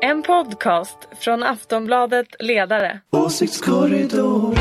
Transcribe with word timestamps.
En 0.00 0.22
podcast 0.22 0.98
från 1.12 1.42
Aftonbladet 1.42 2.26
Ledare. 2.38 3.00
Åsiktskorridor. 3.10 4.54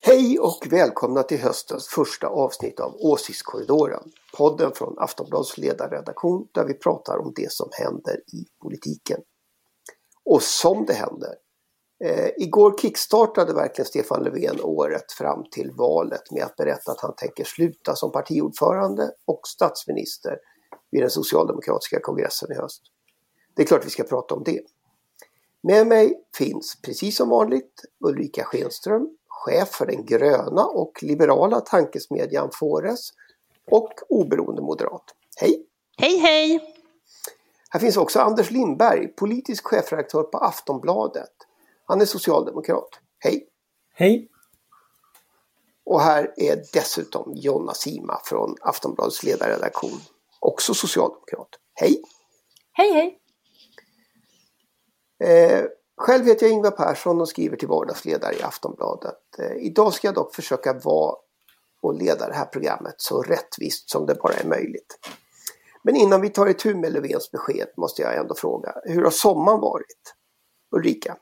Hej 0.00 0.38
och 0.38 0.66
välkomna 0.70 1.22
till 1.22 1.38
höstens 1.38 1.88
första 1.88 2.26
avsnitt 2.26 2.80
av 2.80 2.94
Åsiktskorridoren. 2.94 4.02
Podden 4.36 4.72
från 4.74 4.98
Aftonbladets 4.98 5.58
ledarredaktion 5.58 6.48
där 6.52 6.64
vi 6.64 6.74
pratar 6.74 7.18
om 7.18 7.32
det 7.36 7.52
som 7.52 7.68
händer 7.72 8.16
i 8.16 8.44
politiken. 8.62 9.20
Och 10.24 10.42
som 10.42 10.84
det 10.86 10.94
händer. 10.94 11.43
Eh, 12.04 12.30
igår 12.36 12.78
kickstartade 12.78 13.54
verkligen 13.54 13.86
Stefan 13.86 14.22
Löfven 14.22 14.60
året 14.62 15.12
fram 15.12 15.44
till 15.50 15.70
valet 15.70 16.30
med 16.30 16.44
att 16.44 16.56
berätta 16.56 16.92
att 16.92 17.00
han 17.00 17.14
tänker 17.16 17.44
sluta 17.44 17.96
som 17.96 18.12
partiordförande 18.12 19.10
och 19.24 19.40
statsminister 19.48 20.38
vid 20.90 21.02
den 21.02 21.10
socialdemokratiska 21.10 22.00
kongressen 22.00 22.52
i 22.52 22.54
höst. 22.54 22.82
Det 23.54 23.62
är 23.62 23.66
klart 23.66 23.86
vi 23.86 23.90
ska 23.90 24.02
prata 24.02 24.34
om 24.34 24.42
det. 24.44 24.60
Med 25.62 25.86
mig 25.86 26.24
finns 26.36 26.78
precis 26.82 27.16
som 27.16 27.28
vanligt 27.28 27.82
Ulrika 28.00 28.44
Schenström, 28.44 29.08
chef 29.28 29.68
för 29.68 29.86
den 29.86 30.06
gröna 30.06 30.64
och 30.64 31.02
liberala 31.02 31.60
tankesmedjan 31.60 32.50
Fores 32.52 33.10
och 33.70 33.92
oberoende 34.08 34.62
moderat. 34.62 35.04
Hej! 35.36 35.66
Hej 35.98 36.18
hej! 36.18 36.60
Här 37.70 37.80
finns 37.80 37.96
också 37.96 38.20
Anders 38.20 38.50
Lindberg, 38.50 39.08
politisk 39.08 39.66
chefredaktör 39.66 40.22
på 40.22 40.38
Aftonbladet. 40.38 41.32
Han 41.84 42.00
är 42.00 42.04
socialdemokrat. 42.04 42.88
Hej! 43.18 43.48
Hej! 43.94 44.28
Och 45.84 46.00
här 46.00 46.34
är 46.36 46.64
dessutom 46.72 47.32
Jonna 47.34 47.74
Sima 47.74 48.20
från 48.24 48.56
Aftonbladets 48.60 49.22
ledarredaktion. 49.22 50.00
Också 50.40 50.74
socialdemokrat. 50.74 51.48
Hej! 51.74 52.02
Hej 52.72 52.92
hej! 52.92 53.20
Eh, 55.24 55.64
själv 55.96 56.26
heter 56.26 56.46
jag 56.46 56.52
Ingvar 56.52 56.70
Persson 56.70 57.20
och 57.20 57.28
skriver 57.28 57.56
till 57.56 57.68
vardagsledare 57.68 58.34
i 58.34 58.42
Aftonbladet. 58.42 59.38
Eh, 59.38 59.56
idag 59.56 59.94
ska 59.94 60.08
jag 60.08 60.14
dock 60.14 60.34
försöka 60.34 60.72
vara 60.72 61.16
och 61.82 61.94
leda 61.94 62.28
det 62.28 62.34
här 62.34 62.44
programmet 62.46 62.94
så 62.98 63.22
rättvist 63.22 63.90
som 63.90 64.06
det 64.06 64.14
bara 64.14 64.34
är 64.34 64.46
möjligt. 64.46 64.98
Men 65.82 65.96
innan 65.96 66.20
vi 66.20 66.28
tar 66.28 66.46
itu 66.46 66.74
med 66.74 66.92
Löfvens 66.92 67.30
besked 67.30 67.68
måste 67.76 68.02
jag 68.02 68.16
ändå 68.16 68.34
fråga, 68.34 68.74
hur 68.84 69.02
har 69.02 69.10
sommaren 69.10 69.60
varit? 69.60 70.14
Ulrika? 70.76 71.16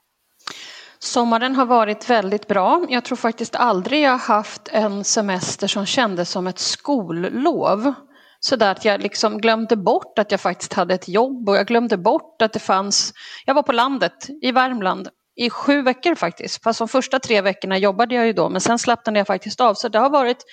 Sommaren 1.05 1.57
har 1.57 1.67
varit 1.67 2.11
väldigt 2.11 2.49
bra. 2.49 2.87
Jag 2.89 3.05
tror 3.05 3.17
faktiskt 3.17 3.55
aldrig 3.55 4.03
jag 4.03 4.19
haft 4.19 4.69
en 4.69 5.05
semester 5.05 5.67
som 5.67 5.87
kändes 5.87 6.31
som 6.31 6.47
ett 6.47 6.59
skollov. 6.59 7.95
Så 8.41 8.57
där 8.57 8.71
att 8.71 8.85
jag 8.85 9.03
liksom 9.03 9.39
glömde 9.39 9.77
bort 9.77 10.19
att 10.19 10.31
jag 10.31 10.41
faktiskt 10.41 10.73
hade 10.73 10.95
ett 10.95 11.09
jobb 11.09 11.49
och 11.49 11.57
jag 11.57 11.67
glömde 11.67 11.97
bort 11.97 12.43
att 12.43 12.53
det 12.53 12.59
fanns, 12.59 13.13
jag 13.47 13.55
var 13.55 13.63
på 13.63 13.73
landet 13.73 14.29
i 14.43 14.53
Värmland 14.53 15.09
i 15.37 15.51
sju 15.51 15.83
veckor 15.83 16.15
faktiskt. 16.15 16.63
Fast 16.63 16.79
de 16.79 16.89
första 16.89 17.19
tre 17.19 17.41
veckorna 17.41 17.79
jobbade 17.79 18.15
jag 18.15 18.27
ju 18.27 18.33
då 18.33 18.49
men 18.49 18.61
sen 18.61 18.79
slappnade 18.79 19.19
jag 19.21 19.27
faktiskt 19.27 19.61
av. 19.61 19.75
Så 19.75 19.89
det 19.89 19.99
har 19.99 20.11
varit, 20.11 20.45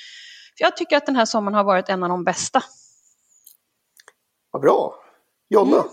jag 0.58 0.78
tycker 0.78 0.98
att 0.98 1.06
den 1.06 1.16
här 1.16 1.26
sommaren 1.26 1.56
har 1.56 1.64
varit 1.64 1.90
en 1.90 2.04
av 2.04 2.10
de 2.10 2.24
bästa. 2.24 2.64
Vad 4.52 4.62
bra! 4.62 4.96
Jonna? 5.50 5.78
Mm. 5.78 5.88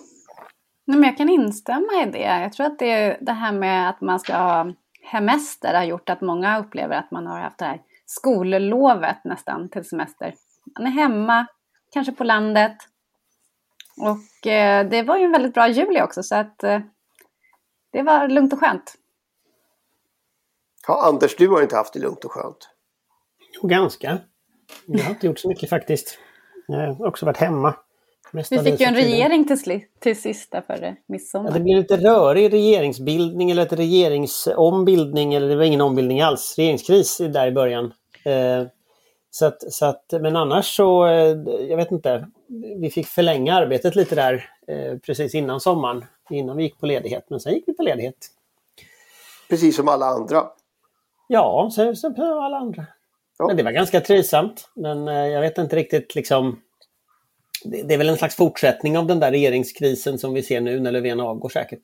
Nej, 0.88 0.98
men 0.98 1.08
jag 1.08 1.16
kan 1.16 1.28
instämma 1.28 2.02
i 2.02 2.10
det. 2.10 2.18
Jag 2.18 2.52
tror 2.52 2.66
att 2.66 2.78
det, 2.78 3.18
det 3.20 3.32
här 3.32 3.52
med 3.52 3.90
att 3.90 4.00
man 4.00 4.20
ska 4.20 4.36
ha 4.36 4.72
hemester 5.02 5.74
har 5.74 5.84
gjort 5.84 6.08
att 6.08 6.20
många 6.20 6.58
upplever 6.58 6.96
att 6.96 7.10
man 7.10 7.26
har 7.26 7.40
haft 7.40 7.58
det 7.58 7.64
här 7.64 7.80
skollovet 8.06 9.24
nästan 9.24 9.68
till 9.68 9.84
semester. 9.84 10.34
Man 10.78 10.86
är 10.86 10.90
hemma, 10.90 11.46
kanske 11.92 12.12
på 12.12 12.24
landet. 12.24 12.76
Och 14.00 14.46
eh, 14.46 14.88
det 14.88 15.02
var 15.02 15.16
ju 15.16 15.24
en 15.24 15.32
väldigt 15.32 15.54
bra 15.54 15.68
juli 15.68 16.02
också 16.02 16.22
så 16.22 16.34
att 16.34 16.64
eh, 16.64 16.80
det 17.92 18.02
var 18.02 18.28
lugnt 18.28 18.52
och 18.52 18.60
skönt. 18.60 18.94
Ja, 20.86 21.08
Anders, 21.08 21.36
du 21.36 21.48
har 21.48 21.62
inte 21.62 21.76
haft 21.76 21.92
det 21.92 21.98
lugnt 21.98 22.24
och 22.24 22.32
skönt? 22.32 22.70
Jo, 23.52 23.68
ganska. 23.68 24.18
Jag 24.86 25.04
har 25.04 25.10
inte 25.10 25.26
gjort 25.26 25.38
så 25.38 25.48
mycket 25.48 25.70
faktiskt. 25.70 26.18
Jag 26.66 26.94
har 26.94 27.06
också 27.06 27.26
varit 27.26 27.36
hemma. 27.36 27.74
Vi 28.32 28.42
fick 28.42 28.80
ju 28.80 28.86
en 28.86 28.94
regering 28.94 29.46
till, 29.46 29.80
till 29.98 30.20
sist 30.20 30.52
där 30.52 30.60
före 30.60 30.96
midsommar. 31.06 31.50
Ja, 31.50 31.54
det 31.54 31.60
blev 31.60 31.76
lite 31.76 31.96
rörig 31.96 32.52
regeringsbildning 32.52 33.50
eller 33.50 33.62
ett 33.62 33.72
regeringsombildning 33.72 35.34
eller 35.34 35.48
det 35.48 35.56
var 35.56 35.64
ingen 35.64 35.80
ombildning 35.80 36.20
alls. 36.20 36.54
Regeringskris 36.58 37.18
där 37.18 37.46
i 37.46 37.52
början. 37.52 37.92
Eh, 38.24 38.66
så 39.30 39.46
att, 39.46 39.72
så 39.72 39.86
att, 39.86 40.04
men 40.20 40.36
annars 40.36 40.76
så, 40.76 41.06
eh, 41.06 41.36
jag 41.68 41.76
vet 41.76 41.92
inte, 41.92 42.28
vi 42.76 42.90
fick 42.90 43.06
förlänga 43.06 43.54
arbetet 43.54 43.96
lite 43.96 44.14
där 44.14 44.50
eh, 44.66 44.98
precis 44.98 45.34
innan 45.34 45.60
sommaren, 45.60 46.04
innan 46.30 46.56
vi 46.56 46.62
gick 46.62 46.80
på 46.80 46.86
ledighet. 46.86 47.24
Men 47.28 47.40
sen 47.40 47.54
gick 47.54 47.64
vi 47.66 47.72
på 47.72 47.82
ledighet. 47.82 48.16
Precis 49.48 49.76
som 49.76 49.88
alla 49.88 50.06
andra? 50.06 50.44
Ja, 51.28 51.70
som, 51.72 51.96
som 51.96 52.14
alla 52.18 52.56
andra. 52.56 52.86
Ja. 53.38 53.46
Men 53.46 53.56
det 53.56 53.62
var 53.62 53.72
ganska 53.72 54.00
trivsamt. 54.00 54.70
Men 54.74 55.06
jag 55.06 55.40
vet 55.40 55.58
inte 55.58 55.76
riktigt 55.76 56.14
liksom 56.14 56.60
det 57.70 57.94
är 57.94 57.98
väl 57.98 58.08
en 58.08 58.16
slags 58.16 58.36
fortsättning 58.36 58.98
av 58.98 59.06
den 59.06 59.20
där 59.20 59.30
regeringskrisen 59.30 60.18
som 60.18 60.34
vi 60.34 60.42
ser 60.42 60.60
nu 60.60 60.80
när 60.80 60.92
Löfven 60.92 61.20
avgår 61.20 61.48
säkert. 61.48 61.80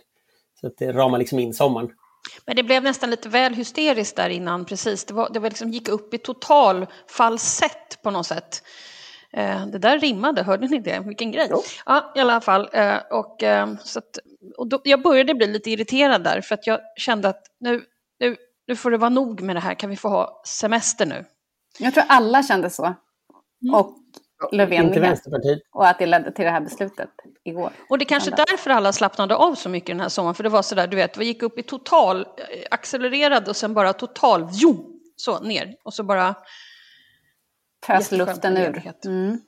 Så 0.61 0.67
att 0.67 0.79
det 0.79 0.93
ramar 0.93 1.19
liksom 1.19 1.39
in 1.39 1.55
sommaren. 1.55 1.91
Men 2.47 2.57
det 2.57 2.63
blev 2.63 2.83
nästan 2.83 3.11
lite 3.11 3.29
väl 3.29 3.55
hysteriskt 3.55 4.17
där 4.17 4.29
innan, 4.29 4.65
precis. 4.65 5.05
Det, 5.05 5.15
var, 5.15 5.31
det 5.33 5.39
var 5.39 5.49
liksom, 5.49 5.71
gick 5.71 5.89
upp 5.89 6.15
i 6.15 6.19
total 6.19 6.87
falsett 7.09 8.03
på 8.03 8.11
något 8.11 8.27
sätt. 8.27 8.63
Eh, 9.33 9.67
det 9.67 9.79
där 9.79 9.99
rimmade, 9.99 10.43
hörde 10.43 10.69
ni 10.69 10.79
det? 10.79 11.01
Vilken 11.01 11.33
grej. 11.33 11.47
Ja, 11.51 11.63
ja 11.87 12.13
i 12.17 12.21
alla 12.21 12.41
fall. 12.41 12.69
Eh, 12.73 12.97
och, 13.11 13.43
eh, 13.43 13.75
så 13.85 13.99
att, 13.99 14.19
och 14.57 14.67
då, 14.69 14.81
jag 14.85 15.03
började 15.03 15.35
bli 15.35 15.47
lite 15.47 15.71
irriterad 15.71 16.25
där 16.25 16.41
för 16.41 16.55
att 16.55 16.67
jag 16.67 16.81
kände 16.97 17.29
att 17.29 17.43
nu, 17.61 17.85
nu, 18.21 18.37
nu 18.67 18.77
får 18.77 18.91
det 18.91 18.99
vara 18.99 19.11
nog 19.11 19.41
med 19.41 19.57
det 19.57 19.61
här, 19.61 19.75
kan 19.75 19.91
vi 19.91 19.97
få 19.97 20.09
ha 20.09 20.43
semester 20.47 21.07
nu? 21.07 21.25
Jag 21.79 21.95
tror 21.95 22.05
alla 22.09 22.43
kände 22.43 22.71
så. 22.71 22.85
Mm. 23.63 23.75
Och 23.75 23.97
Löfven 24.53 24.87
Inte 24.87 25.01
Vänsterpartiet. 25.01 25.59
Och 25.73 25.89
att 25.89 25.99
det 25.99 26.07
ledde 26.07 26.33
till 26.33 26.45
det 26.45 26.51
här 26.51 26.61
beslutet 26.61 27.09
igår. 27.45 27.71
Och 27.89 27.99
det 27.99 28.03
är 28.03 28.07
kanske 28.07 28.31
därför 28.31 28.71
alla 28.71 28.93
slappnade 28.93 29.37
av 29.37 29.55
så 29.55 29.69
mycket 29.69 29.87
den 29.87 30.01
här 30.01 30.09
sommaren. 30.09 30.35
För 30.35 30.43
det 30.43 30.49
var 30.49 30.63
sådär, 30.63 30.87
du 30.87 30.97
vet, 30.97 31.17
vi 31.17 31.25
gick 31.25 31.43
upp 31.43 31.59
i 31.59 31.63
total, 31.63 32.21
eh, 32.21 32.25
accelererade 32.71 33.51
och 33.51 33.57
sen 33.57 33.75
bara 33.75 33.93
total, 33.93 34.49
jo, 34.53 35.01
så 35.17 35.41
ner. 35.41 35.75
Och 35.83 35.95
så 35.95 36.03
bara... 36.03 36.35
Pös 37.87 38.13
luften 38.13 38.57
ur. 38.57 38.93
Mm. 39.05 39.39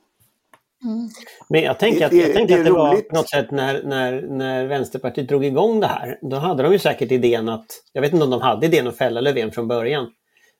Mm. 0.83 1.09
Men 1.49 1.61
jag 1.61 1.79
tänker 1.79 2.05
att 2.05 2.13
jag 2.13 2.33
tänker 2.33 2.55
det, 2.55 2.59
att 2.59 2.65
det 2.65 2.71
var 2.71 3.01
på 3.01 3.15
något 3.15 3.29
sätt 3.29 3.51
när, 3.51 3.83
när, 3.83 4.21
när 4.21 4.65
Vänsterpartiet 4.65 5.27
drog 5.27 5.45
igång 5.45 5.79
det 5.79 5.87
här. 5.87 6.19
Då 6.21 6.35
hade 6.35 6.63
de 6.63 6.71
ju 6.71 6.79
säkert 6.79 7.11
idén 7.11 7.49
att, 7.49 7.65
jag 7.93 8.01
vet 8.01 8.13
inte 8.13 8.23
om 8.23 8.31
de 8.31 8.41
hade 8.41 8.65
idén 8.65 8.87
att 8.87 8.97
fälla 8.97 9.21
Löfven 9.21 9.51
från 9.51 9.67
början. 9.67 10.11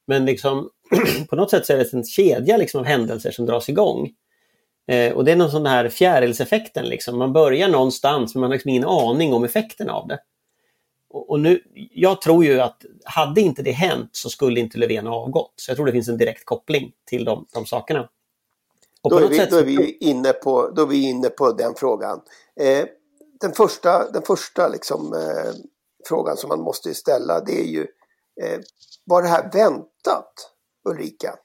Men 0.07 0.25
liksom, 0.25 0.69
på 1.29 1.35
något 1.35 1.51
sätt 1.51 1.65
så 1.65 1.73
är 1.73 1.77
det 1.77 1.93
en 1.93 2.03
kedja 2.03 2.57
liksom 2.57 2.79
av 2.79 2.85
händelser 2.85 3.31
som 3.31 3.45
dras 3.45 3.69
igång. 3.69 4.09
Eh, 4.87 5.13
och 5.13 5.25
det 5.25 5.31
är 5.31 5.35
någon 5.35 5.51
sån 5.51 5.65
här 5.65 5.89
fjärilseffekten. 5.89 6.85
Liksom. 6.85 7.17
Man 7.17 7.33
börjar 7.33 7.67
någonstans 7.67 8.35
men 8.35 8.41
man 8.41 8.49
har 8.49 8.55
liksom 8.55 8.69
ingen 8.69 8.85
aning 8.85 9.33
om 9.33 9.43
effekten 9.43 9.89
av 9.89 10.07
det. 10.07 10.19
Och, 11.09 11.29
och, 11.29 11.39
nu, 11.39 11.61
jag 11.91 12.21
tror 12.21 12.45
ju 12.45 12.61
att 12.61 12.85
hade 13.03 13.41
inte 13.41 13.61
det 13.61 13.71
hänt 13.71 14.09
så 14.11 14.29
skulle 14.29 14.59
inte 14.59 14.77
Löfven 14.77 15.07
ha 15.07 15.15
avgått. 15.15 15.53
Så 15.55 15.71
jag 15.71 15.75
tror 15.75 15.85
det 15.85 15.91
finns 15.91 16.09
en 16.09 16.17
direkt 16.17 16.45
koppling 16.45 16.91
till 17.05 17.25
de, 17.25 17.45
de 17.53 17.65
sakerna. 17.65 18.09
Då 19.09 19.17
är, 19.17 19.27
vi, 19.27 19.45
då, 19.45 19.57
är 19.57 19.63
vi 19.63 19.97
inne 19.97 20.33
på, 20.33 20.69
då 20.69 20.81
är 20.81 20.85
vi 20.85 21.09
inne 21.09 21.29
på 21.29 21.51
den 21.51 21.75
frågan. 21.75 22.21
Eh, 22.59 22.85
den 23.41 23.51
första, 23.51 24.11
den 24.11 24.21
första 24.21 24.67
liksom, 24.67 25.13
eh, 25.13 25.53
frågan 26.07 26.37
som 26.37 26.47
man 26.47 26.61
måste 26.61 26.93
ställa 26.93 27.39
det 27.39 27.61
är 27.61 27.65
ju 27.65 27.87
eh, 28.41 28.59
Var 29.03 29.21
det 29.21 29.27
här 29.27 29.51
väntat 29.53 30.51
Ulrika? 30.89 31.35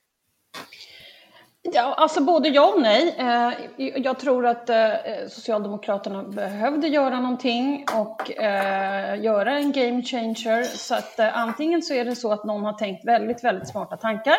Ja, 1.73 1.95
alltså 1.95 2.21
både 2.21 2.49
ja 2.49 2.73
och 2.75 2.83
nej. 2.83 3.15
Eh, 3.19 3.53
jag 3.97 4.19
tror 4.19 4.47
att 4.47 4.71
eh, 4.71 4.93
Socialdemokraterna 5.29 6.23
behövde 6.23 6.89
göra 6.89 7.21
någonting 7.21 7.87
och 7.95 8.41
eh, 8.41 9.23
göra 9.23 9.59
en 9.59 9.73
game 9.73 10.03
changer. 10.03 10.63
Så 10.63 10.95
att 10.95 11.21
antingen 11.21 11.83
så 11.83 11.95
är 11.95 12.05
det 12.05 12.17
så 12.17 12.33
att 12.33 12.45
någon 12.45 12.65
har 12.65 12.73
tänkt 12.73 13.05
väldigt, 13.05 13.45
väldigt 13.45 13.69
smarta 13.69 13.97
tankar. 13.97 14.37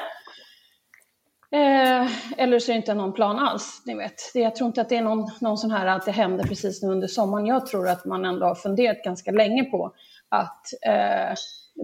Eller 2.38 2.60
så 2.60 2.72
är 2.72 2.74
det 2.74 2.78
inte 2.78 2.94
någon 2.94 3.14
plan 3.14 3.40
alls, 3.40 3.82
ni 3.86 3.96
vet. 3.96 4.32
Jag 4.34 4.56
tror 4.56 4.68
inte 4.68 4.82
att 4.82 4.90
det 4.90 4.98
är 4.98 5.02
någon, 5.02 5.32
någon 5.40 5.58
sån 5.58 5.72
här 5.72 5.88
att 5.88 6.06
det 6.06 6.12
händer 6.12 6.44
precis 6.44 6.84
nu 6.84 6.90
under 6.90 7.08
sommaren. 7.08 7.46
Jag 7.46 7.66
tror 7.66 7.90
att 7.90 8.06
man 8.06 8.26
ändå 8.26 8.46
har 8.46 8.56
funderat 8.56 9.04
ganska 9.04 9.32
länge 9.32 9.64
på 9.64 9.94
att 10.32 10.74
eh, 10.82 11.36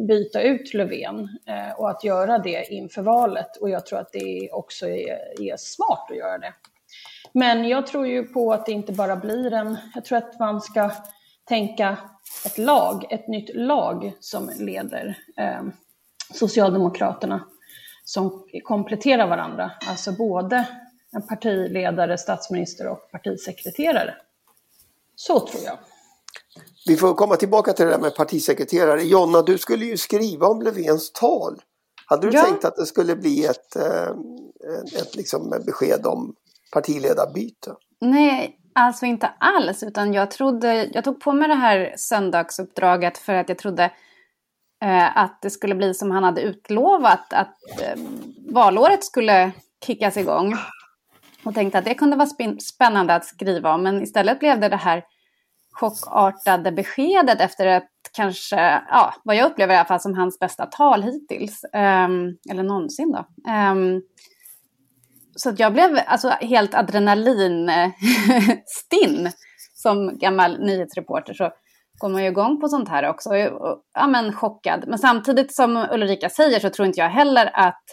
byta 0.08 0.42
ut 0.42 0.74
Löfven 0.74 1.30
eh, 1.46 1.80
och 1.80 1.90
att 1.90 2.04
göra 2.04 2.40
det 2.40 2.74
inför 2.74 3.02
valet. 3.02 3.58
Och 3.58 3.70
jag 3.70 3.86
tror 3.86 4.00
att 4.00 4.12
det 4.12 4.50
också 4.52 4.88
är, 4.88 5.42
är, 5.42 5.58
smart 5.58 6.08
att 6.12 6.18
göra 6.18 6.38
det. 6.38 6.54
Men 7.34 7.68
jag 7.68 7.88
tror 7.88 8.08
ju 8.08 8.24
på 8.24 8.54
att 8.54 8.66
det 8.66 8.72
inte 8.72 8.92
bara 8.92 9.16
blir 9.16 9.54
en... 9.54 9.78
Jag 9.96 10.06
tror 10.06 10.18
att 10.18 10.40
man 10.40 10.62
ska 10.62 10.92
tänka 11.46 11.98
ett 12.46 12.58
lag, 12.58 13.06
ett 13.10 13.28
nytt 13.28 13.56
lag 13.56 14.14
som 14.20 14.52
leder 14.60 15.18
eh, 15.38 15.62
Socialdemokraterna. 16.34 17.46
som 18.06 18.48
kompletterar 18.64 19.28
varandra. 19.28 19.72
Alltså 19.88 20.12
både 20.12 20.68
en 21.12 21.28
partiledare, 21.28 22.18
statsminister 22.18 22.88
och 22.88 23.12
partisekreterare. 23.12 24.16
Så 25.16 25.40
tror 25.40 25.64
jag. 25.66 25.78
Vi 26.88 26.98
får 26.98 27.13
komma 27.13 27.36
tillbaka 27.36 27.74
till 27.74 27.86
det 27.86 27.92
där 27.92 28.00
med 28.00 28.16
partisekreterare. 28.16 29.04
Jonna, 29.04 29.42
du 29.42 29.57
skulle 29.57 29.86
ju 29.86 29.98
skriva 29.98 30.48
om 30.48 30.62
Löfvens 30.62 31.12
tal. 31.12 31.62
Hade 32.06 32.30
du 32.30 32.38
ja. 32.38 32.44
tänkt 32.44 32.66
att 32.66 32.75
det 32.75 32.86
skulle 32.86 33.16
bli 33.16 33.45
ett, 33.45 33.75
eh, 33.75 34.10
ett 35.01 35.16
liksom 35.16 35.50
besked 35.66 36.06
om 36.06 36.36
partiledarbyte? 36.74 37.75
Nej, 38.01 38.57
alltså 38.75 39.06
inte 39.06 39.28
alls. 39.39 39.84
Utan 39.84 40.13
jag, 40.13 40.31
trodde, 40.31 40.89
jag 40.94 41.04
tog 41.04 41.19
på 41.19 41.34
mig 41.34 41.48
det 41.48 41.56
här 41.56 41.94
söndagsuppdraget 41.98 43.18
för 43.18 43.34
att 43.34 43.50
jag 43.50 43.57
trodde 43.57 43.84
eh, 44.84 45.18
att 45.18 45.42
det 45.42 45.50
skulle 45.50 45.75
bli 45.75 45.94
som 45.94 46.12
han 46.12 46.24
hade 46.24 46.42
utlovat. 46.42 47.34
Att 47.34 47.81
eh, 47.81 48.00
valåret 48.50 49.04
skulle 49.04 49.51
kickas 49.86 50.18
igång. 50.18 50.56
Och 51.44 51.56
tänkte 51.56 51.78
att 51.78 51.86
det 51.86 51.94
kunde 51.94 52.16
vara 52.16 52.57
spännande 52.60 53.16
att 53.16 53.25
skriva 53.25 53.74
om. 53.74 53.84
Men 53.84 54.04
istället 54.04 54.39
blev 54.39 54.60
det 54.60 54.69
det 54.69 54.75
här 54.75 55.04
chockartade 55.79 56.71
beskedet 56.71 57.41
efter 57.41 57.68
ett 57.68 57.89
kanske, 58.13 58.81
ja, 58.89 59.13
vad 59.24 59.35
jag 59.35 59.51
upplever 59.51 59.74
i 59.74 59.77
alla 59.77 59.88
fall 59.88 60.00
som 60.00 60.13
hans 60.13 60.39
bästa 60.39 60.65
tal 60.65 61.03
hittills. 61.03 61.63
Um, 61.63 62.38
eller 62.50 62.63
någonsin 62.63 63.12
då. 63.12 63.25
Um, 63.51 64.01
så 65.35 65.53
jag 65.57 65.74
blev 65.74 66.00
alltså 66.06 66.29
helt 66.29 66.74
adrenalinstinn 66.74 69.31
som 69.74 70.18
gammal 70.18 70.59
nyhetsreporter. 70.59 71.33
Så 71.33 71.51
går 72.00 72.09
man 72.09 72.24
ju 72.24 72.29
igång 72.29 72.62
på 72.62 72.68
sånt 72.68 72.89
här 72.89 73.09
också. 73.09 73.35
Ja, 73.94 74.07
men 74.07 74.33
chockad. 74.33 74.83
Men 74.88 75.00
samtidigt 75.00 75.56
som 75.56 75.88
Ulrika 75.91 76.29
säger 76.29 76.59
så 76.59 76.69
tror 76.69 76.85
inte 76.85 77.00
jag 77.00 77.09
heller 77.09 77.51
att 77.53 77.83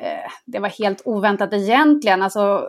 eh, 0.00 0.30
det 0.46 0.58
var 0.58 0.68
helt 0.68 1.02
oväntat 1.04 1.52
egentligen. 1.52 2.22
Alltså, 2.22 2.68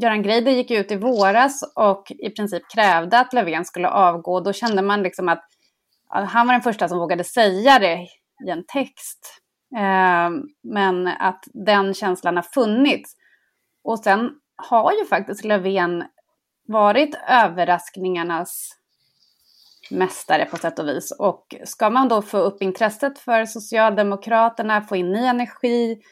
Göran 0.00 0.22
Greider 0.22 0.52
gick 0.52 0.70
ut 0.70 0.90
i 0.90 0.96
våras 0.96 1.62
och 1.76 2.12
i 2.18 2.30
princip 2.30 2.62
krävde 2.74 3.18
att 3.18 3.32
Löfven 3.32 3.64
skulle 3.64 3.88
avgå. 3.88 4.40
Då 4.40 4.52
kände 4.52 4.82
man 4.82 5.02
liksom 5.02 5.28
att 5.28 5.44
han 6.08 6.46
var 6.46 6.54
den 6.54 6.62
första 6.62 6.88
som 6.88 6.98
vågade 6.98 7.24
säga 7.24 7.78
det 7.78 8.06
i 8.46 8.50
en 8.50 8.64
text. 8.66 9.42
Ehm, 9.76 10.42
men 10.62 11.06
att 11.06 11.44
den 11.52 11.94
känslan 11.94 12.36
har 12.36 12.42
funnits. 12.42 13.16
Och 13.84 13.98
sen 13.98 14.30
har 14.56 14.92
ju 14.92 15.04
faktiskt 15.04 15.44
Löfven 15.44 16.04
varit 16.66 17.14
överraskningarnas 17.28 18.68
mästare 19.90 20.44
på 20.44 20.56
sätt 20.56 20.78
och 20.78 20.88
vis. 20.88 21.12
Och 21.18 21.54
ska 21.64 21.90
man 21.90 22.08
då 22.08 22.22
få 22.22 22.38
upp 22.38 22.62
intresset 22.62 23.18
för 23.18 23.44
Socialdemokraterna, 23.44 24.80
få 24.80 24.96
in 24.96 25.12
ny 25.12 25.24
energi, 25.24 26.02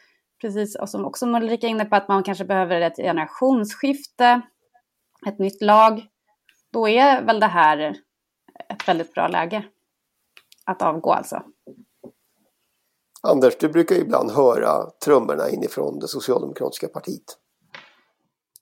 precis 0.41 0.75
och 0.75 0.89
som 0.89 1.05
också 1.05 1.25
Ulrika 1.25 1.67
är 1.67 1.71
inne 1.71 1.85
på, 1.85 1.95
att 1.95 2.07
man 2.07 2.23
kanske 2.23 2.45
behöver 2.45 2.81
ett 2.81 2.95
generationsskifte, 2.95 4.41
ett 5.27 5.39
nytt 5.39 5.61
lag, 5.61 6.05
då 6.73 6.89
är 6.89 7.21
väl 7.21 7.39
det 7.39 7.47
här 7.47 7.95
ett 8.69 8.87
väldigt 8.87 9.13
bra 9.13 9.27
läge 9.27 9.63
att 10.65 10.81
avgå 10.81 11.13
alltså. 11.13 11.43
Anders, 13.23 13.57
du 13.57 13.69
brukar 13.69 13.95
ibland 13.95 14.31
höra 14.31 14.89
trummorna 15.05 15.49
inifrån 15.49 15.99
det 15.99 16.07
socialdemokratiska 16.07 16.87
partiet. 16.87 17.37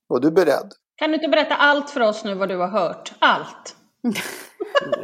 Var 0.07 0.19
du 0.19 0.31
beredd? 0.31 0.73
Kan 0.95 1.09
du 1.09 1.15
inte 1.15 1.27
berätta 1.27 1.55
allt 1.55 1.89
för 1.89 2.01
oss 2.01 2.23
nu 2.23 2.33
vad 2.33 2.49
du 2.49 2.57
har 2.57 2.67
hört? 2.67 3.13
Allt! 3.19 3.75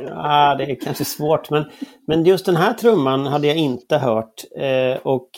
ja, 0.07 0.55
det 0.57 0.63
är 0.63 0.79
kanske 0.79 1.05
svårt 1.05 1.49
men, 1.49 1.71
men 2.07 2.25
just 2.25 2.45
den 2.45 2.55
här 2.55 2.73
trumman 2.73 3.25
hade 3.25 3.47
jag 3.47 3.55
inte 3.55 3.97
hört. 3.97 4.43
Eh, 4.57 4.97
och 5.03 5.29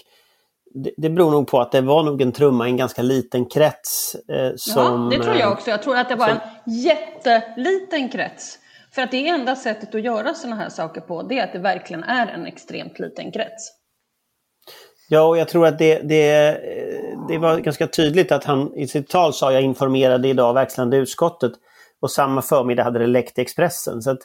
det, 0.84 0.92
det 0.98 1.10
beror 1.10 1.32
nog 1.32 1.48
på 1.48 1.60
att 1.60 1.72
det 1.72 1.82
var 1.82 2.04
nog 2.04 2.22
en 2.22 2.32
trumma 2.32 2.68
i 2.68 2.72
en 2.72 2.78
ganska 2.78 3.02
liten 3.02 3.46
krets. 3.46 4.16
Eh, 4.16 4.52
som, 4.56 5.10
ja, 5.12 5.18
det 5.18 5.24
tror 5.24 5.36
jag 5.36 5.52
också. 5.52 5.70
Jag 5.70 5.84
tror 5.84 5.98
att 5.98 6.10
det 6.10 6.16
var 6.16 6.28
som, 6.28 6.38
en 6.66 6.74
jätteliten 6.74 8.10
krets. 8.10 8.60
För 8.92 9.02
att 9.02 9.12
det 9.12 9.28
enda 9.28 9.56
sättet 9.56 9.96
att 9.96 10.02
göra 10.02 10.34
sådana 10.34 10.56
här 10.56 10.70
saker 10.70 11.02
på, 11.02 11.24
det 11.24 11.40
är 11.40 11.44
att 11.44 11.54
det 11.54 11.60
verkligen 11.60 12.04
är 12.04 12.28
en 12.28 12.46
extremt 12.46 13.00
liten 13.00 13.32
krets. 13.32 13.72
Ja, 15.10 15.22
och 15.22 15.38
jag 15.38 15.48
tror 15.48 15.68
att 15.68 15.80
det, 15.80 16.00
det, 16.00 16.58
det 17.28 17.38
var 17.38 17.60
ganska 17.60 17.88
tydligt 17.88 18.32
att 18.32 18.44
han 18.44 18.74
i 18.76 18.88
sitt 18.88 19.10
tal 19.10 19.34
sa 19.34 19.52
jag 19.52 19.62
informerade 19.62 20.28
idag 20.28 20.54
verkställande 20.54 20.98
utskottet 20.98 21.52
och 22.02 22.12
samma 22.12 22.42
förmiddag 22.42 22.84
hade 22.84 23.00
det 23.00 23.08
läckt 23.08 23.38
i 23.38 23.42
Expressen. 23.42 24.02
Så 24.02 24.12
att 24.12 24.20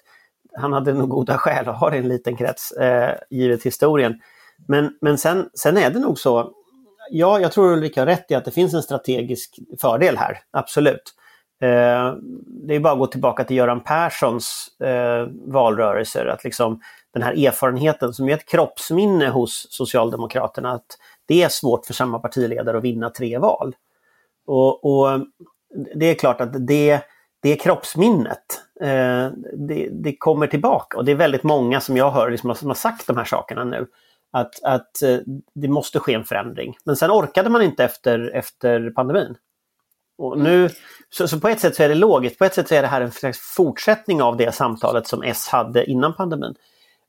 han 0.56 0.72
hade 0.72 0.92
nog 0.92 1.08
goda 1.08 1.38
skäl 1.38 1.68
att 1.68 1.78
ha 1.78 1.90
det 1.90 1.96
i 1.96 1.98
en 1.98 2.08
liten 2.08 2.36
krets, 2.36 2.72
eh, 2.72 3.14
givet 3.30 3.62
historien. 3.62 4.20
Men, 4.68 4.98
men 5.00 5.18
sen, 5.18 5.48
sen 5.54 5.76
är 5.76 5.90
det 5.90 5.98
nog 5.98 6.18
så, 6.18 6.52
ja, 7.10 7.40
jag 7.40 7.52
tror 7.52 7.72
Ulrika 7.72 8.00
har 8.00 8.06
rätt 8.06 8.30
i 8.30 8.34
att 8.34 8.44
det 8.44 8.50
finns 8.50 8.74
en 8.74 8.82
strategisk 8.82 9.58
fördel 9.80 10.16
här, 10.16 10.38
absolut. 10.50 11.14
Eh, 11.62 12.14
det 12.66 12.74
är 12.74 12.80
bara 12.80 12.92
att 12.92 12.98
gå 12.98 13.06
tillbaka 13.06 13.44
till 13.44 13.56
Göran 13.56 13.80
Perssons 13.80 14.68
eh, 14.80 15.28
valrörelser, 15.46 16.26
att 16.26 16.44
liksom 16.44 16.80
den 17.12 17.22
här 17.22 17.46
erfarenheten 17.46 18.12
som 18.12 18.28
är 18.28 18.32
ett 18.32 18.48
kroppsminne 18.48 19.28
hos 19.28 19.66
Socialdemokraterna, 19.70 20.72
att 20.72 20.98
det 21.26 21.42
är 21.42 21.48
svårt 21.48 21.86
för 21.86 21.94
samma 21.94 22.18
partiledare 22.18 22.78
att 22.78 22.84
vinna 22.84 23.10
tre 23.10 23.38
val. 23.38 23.74
Och, 24.46 24.84
och 24.84 25.20
det 25.94 26.06
är 26.06 26.14
klart 26.14 26.40
att 26.40 26.66
det, 26.66 27.00
det 27.42 27.56
kroppsminnet, 27.56 28.62
eh, 28.80 29.28
det, 29.68 29.88
det, 29.92 30.16
kommer 30.18 30.46
tillbaka 30.46 30.98
och 30.98 31.04
det 31.04 31.12
är 31.12 31.16
väldigt 31.16 31.42
många 31.42 31.80
som 31.80 31.96
jag 31.96 32.10
hör 32.10 32.30
liksom, 32.30 32.54
som 32.54 32.68
har 32.68 32.74
sagt 32.74 33.06
de 33.06 33.16
här 33.16 33.24
sakerna 33.24 33.64
nu. 33.64 33.86
Att, 34.32 34.62
att 34.62 35.02
eh, 35.02 35.18
det 35.54 35.68
måste 35.68 35.98
ske 35.98 36.14
en 36.14 36.24
förändring. 36.24 36.76
Men 36.84 36.96
sen 36.96 37.10
orkade 37.10 37.50
man 37.50 37.62
inte 37.62 37.84
efter, 37.84 38.34
efter 38.34 38.90
pandemin. 38.90 39.36
Och 40.18 40.38
nu, 40.38 40.70
så, 41.10 41.28
så, 41.28 41.40
på 41.40 41.48
ett 41.48 41.60
sätt 41.60 41.76
så 41.76 41.82
är 41.82 41.88
det 41.88 41.94
logiskt, 41.94 42.38
på 42.38 42.44
ett 42.44 42.54
sätt 42.54 42.68
så 42.68 42.74
är 42.74 42.82
det 42.82 42.88
här 42.88 43.00
en 43.00 43.12
slags 43.12 43.38
fortsättning 43.38 44.22
av 44.22 44.36
det 44.36 44.54
samtalet 44.54 45.06
som 45.06 45.22
S 45.22 45.48
hade 45.48 45.90
innan 45.90 46.14
pandemin. 46.14 46.54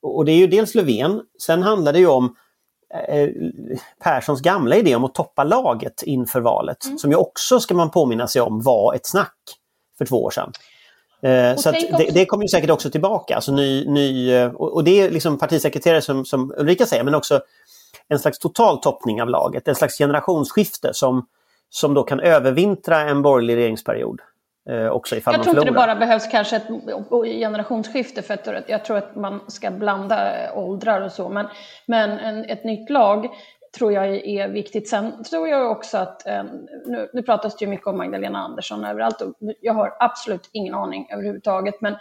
Och, 0.01 0.17
och 0.17 0.25
det 0.25 0.31
är 0.31 0.37
ju 0.37 0.47
dels 0.47 0.75
Löfven, 0.75 1.21
sen 1.41 1.63
handlar 1.63 1.93
det 1.93 1.99
ju 1.99 2.07
om 2.07 2.35
eh, 3.07 3.29
Perssons 4.03 4.41
gamla 4.41 4.75
idé 4.75 4.95
om 4.95 5.03
att 5.03 5.15
toppa 5.15 5.43
laget 5.43 6.03
inför 6.03 6.41
valet, 6.41 6.85
mm. 6.85 6.97
som 6.97 7.11
ju 7.11 7.17
också, 7.17 7.59
ska 7.59 7.73
man 7.73 7.91
påminna 7.91 8.27
sig 8.27 8.41
om, 8.41 8.61
var 8.61 8.93
ett 8.93 9.05
snack 9.05 9.37
för 9.97 10.05
två 10.05 10.23
år 10.23 10.31
sedan. 10.31 10.51
Eh, 11.23 11.55
så 11.55 11.71
det, 11.71 12.09
det, 12.13 12.25
kommer 12.25 12.43
ju 12.43 12.47
säkert 12.47 12.69
också 12.69 12.89
tillbaka. 12.89 13.35
Alltså 13.35 13.51
ny, 13.51 13.85
ny, 13.85 14.31
eh, 14.33 14.51
och, 14.51 14.73
och 14.73 14.83
det 14.83 15.01
är 15.01 15.09
liksom 15.09 15.37
partisekreterare 15.37 16.01
som, 16.01 16.25
som 16.25 16.53
Ulrika 16.57 16.85
säger, 16.85 17.03
men 17.03 17.15
också 17.15 17.41
en 18.07 18.19
slags 18.19 18.39
total 18.39 18.81
toppning 18.81 19.21
av 19.21 19.29
laget. 19.29 19.67
En 19.67 19.75
slags 19.75 19.97
generationsskifte 19.97 20.93
som, 20.93 21.27
som 21.69 21.93
då 21.93 22.03
kan 22.03 22.19
övervintra 22.19 23.01
en 23.01 23.21
borgerlig 23.21 23.55
regeringsperiod. 23.55 24.21
Eh, 24.69 24.87
också 24.87 25.15
ifall 25.15 25.33
jag 25.33 25.43
tror 25.43 25.55
inte 25.55 25.65
det 25.65 25.75
bara 25.75 25.95
behövs 25.95 26.27
kanske 26.27 26.55
ett 26.55 26.67
generationsskifte 27.39 28.21
för 28.21 28.33
att 28.33 28.69
jag 28.69 28.85
tror 28.85 28.97
att 28.97 29.15
man 29.15 29.41
ska 29.47 29.71
blanda 29.71 30.31
åldrar 30.53 31.01
och 31.01 31.11
så. 31.11 31.29
Men, 31.29 31.47
men 31.85 32.09
en, 32.09 32.45
ett 32.45 32.63
nytt 32.63 32.89
lag 32.89 33.29
tror 33.77 33.93
jag 33.93 34.27
är 34.27 34.47
viktigt. 34.47 34.89
Sen 34.89 35.23
tror 35.23 35.47
jag 35.47 35.71
också 35.71 35.97
att, 35.97 36.27
ehm, 36.27 36.47
nu, 36.85 37.09
nu 37.13 37.23
pratas 37.23 37.57
det 37.57 37.65
ju 37.65 37.69
mycket 37.69 37.87
om 37.87 37.97
Magdalena 37.97 38.39
Andersson 38.39 38.85
överallt 38.85 39.21
och 39.21 39.35
jag 39.61 39.73
har 39.73 39.95
absolut 39.99 40.49
ingen 40.51 40.73
aning 40.73 41.07
överhuvudtaget. 41.11 41.81
Men, 41.81 41.95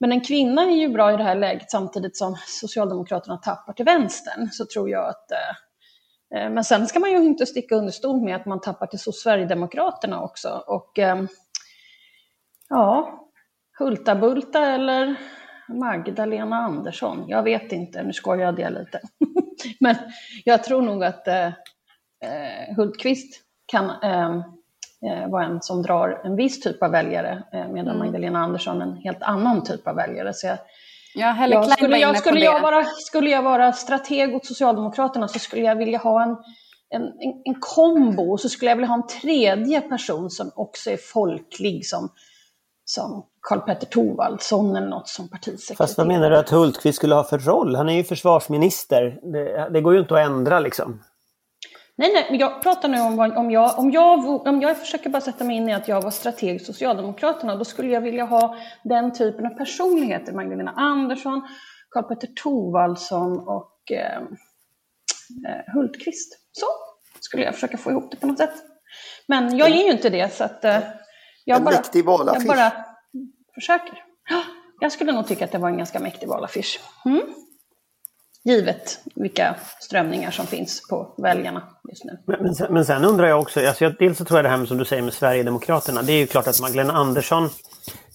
men 0.00 0.12
en 0.12 0.20
kvinna 0.20 0.62
är 0.62 0.76
ju 0.76 0.88
bra 0.88 1.14
i 1.14 1.16
det 1.16 1.22
här 1.22 1.34
läget 1.34 1.70
samtidigt 1.70 2.16
som 2.16 2.36
Socialdemokraterna 2.46 3.36
tappar 3.36 3.72
till 3.72 3.84
vänstern. 3.84 4.48
Så 4.50 4.66
tror 4.66 4.90
jag 4.90 5.08
att 5.08 5.30
eh, 5.32 6.40
eh 6.40 6.50
men 6.50 6.64
sen 6.64 6.86
ska 6.86 7.00
man 7.00 7.10
ju 7.10 7.16
inte 7.16 7.46
sticka 7.46 7.74
under 7.74 7.92
stol 7.92 8.24
med 8.24 8.36
att 8.36 8.46
man 8.46 8.60
tappar 8.60 8.86
till 8.86 8.98
Sverigedemokraterna 8.98 10.22
också. 10.22 10.62
Och 10.66 10.98
eh, 10.98 11.22
ja, 12.68 13.20
Hulta-Bulta 13.78 14.66
eller 14.66 15.16
Magdalena 15.68 16.56
Andersson. 16.56 17.24
Jag 17.28 17.42
vet 17.42 17.72
inte, 17.72 18.02
nu 18.02 18.12
skojar 18.12 18.54
jag 18.58 18.72
lite. 18.72 19.00
Men 19.80 19.96
jag 20.44 20.64
tror 20.64 20.82
nog 20.82 21.04
att 21.04 21.28
eh, 21.28 21.46
eh, 21.46 22.76
Hultqvist 22.76 23.40
kan 23.66 23.90
eh, 23.90 24.36
eh, 25.10 25.28
vara 25.28 25.44
en 25.44 25.62
som 25.62 25.82
drar 25.82 26.20
en 26.24 26.36
viss 26.36 26.60
typ 26.60 26.82
av 26.82 26.90
väljare 26.90 27.42
eh, 27.52 27.68
medan 27.68 27.94
mm. 27.94 27.98
Magdalena 27.98 28.38
Andersson 28.38 28.82
en 28.82 28.96
helt 28.96 29.22
annan 29.22 29.64
typ 29.64 29.86
av 29.86 29.96
väljare. 29.96 30.34
Så 30.34 30.46
jag, 30.46 30.58
ja, 31.14 31.46
jag 31.46 31.70
skulle, 31.70 31.98
jag, 31.98 32.18
skulle, 32.18 32.40
jag 32.40 32.60
vara, 32.60 32.84
skulle 32.84 33.30
jag 33.30 33.42
vara 33.42 33.72
strateg 33.72 34.34
åt 34.34 34.46
Socialdemokraterna 34.46 35.28
så 35.28 35.38
skulle 35.38 35.62
jag 35.62 35.76
vilja 35.76 35.98
ha 35.98 36.22
en, 36.22 36.36
en, 36.90 37.02
en, 37.02 37.42
en 37.44 37.60
kombo 37.60 38.32
och 38.32 38.40
så 38.40 38.48
skulle 38.48 38.70
jag 38.70 38.76
vilja 38.76 38.88
ha 38.88 38.94
en 38.94 39.06
tredje 39.06 39.80
person 39.80 40.30
som 40.30 40.50
också 40.54 40.90
är 40.90 40.96
folklig 40.96 41.86
som 41.86 42.10
som 42.90 43.26
Karl-Petter 43.40 43.86
Thorwaldsson 43.86 44.76
eller 44.76 44.88
något 44.88 45.08
som 45.08 45.28
partisekreterare. 45.28 45.76
Fast 45.76 45.98
vad 45.98 46.06
menar 46.06 46.30
du 46.30 46.36
att 46.36 46.50
Hultqvist 46.50 46.96
skulle 46.96 47.14
ha 47.14 47.24
för 47.24 47.38
roll? 47.38 47.76
Han 47.76 47.88
är 47.88 47.94
ju 47.94 48.04
försvarsminister. 48.04 49.20
Det, 49.32 49.70
det 49.70 49.80
går 49.80 49.94
ju 49.94 50.00
inte 50.00 50.14
att 50.14 50.26
ändra 50.26 50.60
liksom. 50.60 51.02
Nej, 51.96 52.12
nej, 52.12 52.26
men 52.30 52.38
jag 52.38 52.62
pratar 52.62 52.88
nu 52.88 53.00
om, 53.00 53.18
om, 53.36 53.50
jag, 53.50 53.78
om, 53.78 53.90
jag, 53.90 54.46
om 54.46 54.60
jag 54.62 54.78
försöker 54.78 55.10
bara 55.10 55.20
sätta 55.20 55.44
mig 55.44 55.56
in 55.56 55.68
i 55.68 55.72
att 55.72 55.88
jag 55.88 56.02
var 56.02 56.10
strateg 56.10 56.56
i 56.56 56.58
Socialdemokraterna, 56.58 57.56
då 57.56 57.64
skulle 57.64 57.88
jag 57.88 58.00
vilja 58.00 58.24
ha 58.24 58.56
den 58.84 59.12
typen 59.12 59.46
av 59.46 59.50
personligheter. 59.50 60.32
Magdalena 60.32 60.70
Andersson, 60.70 61.48
Karl-Petter 61.90 62.28
Thorwaldsson 62.42 63.38
och 63.38 63.92
eh, 63.92 64.16
eh, 65.48 65.74
Hultqvist. 65.74 66.38
Så 66.52 66.66
skulle 67.20 67.42
jag 67.42 67.54
försöka 67.54 67.78
få 67.78 67.90
ihop 67.90 68.10
det 68.10 68.16
på 68.16 68.26
något 68.26 68.38
sätt. 68.38 68.54
Men 69.26 69.56
jag 69.56 69.68
är 69.70 69.84
ju 69.84 69.90
inte 69.90 70.10
det 70.10 70.34
så 70.34 70.44
att 70.44 70.64
eh, 70.64 70.78
jag, 71.50 71.58
en 71.58 71.64
bara, 71.64 71.74
mäktig 71.74 72.04
valaffisch. 72.04 72.46
jag 72.46 72.56
bara 72.56 72.72
försöker. 73.54 74.04
Jag 74.82 74.92
skulle 74.92 75.12
nog 75.12 75.26
tycka 75.26 75.44
att 75.44 75.52
det 75.52 75.58
var 75.58 75.68
en 75.68 75.76
ganska 75.76 76.00
mäktig 76.00 76.28
valaffisch. 76.28 76.80
Mm. 77.04 77.22
Givet 78.44 79.00
vilka 79.14 79.56
strömningar 79.80 80.30
som 80.30 80.46
finns 80.46 80.88
på 80.88 81.14
väljarna 81.22 81.68
just 81.88 82.04
nu. 82.04 82.22
Men, 82.26 82.42
men, 82.42 82.54
sen, 82.54 82.74
men 82.74 82.84
sen 82.84 83.04
undrar 83.04 83.28
jag 83.28 83.40
också, 83.40 83.66
alltså 83.66 83.84
jag, 83.84 83.94
dels 83.98 84.18
så 84.18 84.24
tror 84.24 84.38
jag 84.38 84.44
det 84.44 84.48
här 84.48 84.56
med 84.56 84.68
som 84.68 84.78
du 84.78 84.84
säger 84.84 85.02
med 85.02 85.12
Sverigedemokraterna, 85.12 86.02
det 86.02 86.12
är 86.12 86.18
ju 86.18 86.26
klart 86.26 86.46
att 86.46 86.60
Magdalena 86.60 86.92
Andersson 86.92 87.48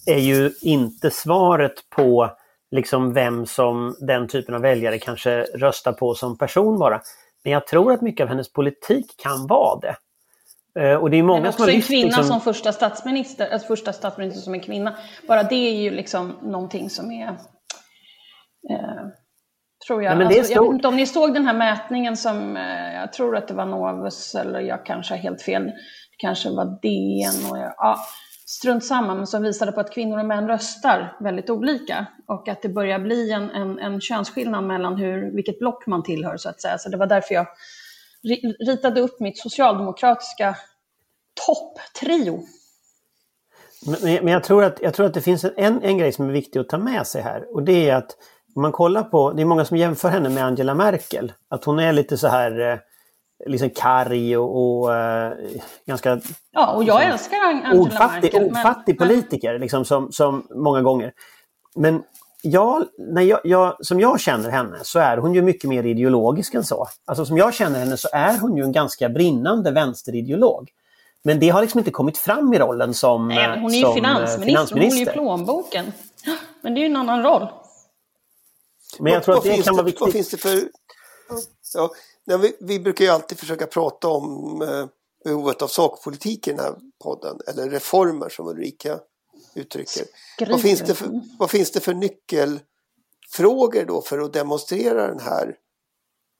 är 0.06 0.18
ju 0.18 0.52
inte 0.60 1.10
svaret 1.10 1.90
på 1.96 2.30
liksom 2.70 3.12
vem 3.12 3.46
som 3.46 3.96
den 4.00 4.28
typen 4.28 4.54
av 4.54 4.60
väljare 4.60 4.98
kanske 4.98 5.42
röstar 5.42 5.92
på 5.92 6.14
som 6.14 6.38
person 6.38 6.78
bara. 6.78 7.00
Men 7.44 7.52
jag 7.52 7.66
tror 7.66 7.92
att 7.92 8.02
mycket 8.02 8.24
av 8.24 8.28
hennes 8.28 8.52
politik 8.52 9.14
kan 9.22 9.46
vara 9.46 9.80
det. 9.80 9.96
Eh, 10.78 10.94
och 10.94 11.10
det 11.10 11.16
är 11.16 11.22
många 11.22 11.40
Men 11.40 11.48
också 11.48 11.58
som 11.58 11.68
har 11.68 11.74
en 11.74 11.82
kvinna 11.82 12.06
liksom... 12.06 12.24
som 12.24 12.40
första 12.40 12.72
statsminister, 12.72 13.48
alltså 13.52 13.68
första 13.68 13.92
statsminister 13.92 14.40
som 14.40 14.54
en 14.54 14.60
kvinna. 14.60 14.96
Bara 15.28 15.42
det 15.42 15.68
är 15.68 15.74
ju 15.74 15.90
liksom 15.90 16.36
någonting 16.42 16.90
som 16.90 17.12
är 17.12 17.28
eh, 18.70 19.06
Tror 19.86 20.02
jag. 20.02 20.18
Nej, 20.18 20.38
alltså, 20.38 20.52
jag 20.52 20.62
vet 20.62 20.72
inte 20.72 20.88
om 20.88 20.96
ni 20.96 21.06
såg 21.06 21.34
den 21.34 21.46
här 21.46 21.54
mätningen 21.54 22.16
som, 22.16 22.56
eh, 22.56 22.94
jag 22.94 23.12
tror 23.12 23.36
att 23.36 23.48
det 23.48 23.54
var 23.54 23.66
Novus, 23.66 24.34
eller 24.34 24.60
jag 24.60 24.86
kanske 24.86 25.14
har 25.14 25.18
helt 25.18 25.42
fel, 25.42 25.64
det 25.64 26.16
kanske 26.18 26.50
var 26.50 26.64
DN 26.64 27.50
och 27.50 27.58
jag, 27.58 27.74
ja, 27.76 27.98
strunt 28.46 28.84
samma, 28.84 29.14
men 29.14 29.26
som 29.26 29.42
visade 29.42 29.72
på 29.72 29.80
att 29.80 29.94
kvinnor 29.94 30.18
och 30.18 30.24
män 30.24 30.48
röstar 30.48 31.16
väldigt 31.20 31.50
olika 31.50 32.06
och 32.26 32.48
att 32.48 32.62
det 32.62 32.68
börjar 32.68 32.98
bli 32.98 33.32
en, 33.32 33.50
en, 33.50 33.78
en 33.78 34.00
könsskillnad 34.00 34.64
mellan 34.64 34.96
hur, 34.96 35.34
vilket 35.34 35.58
block 35.58 35.86
man 35.86 36.02
tillhör 36.02 36.36
så 36.36 36.48
att 36.48 36.60
säga. 36.60 36.78
Så 36.78 36.88
det 36.88 36.96
var 36.96 37.06
därför 37.06 37.34
jag 37.34 37.46
ritade 38.66 39.00
upp 39.00 39.20
mitt 39.20 39.38
socialdemokratiska 39.38 40.56
topptrio. 41.46 42.42
Men, 43.86 44.24
men 44.24 44.32
jag, 44.32 44.44
tror 44.44 44.64
att, 44.64 44.78
jag 44.82 44.94
tror 44.94 45.06
att 45.06 45.14
det 45.14 45.20
finns 45.20 45.44
en, 45.44 45.82
en 45.82 45.98
grej 45.98 46.12
som 46.12 46.28
är 46.28 46.32
viktig 46.32 46.60
att 46.60 46.68
ta 46.68 46.78
med 46.78 47.06
sig 47.06 47.22
här 47.22 47.54
och 47.54 47.62
det 47.62 47.88
är 47.90 47.94
att 47.94 48.16
om 48.56 48.62
man 48.62 48.72
kollar 48.72 49.02
på, 49.02 49.32
det 49.32 49.42
är 49.42 49.46
många 49.46 49.64
som 49.64 49.76
jämför 49.76 50.08
henne 50.08 50.28
med 50.28 50.44
Angela 50.44 50.74
Merkel. 50.74 51.32
Att 51.50 51.64
hon 51.64 51.78
är 51.78 51.92
lite 51.92 52.16
så 52.16 52.28
här 52.28 52.72
eh, 52.72 52.78
liksom 53.46 53.70
karg 53.70 54.36
och, 54.36 54.56
och 54.56 54.88
uh, 54.88 55.32
ganska... 55.86 56.20
Ja, 56.52 56.72
och 56.72 56.84
jag 56.84 57.00
liksom, 57.00 57.12
älskar 57.12 57.36
Angela 57.36 57.82
ofattig, 57.82 58.34
Merkel. 58.34 58.50
Ofattig 58.50 58.96
men... 58.98 59.08
politiker, 59.08 59.58
liksom, 59.58 59.84
som, 59.84 60.12
som 60.12 60.46
många 60.50 60.82
gånger. 60.82 61.12
Men 61.74 62.02
jag, 62.50 62.84
när 62.98 63.22
jag, 63.22 63.40
jag, 63.44 63.86
som 63.86 64.00
jag 64.00 64.20
känner 64.20 64.50
henne 64.50 64.78
så 64.82 64.98
är 64.98 65.16
hon 65.16 65.34
ju 65.34 65.42
mycket 65.42 65.70
mer 65.70 65.86
ideologisk 65.86 66.54
än 66.54 66.64
så. 66.64 66.88
Alltså 67.04 67.26
som 67.26 67.36
jag 67.36 67.54
känner 67.54 67.78
henne 67.78 67.96
så 67.96 68.08
är 68.12 68.38
hon 68.38 68.56
ju 68.56 68.62
en 68.62 68.72
ganska 68.72 69.08
brinnande 69.08 69.70
vänsterideolog. 69.70 70.70
Men 71.22 71.40
det 71.40 71.48
har 71.48 71.62
liksom 71.62 71.78
inte 71.78 71.90
kommit 71.90 72.18
fram 72.18 72.54
i 72.54 72.58
rollen 72.58 72.94
som 72.94 73.28
Nej, 73.28 73.60
Hon 73.60 73.74
är 73.74 73.78
ju 73.78 73.94
finansminister, 73.94 74.46
finansminister. 74.46 75.14
hon 75.16 75.26
håller 75.26 75.38
ju 75.38 75.44
plånboken. 75.44 75.92
Men 76.60 76.74
det 76.74 76.80
är 76.80 76.82
ju 76.82 76.86
en 76.86 76.96
annan 76.96 77.22
roll. 77.22 77.48
Men 78.98 79.12
jag 79.12 79.22
tror 79.22 79.34
vad, 79.34 79.38
att 79.38 79.56
det 79.56 79.62
kan 79.62 79.74
det, 79.74 79.76
vara 79.76 79.86
viktigt. 79.86 80.00
Vad 80.00 80.12
finns 80.12 80.30
det 80.30 80.36
för... 80.36 80.62
Ja, 82.24 82.36
vi, 82.38 82.56
vi, 82.60 82.80
brukar 82.80 83.04
ju 83.04 83.10
alltid 83.10 83.38
försöka 83.38 83.66
prata 83.66 84.08
om 84.08 84.62
eh, 84.62 84.86
behovet 85.24 85.62
av 85.62 85.66
sakpolitik 85.66 86.48
i 86.48 86.50
den 86.50 86.60
här 86.60 86.74
podden, 87.02 87.38
eller 87.46 87.70
reformer 87.70 88.28
som 88.28 88.48
Ulrika 88.48 88.98
uttrycker. 89.56 90.04
Vad 90.48 90.60
finns, 90.60 90.80
det 90.80 90.94
för, 90.94 91.22
vad 91.38 91.50
finns 91.50 91.70
det 91.70 91.80
för 91.80 91.94
nyckelfrågor 91.94 93.84
då 93.84 94.02
för 94.02 94.18
att 94.18 94.32
demonstrera 94.32 95.06
den 95.06 95.20
här 95.20 95.56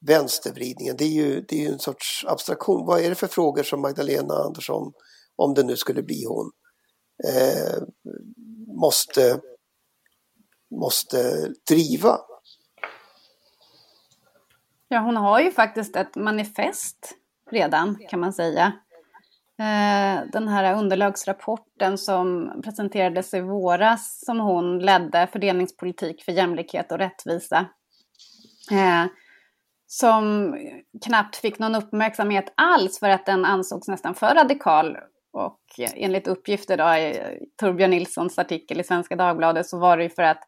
vänstervridningen? 0.06 0.96
Det 0.96 1.04
är 1.04 1.08
ju, 1.08 1.40
det 1.48 1.56
är 1.56 1.60
ju 1.60 1.68
en 1.68 1.78
sorts 1.78 2.24
abstraktion. 2.28 2.86
Vad 2.86 3.00
är 3.00 3.08
det 3.08 3.14
för 3.14 3.26
frågor 3.26 3.62
som 3.62 3.80
Magdalena 3.80 4.34
Andersson, 4.34 4.92
om 5.36 5.54
det 5.54 5.62
nu 5.62 5.76
skulle 5.76 6.02
bli 6.02 6.24
hon, 6.24 6.50
eh, 7.24 7.82
måste, 8.80 9.40
måste 10.80 11.48
driva? 11.68 12.18
Ja, 14.88 15.00
hon 15.00 15.16
har 15.16 15.40
ju 15.40 15.52
faktiskt 15.52 15.96
ett 15.96 16.16
manifest 16.16 17.14
redan 17.50 17.98
kan 18.10 18.20
man 18.20 18.32
säga. 18.32 18.72
Eh, 19.58 20.30
den 20.32 20.48
här 20.48 20.78
underlagsrapporten 20.78 21.98
som 21.98 22.52
presenterades 22.64 23.34
i 23.34 23.40
våras 23.40 24.24
som 24.24 24.40
hon 24.40 24.78
ledde, 24.78 25.28
fördelningspolitik 25.32 26.22
för 26.22 26.32
jämlikhet 26.32 26.92
och 26.92 26.98
rättvisa. 26.98 27.66
Eh, 28.72 29.04
som 29.86 30.54
knappt 31.04 31.36
fick 31.36 31.58
någon 31.58 31.74
uppmärksamhet 31.74 32.52
alls 32.54 32.98
för 32.98 33.08
att 33.08 33.26
den 33.26 33.44
ansågs 33.44 33.88
nästan 33.88 34.14
för 34.14 34.34
radikal. 34.34 34.96
Och 35.32 35.60
enligt 35.94 36.28
uppgifter 36.28 36.76
då 36.76 36.84
i 36.84 37.38
Torbjörn 37.56 37.90
Nilssons 37.90 38.38
artikel 38.38 38.80
i 38.80 38.84
Svenska 38.84 39.16
Dagbladet 39.16 39.66
så 39.66 39.78
var 39.78 39.96
det 39.96 40.02
ju 40.02 40.10
för 40.10 40.22
att 40.22 40.40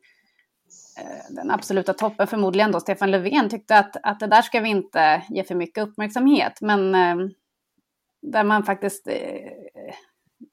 eh, 0.99 1.35
den 1.35 1.51
absoluta 1.51 1.95
toppen, 1.95 2.27
förmodligen 2.27 2.73
då 2.73 2.81
Stefan 2.81 3.11
Löfven, 3.11 3.49
tyckte 3.49 3.79
att, 3.79 3.97
att 4.03 4.21
det 4.21 4.27
där 4.27 4.43
ska 4.43 4.61
vi 4.61 4.69
inte 4.69 5.23
ge 5.29 5.45
för 5.45 5.55
mycket 5.55 5.85
uppmärksamhet. 5.85 6.61
Men 6.61 6.95
eh, 6.95 7.29
där 8.33 8.45
man 8.45 8.65
faktiskt 8.65 9.09
eh, 9.09 9.15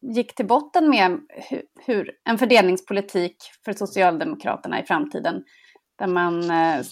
gick 0.01 0.35
till 0.35 0.47
botten 0.47 0.89
med 0.89 1.19
hur, 1.85 2.11
en 2.23 2.37
fördelningspolitik 2.37 3.37
för 3.65 3.73
Socialdemokraterna 3.73 4.81
i 4.81 4.85
framtiden. 4.85 5.43
Där 5.97 6.07
man 6.07 6.51
eh, 6.51 6.85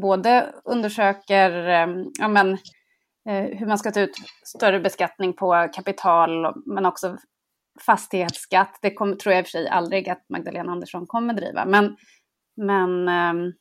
både 0.00 0.54
undersöker 0.64 1.68
eh, 1.68 2.04
ja, 2.18 2.28
men, 2.28 2.58
hur 3.24 3.66
man 3.66 3.78
ska 3.78 3.90
ta 3.90 4.00
ut 4.00 4.16
större 4.44 4.80
beskattning 4.80 5.32
på 5.32 5.68
kapital 5.72 6.62
men 6.66 6.86
också 6.86 7.16
fastighetsskatt. 7.86 8.78
Det 8.82 8.94
kom, 8.94 9.18
tror 9.18 9.32
jag 9.32 9.40
i 9.40 9.42
och 9.42 9.46
för 9.46 9.50
sig 9.50 9.68
aldrig 9.68 10.08
att 10.08 10.28
Magdalena 10.28 10.72
Andersson 10.72 11.06
kommer 11.06 11.34
driva. 11.34 11.64
Men 11.64 11.96
men 12.56 13.08
ehm, 13.08 13.52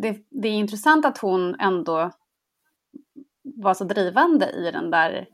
det, 0.00 0.18
det, 0.30 0.48
är 0.48 0.52
intressant 0.52 1.04
att 1.04 1.18
hon 1.18 1.54
ändå 1.60 2.10
var 3.42 3.74
så 3.74 3.84
drivande 3.84 4.50
i 4.50 4.70
den 4.70 4.90
där, 4.90 5.26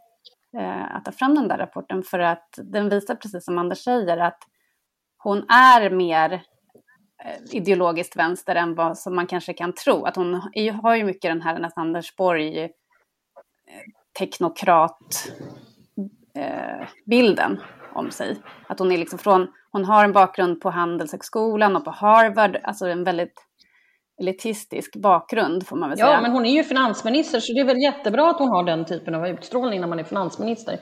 Eh, 0.57 0.97
att 0.97 1.05
ta 1.05 1.13
fram 1.13 1.35
den 1.35 1.49
där 1.49 1.59
rapporten 1.59 2.03
för 2.03 2.19
att 2.19 2.59
den 2.63 2.89
visar 2.89 3.15
precis 3.15 3.45
som 3.45 3.59
Anders 3.59 3.79
säger 3.79 4.19
att 4.19 4.39
hon 5.19 5.39
är 5.49 5.91
mer 5.91 6.33
eh, 7.25 7.41
ideologiskt 7.51 8.17
vänster 8.17 8.55
än 8.55 8.75
vad 8.75 8.99
som 8.99 9.15
man 9.15 9.27
kanske 9.27 9.53
kan 9.53 9.73
tro. 9.73 10.05
Att 10.05 10.17
hon 10.17 10.51
är, 10.53 10.73
har 10.73 10.95
ju 10.95 11.05
mycket 11.05 11.31
den 11.31 11.43
här 11.43 11.59
nästan 11.59 11.87
Anders 11.87 12.17
Borg 12.17 12.63
eh, 12.63 12.71
teknokrat 14.19 15.33
eh, 16.35 16.89
bilden 17.07 17.61
om 17.93 18.11
sig. 18.11 18.37
Att 18.67 18.79
hon 18.79 18.93
är 18.93 18.99
liksom 18.99 19.19
från, 19.19 19.49
hon 19.73 19.85
har 19.85 20.05
en 20.05 20.13
bakgrund 20.13 20.61
på 20.61 20.71
Handelshögskolan 20.71 21.77
och 21.77 21.85
på 21.85 21.91
Harvard, 21.91 22.57
alltså 22.63 22.87
en 22.87 23.05
väldigt 23.05 23.47
elitistisk 24.21 24.97
bakgrund 24.97 25.67
får 25.67 25.77
man 25.77 25.91
väl 25.91 25.99
ja, 25.99 26.07
säga. 26.07 26.17
Ja, 26.17 26.23
men 26.23 26.33
hon 26.33 26.47
är 26.47 26.53
ju 26.53 26.65
finansminister 26.65 27.41
så 27.41 27.53
det 27.53 27.61
är 27.61 27.65
väl 27.65 27.83
jättebra 27.83 28.31
att 28.31 28.39
hon 28.39 28.49
har 28.49 28.63
den 28.63 28.85
typen 28.85 29.15
av 29.15 29.29
utstrålning 29.29 29.81
när 29.81 29.89
man 29.89 29.99
är 29.99 30.05
finansminister. 30.05 30.81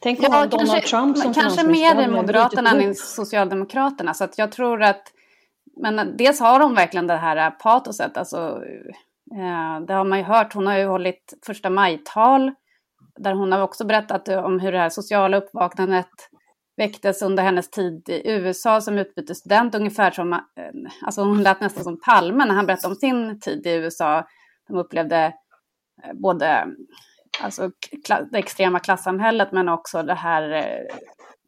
Tänk 0.00 0.18
om 0.18 0.24
ja, 0.24 0.46
Donald 0.46 0.70
kanske, 0.70 0.88
Trump 0.88 1.18
som 1.18 1.34
Kanske 1.34 1.66
mer 1.66 1.94
än 1.94 2.12
Moderaterna 2.12 2.70
än 2.70 2.94
Socialdemokraterna. 2.94 4.14
Så 4.14 4.24
att 4.24 4.38
jag 4.38 4.52
tror 4.52 4.82
att, 4.82 5.02
men 5.82 6.16
dels 6.16 6.40
har 6.40 6.60
hon 6.60 6.74
verkligen 6.74 7.06
det 7.06 7.16
här 7.16 7.50
patoset, 7.50 8.16
alltså, 8.16 8.36
eh, 9.34 9.84
det 9.86 9.94
har 9.94 10.04
man 10.04 10.18
ju 10.18 10.24
hört, 10.24 10.54
hon 10.54 10.66
har 10.66 10.78
ju 10.78 10.86
hållit 10.86 11.34
första 11.46 11.70
majtal 11.70 12.52
där 13.16 13.34
hon 13.34 13.52
har 13.52 13.62
också 13.62 13.84
berättat 13.84 14.28
om 14.28 14.60
hur 14.60 14.72
det 14.72 14.78
här 14.78 14.88
sociala 14.88 15.36
uppvaknandet 15.36 16.10
väcktes 16.76 17.22
under 17.22 17.42
hennes 17.42 17.70
tid 17.70 18.08
i 18.08 18.30
USA 18.30 18.80
som 18.80 18.98
utbytesstudent, 18.98 19.74
ungefär 19.74 20.10
som, 20.10 20.32
eh, 20.32 20.38
alltså 21.02 21.22
hon 21.22 21.42
lät 21.42 21.60
nästan 21.60 21.84
som 21.84 22.00
Palme 22.00 22.44
när 22.44 22.54
han 22.54 22.66
berättade 22.66 22.92
om 22.92 22.96
sin 22.96 23.40
tid 23.40 23.66
i 23.66 23.70
USA. 23.70 24.26
De 24.68 24.76
upplevde 24.76 25.34
eh, 26.04 26.12
både 26.14 26.66
alltså, 27.40 27.70
det 28.30 28.38
extrema 28.38 28.78
klassamhället 28.78 29.52
men 29.52 29.68
också 29.68 30.02
det 30.02 30.14
här 30.14 30.50
eh, 30.50 30.96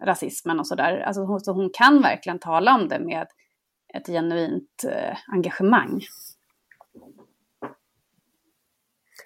rasismen 0.07 0.61
och 0.61 0.67
sådär. 0.67 1.01
Alltså, 1.01 1.39
så 1.39 1.53
hon 1.53 1.71
kan 1.73 2.03
verkligen 2.03 2.39
tala 2.39 2.75
om 2.75 2.89
det 2.89 2.99
med 2.99 3.27
ett 3.95 4.07
genuint 4.07 4.85
eh, 4.89 5.17
engagemang. 5.27 6.01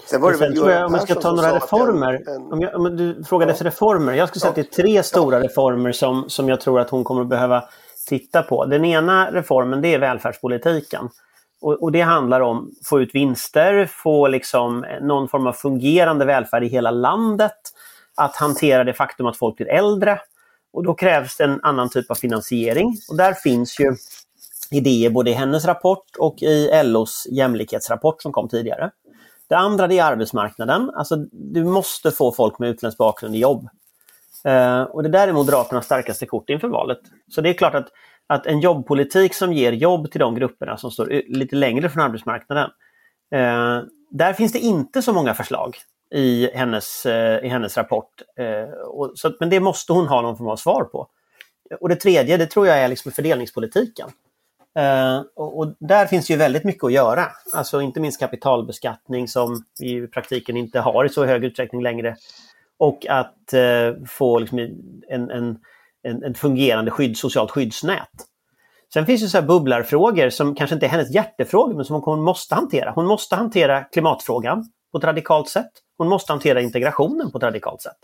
Sen 0.07 0.21
var 0.21 0.33
det 0.33 0.39
sen 0.39 0.55
tror 0.55 0.71
jag, 0.71 0.87
om 0.87 0.95
jag 0.95 1.03
ska 1.03 1.15
ta 1.15 1.33
några 1.33 1.57
reformer, 1.57 2.23
en... 2.27 2.53
om, 2.53 2.61
jag, 2.61 2.75
om 2.75 2.97
du 2.97 3.25
frågade 3.25 3.51
ja. 3.51 3.53
efter 3.53 3.65
reformer, 3.65 4.13
jag 4.13 4.29
skulle 4.29 4.41
säga 4.41 4.51
att 4.51 4.55
det 4.55 4.79
är 4.79 4.83
tre 4.83 5.03
stora 5.03 5.41
reformer 5.41 5.93
som, 5.93 6.25
som 6.29 6.49
jag 6.49 6.61
tror 6.61 6.81
att 6.81 6.91
hon 6.91 7.05
kommer 7.05 7.23
att 7.23 7.29
behöva 7.29 7.65
titta 8.09 8.43
på. 8.43 8.65
Den 8.65 8.85
ena 8.85 9.31
reformen 9.33 9.81
det 9.81 9.95
är 9.95 9.99
välfärdspolitiken. 9.99 11.09
Och, 11.61 11.83
och 11.83 11.93
det 11.93 12.01
handlar 12.01 12.41
om 12.41 12.71
att 12.81 12.87
få 12.87 13.01
ut 13.01 13.15
vinster, 13.15 13.87
få 13.87 14.29
liksom 14.29 14.87
någon 15.01 15.29
form 15.29 15.47
av 15.47 15.53
fungerande 15.53 16.25
välfärd 16.25 16.65
i 16.65 16.69
hela 16.69 16.91
landet, 16.91 17.57
att 18.15 18.37
hantera 18.37 18.85
det 18.85 18.93
faktum 18.93 19.27
att 19.27 19.37
folk 19.37 19.57
blir 19.57 19.69
äldre. 19.69 20.21
Och 20.73 20.85
då 20.85 20.95
krävs 20.95 21.37
det 21.37 21.45
en 21.45 21.61
annan 21.63 21.89
typ 21.89 22.11
av 22.11 22.15
finansiering. 22.15 22.97
Och 23.11 23.17
där 23.17 23.33
finns 23.33 23.81
ju 23.81 23.97
idéer 24.71 25.11
både 25.11 25.31
i 25.31 25.33
hennes 25.33 25.65
rapport 25.65 26.17
och 26.19 26.43
i 26.43 26.83
LOs 26.85 27.27
jämlikhetsrapport 27.31 28.23
som 28.23 28.33
kom 28.33 28.49
tidigare. 28.49 28.91
Det 29.49 29.57
andra 29.57 29.87
det 29.87 29.99
är 29.99 30.05
arbetsmarknaden. 30.05 30.91
Alltså, 30.95 31.17
du 31.33 31.65
måste 31.65 32.11
få 32.11 32.33
folk 32.33 32.59
med 32.59 32.71
utländsk 32.71 32.99
bakgrund 32.99 33.37
i 33.37 33.39
jobb. 33.39 33.69
Eh, 34.45 34.83
och 34.83 35.03
det 35.03 35.09
där 35.09 35.29
är 35.29 35.33
Moderaternas 35.33 35.85
starkaste 35.85 36.27
kort 36.27 36.51
inför 36.51 36.69
valet. 36.69 37.01
Så 37.29 37.41
det 37.41 37.49
är 37.49 37.55
klart 37.55 37.75
att, 37.75 37.89
att 38.27 38.47
en 38.47 38.61
jobbpolitik 38.61 39.35
som 39.35 39.53
ger 39.53 39.73
jobb 39.73 40.11
till 40.11 40.21
de 40.21 40.35
grupperna 40.35 40.77
som 40.77 40.91
står 40.91 41.23
lite 41.29 41.57
längre 41.57 41.91
från 41.91 42.03
arbetsmarknaden. 42.03 42.71
Eh, 43.31 43.81
där 44.11 44.33
finns 44.33 44.53
det 44.53 44.59
inte 44.59 45.03
så 45.03 45.13
många 45.13 45.35
förslag 45.35 45.77
i 46.11 46.51
hennes, 46.55 47.07
eh, 47.07 47.45
i 47.45 47.49
hennes 47.49 47.77
rapport. 47.77 48.23
Eh, 48.37 48.71
och, 48.81 49.13
så, 49.15 49.33
men 49.41 49.51
det 49.51 49.61
måste 49.61 49.93
hon 49.93 50.07
ha 50.07 50.23
någon 50.23 50.37
form 50.37 50.49
av 50.49 50.57
svar 50.57 50.85
på. 50.85 51.09
Och 51.81 51.89
det 51.89 51.97
tredje, 51.97 52.37
det 52.37 52.47
tror 52.47 52.67
jag 52.67 52.79
är 52.79 52.89
liksom 52.89 53.13
fördelningspolitiken. 53.13 54.11
Uh, 54.79 55.23
och, 55.37 55.59
och, 55.59 55.75
där 55.79 56.07
finns 56.07 56.31
ju 56.31 56.37
väldigt 56.37 56.65
mycket 56.65 56.85
att 56.85 56.93
göra. 56.93 57.27
Alltså 57.55 57.81
inte 57.81 58.01
minst 58.01 58.21
kapitalbeskattning 58.21 59.29
som 59.29 59.65
vi 59.81 59.97
i 59.97 60.07
praktiken 60.07 60.57
inte 60.57 60.81
har 60.81 61.05
i 61.05 61.09
så 61.09 61.25
hög 61.25 61.45
utsträckning 61.45 61.83
längre. 61.83 62.17
Och 62.79 63.07
att 63.09 63.55
uh, 63.55 64.05
få 64.07 64.39
liksom 64.39 64.59
en, 64.59 65.31
en, 65.31 65.59
en, 66.03 66.25
en, 66.25 66.35
fungerande 66.35 66.91
skydd, 66.91 67.19
socialt 67.19 67.51
skyddsnät. 67.51 68.09
Sen 68.93 69.07
finns 69.07 69.23
det 69.23 69.29
så 69.29 69.39
här 69.39 69.47
bubblarfrågor 69.47 70.31
som 70.31 70.55
kanske 70.55 70.75
inte 70.75 70.87
är 70.87 70.91
hennes 70.91 71.11
hjärtefrågor 71.11 71.75
men 71.75 71.85
som 71.85 72.03
hon 72.03 72.23
måste 72.23 72.55
hantera. 72.55 72.91
Hon 72.91 73.07
måste 73.07 73.37
hantera 73.37 73.85
klimatfrågan 73.85 74.71
på 74.93 74.99
ett 74.99 75.05
radikalt 75.05 75.49
sätt. 75.49 75.71
Hon 75.99 76.09
måste 76.09 76.33
hantera 76.33 76.61
integrationen 76.61 77.31
på 77.31 77.39
ett 77.39 77.45
radikalt 77.45 77.83
sätt. 77.83 77.97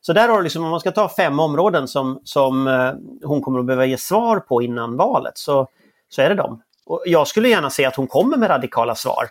Så 0.00 0.12
där 0.12 0.28
har 0.28 0.36
du 0.36 0.42
liksom, 0.42 0.64
om 0.64 0.70
man 0.70 0.80
ska 0.80 0.90
ta 0.90 1.08
fem 1.08 1.40
områden 1.40 1.88
som, 1.88 2.20
som 2.24 2.68
eh, 2.68 2.92
hon 3.28 3.42
kommer 3.42 3.58
att 3.58 3.66
behöva 3.66 3.86
ge 3.86 3.98
svar 3.98 4.40
på 4.40 4.62
innan 4.62 4.96
valet 4.96 5.38
så 5.38 5.68
så 6.14 6.22
är 6.22 6.28
det 6.28 6.34
dem. 6.34 6.62
Och 6.86 7.02
jag 7.06 7.28
skulle 7.28 7.48
gärna 7.48 7.70
se 7.70 7.84
att 7.84 7.96
hon 7.96 8.06
kommer 8.06 8.36
med 8.36 8.50
radikala 8.50 8.94
svar. 8.94 9.24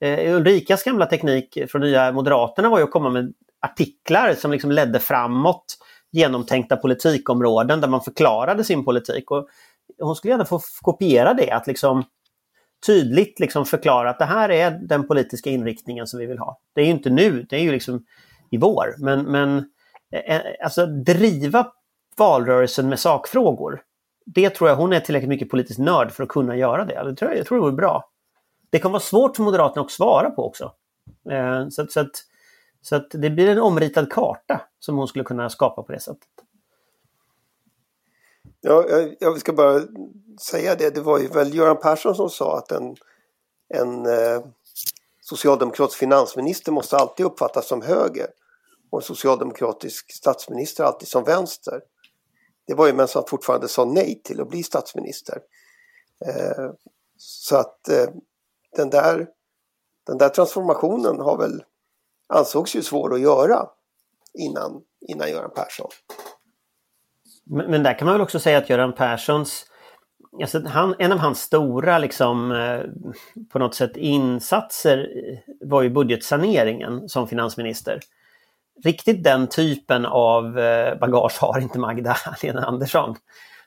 Eh, 0.00 0.34
Ulrikas 0.36 0.82
gamla 0.82 1.06
teknik 1.06 1.58
från 1.68 1.80
Nya 1.82 2.12
Moderaterna 2.12 2.68
var 2.68 2.78
ju 2.78 2.84
att 2.84 2.90
komma 2.90 3.10
med 3.10 3.32
artiklar 3.60 4.34
som 4.34 4.50
liksom 4.50 4.70
ledde 4.70 5.00
framåt 5.00 5.76
genomtänkta 6.10 6.76
politikområden 6.76 7.80
där 7.80 7.88
man 7.88 8.00
förklarade 8.00 8.64
sin 8.64 8.84
politik. 8.84 9.30
Och 9.30 9.48
hon 9.98 10.16
skulle 10.16 10.32
gärna 10.32 10.44
få 10.44 10.60
kopiera 10.82 11.34
det, 11.34 11.50
att 11.50 11.66
liksom 11.66 12.04
tydligt 12.86 13.40
liksom 13.40 13.64
förklara 13.64 14.10
att 14.10 14.18
det 14.18 14.24
här 14.24 14.48
är 14.48 14.70
den 14.70 15.08
politiska 15.08 15.50
inriktningen 15.50 16.06
som 16.06 16.20
vi 16.20 16.26
vill 16.26 16.38
ha. 16.38 16.60
Det 16.74 16.80
är 16.80 16.84
ju 16.84 16.90
inte 16.90 17.10
nu, 17.10 17.46
det 17.50 17.56
är 17.56 17.60
ju 17.60 17.72
liksom 17.72 18.04
i 18.50 18.56
vår. 18.56 18.94
Men, 18.98 19.24
men 19.24 19.58
eh, 20.12 20.40
alltså 20.64 20.86
driva 20.86 21.66
valrörelsen 22.16 22.88
med 22.88 22.98
sakfrågor 22.98 23.80
det 24.34 24.50
tror 24.50 24.70
jag 24.70 24.76
hon 24.76 24.92
är 24.92 25.00
tillräckligt 25.00 25.28
mycket 25.28 25.50
politisk 25.50 25.78
nörd 25.78 26.12
för 26.12 26.22
att 26.22 26.28
kunna 26.28 26.56
göra 26.56 26.84
det. 26.84 27.02
det 27.04 27.16
tror 27.16 27.30
jag, 27.30 27.38
jag 27.38 27.46
tror 27.46 27.58
det 27.58 27.62
vore 27.62 27.72
bra. 27.72 28.10
Det 28.70 28.78
kan 28.78 28.92
vara 28.92 29.00
svårt 29.00 29.36
för 29.36 29.42
Moderaterna 29.42 29.84
att 29.84 29.90
svara 29.90 30.30
på 30.30 30.46
också. 30.46 30.72
Eh, 31.30 31.68
så, 31.68 31.86
så, 31.86 32.00
att, 32.00 32.10
så 32.82 32.96
att 32.96 33.10
det 33.10 33.30
blir 33.30 33.48
en 33.48 33.58
omritad 33.58 34.12
karta 34.12 34.60
som 34.78 34.96
hon 34.96 35.08
skulle 35.08 35.24
kunna 35.24 35.50
skapa 35.50 35.82
på 35.82 35.92
det 35.92 36.00
sättet. 36.00 36.28
Ja, 38.60 38.86
jag, 38.88 39.16
jag 39.20 39.40
ska 39.40 39.52
bara 39.52 39.80
säga 40.40 40.74
det. 40.74 40.94
Det 40.94 41.00
var 41.00 41.18
ju 41.18 41.28
väl 41.28 41.54
Göran 41.54 41.80
Persson 41.80 42.14
som 42.14 42.30
sa 42.30 42.58
att 42.58 42.72
en, 42.72 42.96
en 43.74 44.06
eh, 44.06 44.44
socialdemokratisk 45.20 45.98
finansminister 45.98 46.72
måste 46.72 46.96
alltid 46.96 47.26
uppfattas 47.26 47.68
som 47.68 47.82
höger 47.82 48.26
och 48.90 48.98
en 48.98 49.06
socialdemokratisk 49.06 50.12
statsminister 50.12 50.84
alltid 50.84 51.08
som 51.08 51.24
vänster. 51.24 51.80
Det 52.68 52.74
var 52.74 52.86
ju 52.86 52.92
medan 52.92 53.08
han 53.14 53.24
fortfarande 53.28 53.68
sa 53.68 53.84
nej 53.84 54.20
till 54.24 54.40
att 54.40 54.48
bli 54.48 54.62
statsminister. 54.62 55.38
Eh, 56.26 56.70
så 57.16 57.56
att 57.56 57.88
eh, 57.88 58.06
den, 58.76 58.90
där, 58.90 59.26
den 60.06 60.18
där 60.18 60.28
transformationen 60.28 61.20
har 61.20 61.38
väl 61.38 61.64
ansågs 62.34 62.76
ju 62.76 62.82
svår 62.82 63.14
att 63.14 63.20
göra 63.20 63.66
innan, 64.34 64.82
innan 65.00 65.30
Göran 65.30 65.50
Persson. 65.54 65.90
Men, 67.46 67.70
men, 67.70 67.82
där 67.82 67.98
kan 67.98 68.06
man 68.06 68.14
väl 68.14 68.22
också 68.22 68.40
säga 68.40 68.58
att 68.58 68.70
Göran 68.70 68.94
Perssons 68.94 69.64
Alltså 70.40 70.66
han, 70.66 70.94
en 70.98 71.12
av 71.12 71.18
hans 71.18 71.40
stora 71.40 71.98
liksom, 71.98 72.52
eh, 72.52 72.80
på 73.52 73.58
något 73.58 73.74
sätt 73.74 73.96
insatser 73.96 75.08
var 75.60 75.82
ju 75.82 75.90
budgetsaneringen 75.90 77.08
som 77.08 77.28
finansminister 77.28 78.00
riktigt 78.84 79.24
den 79.24 79.46
typen 79.46 80.06
av 80.06 80.58
eh, 80.58 80.98
bagage 80.98 81.38
har 81.40 81.60
inte 81.60 81.78
Magdalena 81.78 82.66
Andersson. 82.66 83.16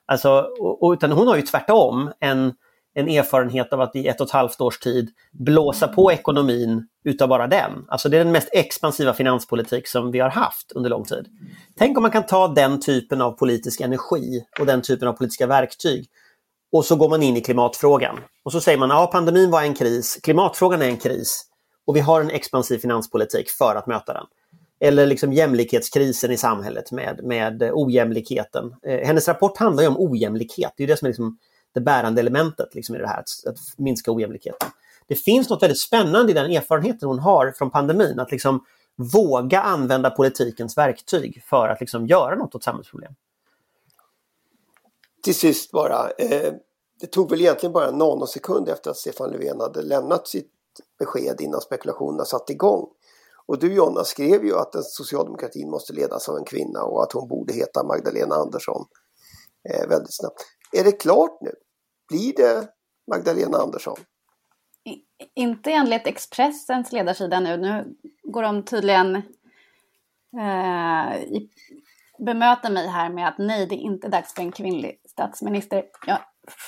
Alltså, 0.05 0.47
utan 0.93 1.11
hon 1.11 1.27
har 1.27 1.35
ju 1.35 1.41
tvärtom 1.41 2.11
en, 2.19 2.53
en 2.93 3.07
erfarenhet 3.07 3.73
av 3.73 3.81
att 3.81 3.95
i 3.95 4.07
ett 4.07 4.21
och 4.21 4.27
ett 4.27 4.33
halvt 4.33 4.61
års 4.61 4.79
tid 4.79 5.09
blåsa 5.31 5.87
på 5.87 6.11
ekonomin 6.11 6.87
utav 7.05 7.29
bara 7.29 7.47
den. 7.47 7.85
Alltså 7.87 8.09
det 8.09 8.17
är 8.17 8.23
den 8.23 8.31
mest 8.31 8.49
expansiva 8.51 9.13
finanspolitik 9.13 9.87
som 9.87 10.11
vi 10.11 10.19
har 10.19 10.29
haft 10.29 10.71
under 10.71 10.89
lång 10.89 11.05
tid. 11.05 11.25
Tänk 11.77 11.97
om 11.97 12.01
man 12.01 12.11
kan 12.11 12.25
ta 12.25 12.47
den 12.47 12.79
typen 12.79 13.21
av 13.21 13.31
politisk 13.31 13.81
energi 13.81 14.45
och 14.59 14.65
den 14.65 14.81
typen 14.81 15.07
av 15.07 15.13
politiska 15.13 15.47
verktyg 15.47 16.05
och 16.71 16.85
så 16.85 16.95
går 16.95 17.09
man 17.09 17.23
in 17.23 17.37
i 17.37 17.41
klimatfrågan. 17.41 18.19
Och 18.43 18.51
så 18.51 18.61
säger 18.61 18.77
man 18.77 18.91
att 18.91 18.97
ja, 18.97 19.07
pandemin 19.07 19.51
var 19.51 19.61
en 19.61 19.73
kris, 19.73 20.19
klimatfrågan 20.23 20.81
är 20.81 20.87
en 20.87 20.97
kris 20.97 21.45
och 21.87 21.95
vi 21.95 21.99
har 21.99 22.21
en 22.21 22.29
expansiv 22.29 22.77
finanspolitik 22.77 23.49
för 23.49 23.75
att 23.75 23.87
möta 23.87 24.13
den 24.13 24.25
eller 24.83 25.05
liksom 25.05 25.33
jämlikhetskrisen 25.33 26.31
i 26.31 26.37
samhället 26.37 26.91
med, 26.91 27.23
med 27.23 27.71
ojämlikheten. 27.73 28.75
Eh, 28.83 29.07
hennes 29.07 29.27
rapport 29.27 29.57
handlar 29.57 29.83
ju 29.83 29.89
om 29.89 29.95
ojämlikhet, 29.99 30.73
det 30.77 30.83
är 30.83 30.87
det 30.87 30.97
som 30.97 31.05
är 31.05 31.09
liksom 31.09 31.37
det 31.73 31.81
bärande 31.81 32.21
elementet 32.21 32.75
liksom 32.75 32.95
i 32.95 32.99
det 32.99 33.07
här, 33.07 33.19
att, 33.19 33.47
att, 33.47 33.57
minska 33.77 34.11
ojämlikheten. 34.11 34.69
Det 35.07 35.15
finns 35.15 35.49
något 35.49 35.63
väldigt 35.63 35.79
spännande 35.79 36.31
i 36.31 36.35
den 36.35 36.51
erfarenheten 36.51 37.09
hon 37.09 37.19
har 37.19 37.51
från 37.51 37.71
pandemin, 37.71 38.19
att 38.19 38.31
liksom 38.31 38.65
våga 38.95 39.61
använda 39.61 40.09
politikens 40.09 40.77
verktyg 40.77 41.43
för 41.45 41.67
att 41.67 41.79
liksom 41.79 42.07
göra 42.07 42.35
något 42.35 42.55
åt 42.55 42.63
samhällsproblem. 42.63 43.13
Till 45.23 45.35
sist 45.35 45.71
bara, 45.71 46.09
eh, 46.17 46.53
det 46.99 47.07
tog 47.07 47.29
väl 47.29 47.41
egentligen 47.41 47.73
bara 47.73 47.87
en 47.87 47.97
nanosekund 47.97 48.69
efter 48.69 48.91
att 48.91 48.97
Stefan 48.97 49.31
Löfven 49.31 49.59
hade 49.59 49.81
lämnat 49.81 50.27
sitt 50.27 50.51
besked 50.99 51.41
innan 51.41 51.61
spekulationerna 51.61 52.25
satte 52.25 52.53
igång. 52.53 52.87
Och 53.51 53.59
du 53.59 53.73
Jonna 53.73 54.03
skrev 54.03 54.45
ju 54.45 54.55
att 54.57 54.85
socialdemokratin 54.85 55.69
måste 55.69 55.93
ledas 55.93 56.29
av 56.29 56.37
en 56.37 56.45
kvinna 56.45 56.83
och 56.83 57.03
att 57.03 57.11
hon 57.11 57.27
borde 57.27 57.53
heta 57.53 57.83
Magdalena 57.83 58.35
Andersson 58.35 58.85
eh, 59.69 59.87
väldigt 59.89 60.15
snabbt. 60.15 60.41
Är 60.71 60.83
det 60.83 60.91
klart 60.91 61.37
nu? 61.41 61.51
Blir 62.07 62.35
det 62.35 62.67
Magdalena 63.11 63.57
Andersson? 63.57 63.97
I, 64.83 64.95
inte 65.35 65.71
enligt 65.71 66.07
Expressens 66.07 66.91
ledarsida 66.91 67.39
nu. 67.39 67.57
Nu 67.57 67.95
går 68.23 68.41
de 68.41 68.63
tydligen 68.65 69.15
eh, 70.37 71.23
i, 71.23 71.49
bemöter 72.25 72.69
mig 72.71 72.87
här 72.87 73.09
med 73.09 73.27
att 73.27 73.37
nej, 73.37 73.65
det 73.65 73.75
är 73.75 73.85
inte 73.85 74.07
dags 74.07 74.33
för 74.33 74.41
en 74.41 74.51
kvinnlig 74.51 75.01
statsminister. 75.09 75.83
Ja, 76.07 76.21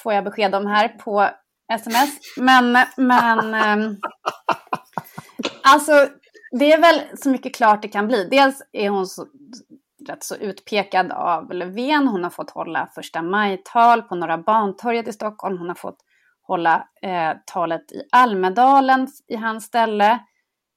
får 0.03 0.13
jag 0.13 0.23
besked 0.23 0.55
om 0.55 0.65
här 0.65 0.87
på 0.87 1.29
sms. 1.73 2.09
Men, 2.37 2.77
men 2.97 3.53
eh, 3.53 3.97
alltså 5.63 6.09
det 6.59 6.73
är 6.73 6.81
väl 6.81 7.17
så 7.17 7.29
mycket 7.29 7.55
klart 7.55 7.81
det 7.81 7.87
kan 7.87 8.07
bli. 8.07 8.27
Dels 8.31 8.61
är 8.71 8.89
hon 8.89 9.07
så, 9.07 9.27
rätt 10.07 10.23
så 10.23 10.35
utpekad 10.35 11.11
av 11.11 11.53
Löfven. 11.53 12.07
Hon 12.07 12.23
har 12.23 12.29
fått 12.29 12.49
hålla 12.49 12.89
första 12.95 13.21
maj-tal 13.21 14.01
på 14.01 14.15
Norra 14.15 14.37
Bantorget 14.37 15.07
i 15.07 15.13
Stockholm. 15.13 15.57
Hon 15.57 15.67
har 15.67 15.75
fått 15.75 15.97
hålla 16.41 16.87
eh, 17.01 17.31
talet 17.45 17.91
i 17.91 18.03
Almedalen 18.11 19.07
i 19.27 19.35
hans 19.35 19.65
ställe. 19.65 20.19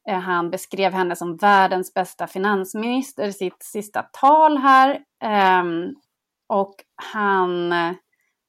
Eh, 0.08 0.18
han 0.18 0.50
beskrev 0.50 0.92
henne 0.92 1.16
som 1.16 1.36
världens 1.36 1.94
bästa 1.94 2.26
finansminister 2.26 3.28
i 3.28 3.32
sitt 3.32 3.62
sista 3.62 4.02
tal 4.02 4.58
här. 4.58 4.90
Eh, 5.22 5.64
och 6.48 6.74
han 7.12 7.72
eh, 7.72 7.92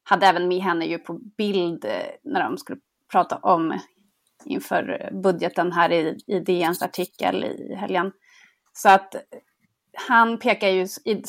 hade 0.03 0.27
även 0.27 0.47
med 0.47 0.59
henne 0.59 0.85
ju 0.85 0.97
på 0.97 1.13
bild 1.37 1.85
eh, 1.85 1.91
när 2.23 2.43
de 2.43 2.57
skulle 2.57 2.79
prata 3.11 3.37
om 3.37 3.79
inför 4.47 5.09
budgeten 5.23 5.71
här 5.71 5.91
i, 5.91 6.17
i 6.27 6.39
DNs 6.39 6.81
artikel 6.81 7.43
i 7.43 7.75
helgen. 7.75 8.11
Så 8.73 8.89
att 8.89 9.15
han 10.07 10.39
pekar 10.39 10.67
ju 10.67 10.81
i, 11.05 11.23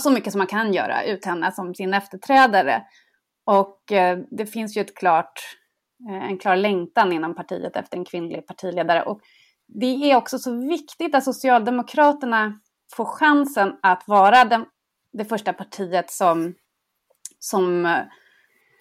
så 0.00 0.10
mycket 0.10 0.32
som 0.32 0.38
man 0.38 0.46
kan 0.46 0.72
göra 0.72 1.04
ut 1.04 1.24
henne 1.24 1.52
som 1.52 1.74
sin 1.74 1.94
efterträdare. 1.94 2.82
Och 3.44 3.92
eh, 3.92 4.18
det 4.30 4.46
finns 4.46 4.76
ju 4.76 4.80
ett 4.80 4.96
klart, 4.96 5.40
eh, 6.10 6.30
en 6.30 6.38
klar 6.38 6.56
längtan 6.56 7.12
inom 7.12 7.34
partiet 7.34 7.76
efter 7.76 7.98
en 7.98 8.04
kvinnlig 8.04 8.46
partiledare. 8.46 9.02
Och 9.02 9.20
det 9.66 10.10
är 10.10 10.16
också 10.16 10.38
så 10.38 10.68
viktigt 10.68 11.14
att 11.14 11.24
Socialdemokraterna 11.24 12.60
får 12.96 13.04
chansen 13.04 13.78
att 13.82 14.02
vara 14.06 14.44
den, 14.44 14.64
det 15.12 15.24
första 15.24 15.52
partiet 15.52 16.10
som, 16.10 16.54
som 17.38 17.86
eh, 17.86 17.98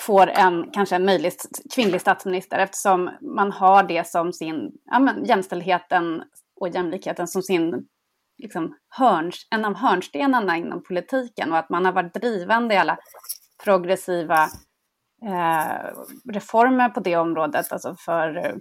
får 0.01 0.27
en, 0.27 0.71
kanske 0.71 0.95
en 0.95 1.05
möjlig 1.05 1.34
kvinnlig 1.75 2.01
statsminister 2.01 2.60
eftersom 2.60 3.10
man 3.21 3.51
har 3.51 3.84
det 3.84 4.08
som 4.08 4.34
sin, 4.34 4.71
ja, 4.86 4.99
men, 4.99 5.25
jämställdheten 5.25 6.23
och 6.60 6.69
jämlikheten 6.69 7.27
som 7.27 7.41
sin 7.41 7.88
liksom, 8.38 8.75
hörns, 8.89 9.47
en 9.49 9.65
av 9.65 9.75
hörnstenarna 9.75 10.58
inom 10.58 10.84
politiken 10.84 11.51
och 11.51 11.58
att 11.58 11.69
man 11.69 11.86
har 11.86 11.91
varit 11.91 12.13
drivande 12.13 12.75
i 12.75 12.77
alla 12.77 12.97
progressiva 13.63 14.43
eh, 15.25 15.91
reformer 16.34 16.89
på 16.89 16.99
det 16.99 17.15
området, 17.15 17.71
alltså 17.71 17.95
för 18.05 18.38
eh, 18.38 18.55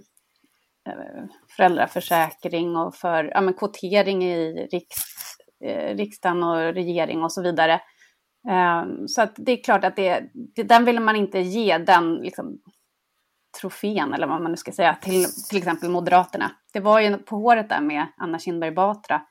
föräldraförsäkring 1.55 2.75
och 2.75 2.95
för 2.95 3.23
ja, 3.23 3.41
men 3.41 3.53
kvotering 3.53 4.23
i 4.23 4.67
riks, 4.71 4.97
eh, 5.65 5.95
riksdagen 5.95 6.43
och 6.43 6.57
regering 6.57 7.23
och 7.23 7.33
så 7.33 7.41
vidare. 7.41 7.81
Um, 8.47 9.07
så 9.07 9.21
att 9.21 9.33
det 9.35 9.51
är 9.51 9.63
klart 9.63 9.83
att 9.83 9.95
det, 9.95 10.29
den 10.55 10.85
vill 10.85 10.99
man 10.99 11.15
inte 11.15 11.39
ge 11.39 11.77
den 11.77 12.15
liksom, 12.15 12.59
trofén, 13.61 14.13
eller 14.13 14.27
vad 14.27 14.41
man 14.41 14.51
nu 14.51 14.57
ska 14.57 14.71
säga, 14.71 14.95
till 15.01 15.25
till 15.49 15.57
exempel 15.57 15.89
Moderaterna. 15.89 16.51
Det 16.73 16.79
var 16.79 16.99
ju 16.99 17.17
på 17.17 17.35
håret 17.35 17.69
där 17.69 17.81
med 17.81 18.05
Anna 18.17 18.39
Kinberg 18.39 18.71
Batra, 18.71 19.21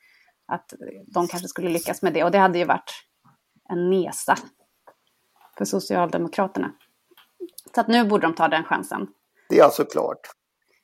att 0.46 0.74
de 1.06 1.28
kanske 1.28 1.48
skulle 1.48 1.70
lyckas 1.70 2.02
med 2.02 2.12
det. 2.12 2.24
Och 2.24 2.30
det 2.30 2.38
hade 2.38 2.58
ju 2.58 2.64
varit 2.64 2.90
en 3.68 3.90
nesa 3.90 4.36
för 5.58 5.64
Socialdemokraterna. 5.64 6.72
Så 7.74 7.80
att 7.80 7.88
nu 7.88 8.04
borde 8.04 8.26
de 8.26 8.34
ta 8.34 8.48
den 8.48 8.64
chansen. 8.64 9.06
Det 9.48 9.58
är 9.58 9.64
alltså 9.64 9.84
klart. 9.84 10.20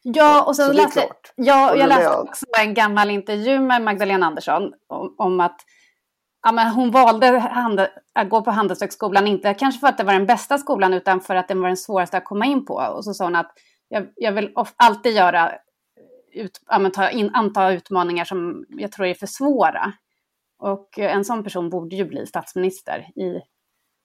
Ja, 0.02 0.44
och 0.44 0.56
så, 0.56 0.66
så 0.66 0.72
läste, 0.72 1.08
ja, 1.34 1.76
jag 1.76 1.88
läste 1.88 2.16
också 2.16 2.46
en 2.58 2.74
gammal 2.74 3.10
intervju 3.10 3.60
med 3.60 3.82
Magdalena 3.82 4.26
Andersson 4.26 4.72
om, 4.86 5.14
om 5.18 5.40
att 5.40 5.60
ja, 6.42 6.53
men 6.53 6.70
hon 6.70 6.90
valde 6.90 7.90
att 8.14 8.29
gå 8.29 8.42
på 8.42 8.50
Handelshögskolan, 8.50 9.26
inte 9.26 9.55
kanske 9.55 9.81
för 9.81 9.87
att 9.87 9.98
det 9.98 10.05
var 10.05 10.12
den 10.12 10.26
bästa 10.26 10.59
skolan, 10.59 10.94
utan 10.94 11.20
för 11.20 11.35
att 11.35 11.48
den 11.48 11.61
var 11.61 11.68
den 11.68 11.76
svåraste 11.76 12.16
att 12.16 12.24
komma 12.24 12.46
in 12.46 12.66
på. 12.66 12.74
Och 12.74 13.05
så 13.05 13.14
sa 13.14 13.24
hon 13.24 13.37
att 13.37 13.53
jag, 13.88 14.09
jag 14.16 14.33
vill 14.33 14.53
alltid 14.76 15.16
göra, 15.16 15.53
ut, 16.33 16.61
ja, 16.66 16.90
ta 16.90 17.11
in, 17.11 17.31
anta 17.35 17.72
utmaningar 17.72 18.24
som 18.24 18.64
jag 18.68 18.92
tror 18.92 19.07
är 19.07 19.14
för 19.14 19.26
svåra. 19.26 19.92
Och 20.59 20.98
en 20.98 21.24
sån 21.24 21.44
person 21.44 21.70
borde 21.70 21.96
ju 21.96 22.05
bli 22.05 22.26
statsminister 22.26 22.98
i 23.00 23.40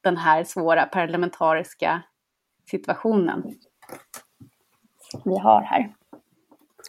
den 0.03 0.17
här 0.17 0.43
svåra 0.43 0.85
parlamentariska 0.85 2.01
situationen 2.71 3.43
vi 5.25 5.37
har 5.37 5.61
här. 5.61 5.93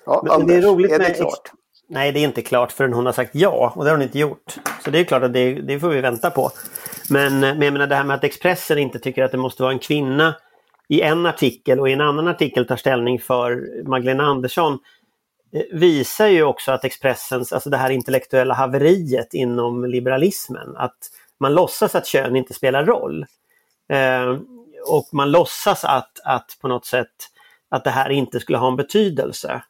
Ja, 0.07 0.25
Anders, 0.31 0.49
det 0.49 0.55
är 0.55 0.63
roligt 0.63 0.93
är 0.93 0.99
det 0.99 1.05
med 1.05 1.17
klart? 1.17 1.53
Nej, 1.89 2.13
det 2.13 2.21
är 2.21 2.25
inte 2.25 2.43
klart 2.43 2.73
förrän 2.73 2.93
hon 2.93 3.07
har 3.07 3.13
sagt 3.13 3.35
ja 3.35 3.73
och 3.77 3.85
det 3.85 3.91
har 3.91 3.97
hon 3.97 4.03
inte 4.03 4.19
gjort. 4.19 4.55
Så 4.85 4.91
det 4.91 4.99
är 4.99 5.05
klart 5.05 5.23
att 5.23 5.33
det, 5.33 5.55
det 5.55 5.81
får 5.81 5.89
vi 5.89 6.01
vänta 6.01 6.31
på. 6.31 6.51
Men, 7.11 7.41
men 7.41 7.63
jag 7.63 7.73
menar 7.73 7.87
det 7.87 7.95
här 7.95 8.05
med 8.05 8.17
att 8.17 8.25
Expressen 8.25 8.79
inte 8.79 8.99
tycker 8.99 9.25
att 9.25 9.33
det 9.33 9.39
måste 9.39 9.63
vara 9.63 9.73
en 9.73 9.79
kvinna 9.79 10.35
i 10.89 11.01
en 11.01 11.27
artikel 11.27 11.81
och 11.81 11.89
i 11.89 11.93
en 11.93 12.01
annan 12.01 12.29
artikel 12.29 12.67
tar 12.67 12.77
ställning 12.77 13.21
för 13.21 13.63
Magdalena 13.89 14.25
Andersson 14.25 14.79
eh, 15.53 15.63
visar 15.73 16.27
ju 16.27 16.43
också 16.43 16.73
att 16.73 16.85
Expressens, 16.85 17.53
alltså 17.53 17.71
det 17.71 17.77
här 17.77 17.91
intellektuella 17.91 18.55
haveriet 18.55 19.35
inom 19.35 19.85
liberalismen, 19.85 20.77
att 20.77 20.99
man 21.41 21.55
låtsas 21.55 21.95
att 21.95 22.07
kön 22.07 22.37
inte 22.37 22.55
spelar 22.55 22.85
roll. 22.85 23.27
Eh, 23.93 24.39
och 24.89 25.09
man 25.13 25.31
låtsas 25.31 25.85
att, 25.85 26.21
att 26.25 26.57
på 26.61 26.69
något 26.69 26.87
sätt 26.87 27.15
att 27.71 27.85
det 27.85 27.91
här 27.91 28.11
inte 28.11 28.41
skulle 28.41 28.59
ha 28.59 28.69
en 28.69 28.77
betydelse. 28.77 29.63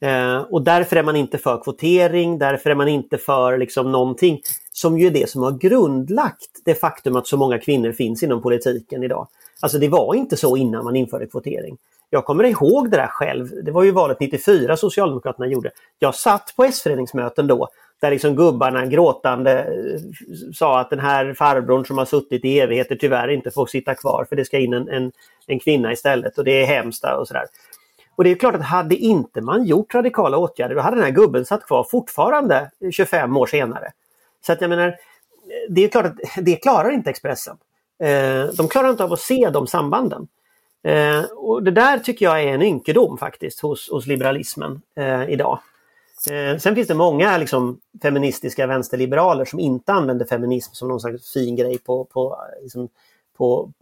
Eh, 0.00 0.38
och 0.38 0.62
därför 0.62 0.96
är 0.96 1.02
man 1.02 1.16
inte 1.16 1.38
för 1.38 1.62
kvotering, 1.64 2.38
därför 2.38 2.70
är 2.70 2.74
man 2.74 2.88
inte 2.88 3.18
för 3.18 3.58
liksom 3.58 3.92
någonting 3.92 4.40
som 4.72 4.98
ju 4.98 5.06
är 5.06 5.10
det 5.10 5.30
som 5.30 5.42
har 5.42 5.52
grundlagt 5.52 6.62
det 6.64 6.74
faktum 6.74 7.16
att 7.16 7.26
så 7.26 7.36
många 7.36 7.58
kvinnor 7.58 7.92
finns 7.92 8.22
inom 8.22 8.42
politiken 8.42 9.02
idag. 9.02 9.28
Alltså 9.60 9.78
det 9.78 9.88
var 9.88 10.14
inte 10.14 10.36
så 10.36 10.56
innan 10.56 10.84
man 10.84 10.96
införde 10.96 11.26
kvotering. 11.26 11.76
Jag 12.10 12.24
kommer 12.24 12.44
ihåg 12.44 12.90
det 12.90 12.96
där 12.96 13.06
själv. 13.06 13.64
Det 13.64 13.70
var 13.70 13.82
ju 13.82 13.90
valet 13.90 14.20
94 14.20 14.76
Socialdemokraterna 14.76 15.46
gjorde. 15.46 15.70
Jag 15.98 16.14
satt 16.14 16.52
på 16.56 16.64
S-föreningsmöten 16.64 17.46
då 17.46 17.68
där 18.00 18.10
liksom 18.10 18.36
gubbarna 18.36 18.86
gråtande 18.86 19.58
eh, 19.60 20.00
sa 20.54 20.80
att 20.80 20.90
den 20.90 20.98
här 20.98 21.34
farbrorn 21.34 21.84
som 21.84 21.98
har 21.98 22.04
suttit 22.04 22.44
i 22.44 22.60
evigheter 22.60 22.96
tyvärr 22.96 23.28
inte 23.28 23.50
får 23.50 23.66
sitta 23.66 23.94
kvar 23.94 24.26
för 24.28 24.36
det 24.36 24.44
ska 24.44 24.58
in 24.58 24.72
en, 24.72 24.88
en, 24.88 25.12
en 25.46 25.60
kvinna 25.60 25.92
istället 25.92 26.38
och 26.38 26.44
det 26.44 26.62
är 26.62 26.66
hemskt 26.66 27.04
och 27.04 27.28
sådär. 27.28 27.44
Och 28.18 28.24
det 28.24 28.30
är 28.30 28.34
klart 28.34 28.54
att 28.54 28.62
hade 28.62 28.96
inte 28.96 29.40
man 29.40 29.64
gjort 29.64 29.94
radikala 29.94 30.38
åtgärder 30.38 30.74
då 30.74 30.80
hade 30.80 30.96
den 30.96 31.04
här 31.04 31.10
gubben 31.10 31.44
satt 31.44 31.66
kvar 31.66 31.86
fortfarande 31.90 32.70
25 32.92 33.36
år 33.36 33.46
senare. 33.46 33.92
Så 34.46 34.52
att 34.52 34.60
jag 34.60 34.70
menar, 34.70 34.96
det 35.68 35.84
är 35.84 35.88
klart 35.88 36.06
att 36.06 36.16
det 36.44 36.56
klarar 36.56 36.90
inte 36.90 37.10
Expressen. 37.10 37.56
Eh, 38.02 38.44
de 38.56 38.68
klarar 38.68 38.90
inte 38.90 39.04
av 39.04 39.12
att 39.12 39.20
se 39.20 39.50
de 39.50 39.66
sambanden. 39.66 40.28
Eh, 40.82 41.22
och 41.22 41.62
Det 41.62 41.70
där 41.70 41.98
tycker 41.98 42.26
jag 42.26 42.42
är 42.42 42.54
en 42.54 42.62
ynkedom 42.62 43.18
faktiskt 43.18 43.60
hos, 43.60 43.90
hos 43.90 44.06
liberalismen 44.06 44.82
eh, 44.96 45.30
idag. 45.30 45.58
Sen 46.60 46.74
finns 46.74 46.88
det 46.88 46.94
många 46.94 47.38
liksom, 47.38 47.80
feministiska 48.02 48.66
vänsterliberaler 48.66 49.44
som 49.44 49.60
inte 49.60 49.92
använder 49.92 50.26
feminism 50.26 50.74
som 50.74 50.88
någon 50.88 51.00
slags 51.00 51.32
fin 51.32 51.56
grej 51.56 51.78
på, 51.78 52.04
på, 52.04 52.38
liksom, 52.62 52.88
på, 53.36 53.72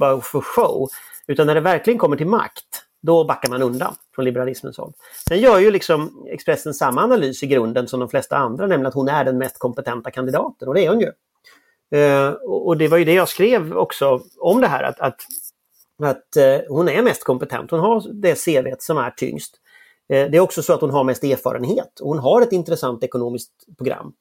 bara 0.00 0.20
för 0.20 0.40
show. 0.40 0.88
Utan 1.26 1.46
när 1.46 1.54
det 1.54 1.60
verkligen 1.60 1.98
kommer 1.98 2.16
till 2.16 2.26
makt, 2.26 2.85
då 3.06 3.24
backar 3.24 3.48
man 3.48 3.62
undan 3.62 3.94
från 4.14 4.24
liberalismens 4.24 4.78
håll. 4.78 4.92
Sen 5.28 5.40
gör 5.40 5.58
ju 5.58 5.70
liksom 5.70 6.26
Expressen 6.30 6.74
samma 6.74 7.02
analys 7.02 7.42
i 7.42 7.46
grunden 7.46 7.88
som 7.88 8.00
de 8.00 8.08
flesta 8.08 8.36
andra, 8.36 8.66
nämligen 8.66 8.86
att 8.86 8.94
hon 8.94 9.08
är 9.08 9.24
den 9.24 9.38
mest 9.38 9.58
kompetenta 9.58 10.10
kandidaten 10.10 10.68
och 10.68 10.74
det 10.74 10.84
är 10.84 10.90
hon 10.90 11.00
ju. 11.00 11.12
Eh, 11.98 12.30
och 12.30 12.76
det 12.76 12.88
var 12.88 12.98
ju 12.98 13.04
det 13.04 13.14
jag 13.14 13.28
skrev 13.28 13.76
också 13.76 14.20
om 14.38 14.60
det 14.60 14.66
här 14.66 14.82
att, 14.82 15.00
att, 15.00 15.20
att 16.02 16.36
eh, 16.36 16.58
hon 16.68 16.88
är 16.88 17.02
mest 17.02 17.24
kompetent. 17.24 17.70
Hon 17.70 17.80
har 17.80 18.12
det 18.12 18.44
CV 18.44 18.74
som 18.78 18.98
är 18.98 19.10
tyngst. 19.10 19.54
Eh, 20.08 20.30
det 20.30 20.36
är 20.36 20.40
också 20.40 20.62
så 20.62 20.72
att 20.72 20.80
hon 20.80 20.90
har 20.90 21.04
mest 21.04 21.24
erfarenhet 21.24 22.00
och 22.00 22.08
hon 22.08 22.18
har 22.18 22.42
ett 22.42 22.52
intressant 22.52 23.04
ekonomiskt 23.04 23.52
program. 23.78 24.12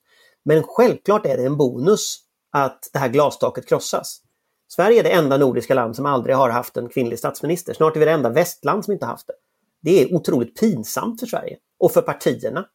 Men 0.45 0.63
självklart 0.63 1.25
är 1.25 1.37
det 1.37 1.45
en 1.45 1.57
bonus 1.57 2.17
att 2.51 2.89
det 2.93 2.99
här 2.99 3.09
glastaket 3.09 3.69
krossas. 3.69 4.21
Sverige 4.67 4.99
är 4.99 5.03
det 5.03 5.11
enda 5.11 5.37
nordiska 5.37 5.73
land 5.73 5.95
som 5.95 6.05
aldrig 6.05 6.35
har 6.35 6.49
haft 6.49 6.77
en 6.77 6.89
kvinnlig 6.89 7.19
statsminister. 7.19 7.73
Snart 7.73 7.95
är 7.95 7.99
vi 7.99 8.05
det 8.05 8.11
enda 8.11 8.29
västland 8.29 8.85
som 8.85 8.93
inte 8.93 9.05
haft 9.05 9.27
det. 9.27 9.33
Det 9.81 10.01
är 10.01 10.15
otroligt 10.15 10.59
pinsamt 10.59 11.19
för 11.19 11.27
Sverige 11.27 11.57
och 11.79 11.91
för 11.91 12.01
partierna. 12.01 12.65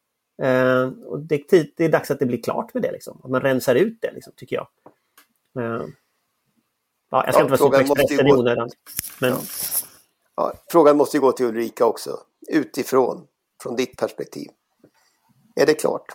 Eh, 0.41 0.83
och 1.05 1.19
det, 1.19 1.43
det, 1.49 1.85
är 1.85 1.89
dags 1.89 2.11
att 2.11 2.19
det 2.19 2.25
blir 2.25 2.41
klart 2.43 2.73
med 2.73 2.83
det, 2.83 2.91
liksom. 2.91 3.21
att 3.23 3.31
man 3.31 3.41
rensar 3.41 3.75
ut 3.75 3.97
det, 4.01 4.11
liksom, 4.11 4.33
tycker 4.35 4.55
jag. 4.55 4.67
Eh, 5.59 5.85
ja, 7.11 7.25
jag 7.25 7.33
ska 7.33 7.39
ja, 7.39 7.43
inte 7.43 7.49
vara 7.49 7.57
så 7.57 7.69
på 7.69 7.75
Expressen 7.75 8.27
i 8.27 8.33
onödan. 8.33 8.69
Men... 9.19 9.29
Ja. 9.29 9.39
Ja, 10.35 10.53
frågan 10.67 10.97
måste 10.97 11.19
gå 11.19 11.31
till 11.31 11.45
Ulrika 11.45 11.85
också, 11.85 12.19
utifrån, 12.47 13.27
från 13.63 13.75
ditt 13.75 13.97
perspektiv. 13.97 14.47
Är 15.55 15.65
det 15.65 15.73
klart? 15.73 16.05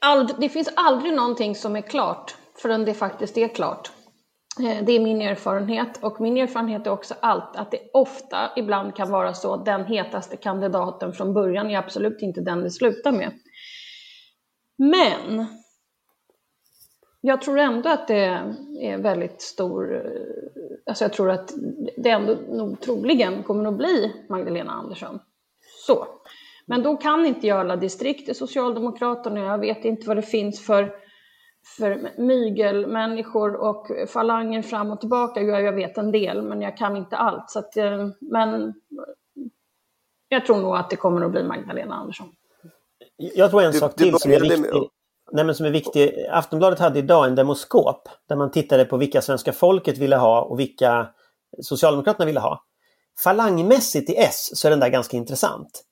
Ald 0.00 0.34
det 0.40 0.48
finns 0.48 0.68
aldrig 0.76 1.14
någonting 1.14 1.54
som 1.54 1.76
är 1.76 1.80
klart 1.80 2.36
förrän 2.58 2.84
det 2.84 2.94
faktiskt 2.94 3.38
är 3.38 3.48
klart. 3.48 3.90
Eh, 4.60 4.84
det 4.84 4.92
är 4.92 5.00
min 5.00 5.22
erfarenhet 5.22 6.02
och 6.02 6.20
min 6.20 6.36
erfarenhet 6.36 6.86
är 6.86 6.90
också 6.90 7.14
allt 7.20 7.56
att 7.56 7.70
det 7.70 7.80
ofta 7.92 8.50
ibland 8.56 8.96
kan 8.96 9.10
vara 9.10 9.34
så 9.34 9.54
att 9.54 9.64
den 9.64 9.84
hetaste 9.84 10.36
kandidaten 10.36 11.12
från 11.12 11.34
början 11.34 11.70
är 11.70 11.78
absolut 11.78 12.22
inte 12.22 12.40
den 12.40 12.62
det 12.62 12.70
slutar 12.70 13.12
med. 13.12 13.30
Men 14.76 15.46
jag 17.20 17.42
tror 17.42 17.58
ändå 17.58 17.88
att 17.88 18.08
det 18.08 18.42
är 18.80 18.98
väldigt 18.98 19.42
stor, 19.42 19.96
eh, 19.96 20.02
alltså 20.86 21.04
jag 21.04 21.12
tror 21.12 21.30
att 21.30 21.52
det 21.96 22.10
ändå 22.10 22.36
nog 22.48 22.80
troligen 22.80 23.42
kommer 23.42 23.68
att 23.68 23.76
bli 23.76 24.12
Magdalena 24.28 24.72
Andersson. 24.72 25.18
Så. 25.86 26.06
Men 26.66 26.82
då 26.82 26.96
kan 26.96 27.26
inte 27.26 27.46
jag 27.46 27.60
alla 27.60 27.76
distrikt 27.76 28.28
i 28.28 28.34
Socialdemokraterna, 28.34 29.40
jag 29.40 29.58
vet 29.58 29.84
inte 29.84 30.06
vad 30.06 30.16
det 30.16 30.22
finns 30.22 30.66
för 30.66 31.04
för 31.76 32.20
mygelmänniskor 32.20 33.54
och 33.54 33.86
falanger 34.08 34.62
fram 34.62 34.90
och 34.90 35.00
tillbaka. 35.00 35.40
Jag, 35.40 35.62
jag 35.62 35.72
vet 35.72 35.98
en 35.98 36.12
del, 36.12 36.42
men 36.42 36.60
jag 36.60 36.76
kan 36.76 36.96
inte 36.96 37.16
allt. 37.16 37.50
Så 37.50 37.58
att, 37.58 37.76
eh, 37.76 38.08
men 38.20 38.74
jag 40.28 40.46
tror 40.46 40.56
nog 40.56 40.76
att 40.76 40.90
det 40.90 40.96
kommer 40.96 41.24
att 41.24 41.30
bli 41.30 41.42
Magdalena 41.42 41.94
Andersson. 41.94 42.26
Jag 43.16 43.50
tror 43.50 43.62
en 43.62 43.72
du, 43.72 43.78
sak 43.78 43.96
till 43.96 44.12
du 44.12 44.18
som 44.18 44.32
är 44.32 44.40
viktig. 44.40 44.60
Med... 44.60 44.88
Nej, 45.32 45.44
men 45.44 45.54
som 45.54 45.66
är 45.66 45.70
viktig. 45.70 46.26
Aftonbladet 46.30 46.78
hade 46.78 46.98
idag 46.98 47.26
en 47.26 47.34
demoskop 47.34 48.08
där 48.28 48.36
man 48.36 48.50
tittade 48.50 48.84
på 48.84 48.96
vilka 48.96 49.22
svenska 49.22 49.52
folket 49.52 49.98
ville 49.98 50.16
ha 50.16 50.42
och 50.42 50.60
vilka 50.60 51.08
Socialdemokraterna 51.62 52.26
ville 52.26 52.40
ha. 52.40 52.64
Falangmässigt 53.24 54.10
i 54.10 54.16
S 54.16 54.50
så 54.54 54.68
är 54.68 54.70
den 54.70 54.80
där 54.80 54.88
ganska 54.88 55.16
intressant. 55.16 55.82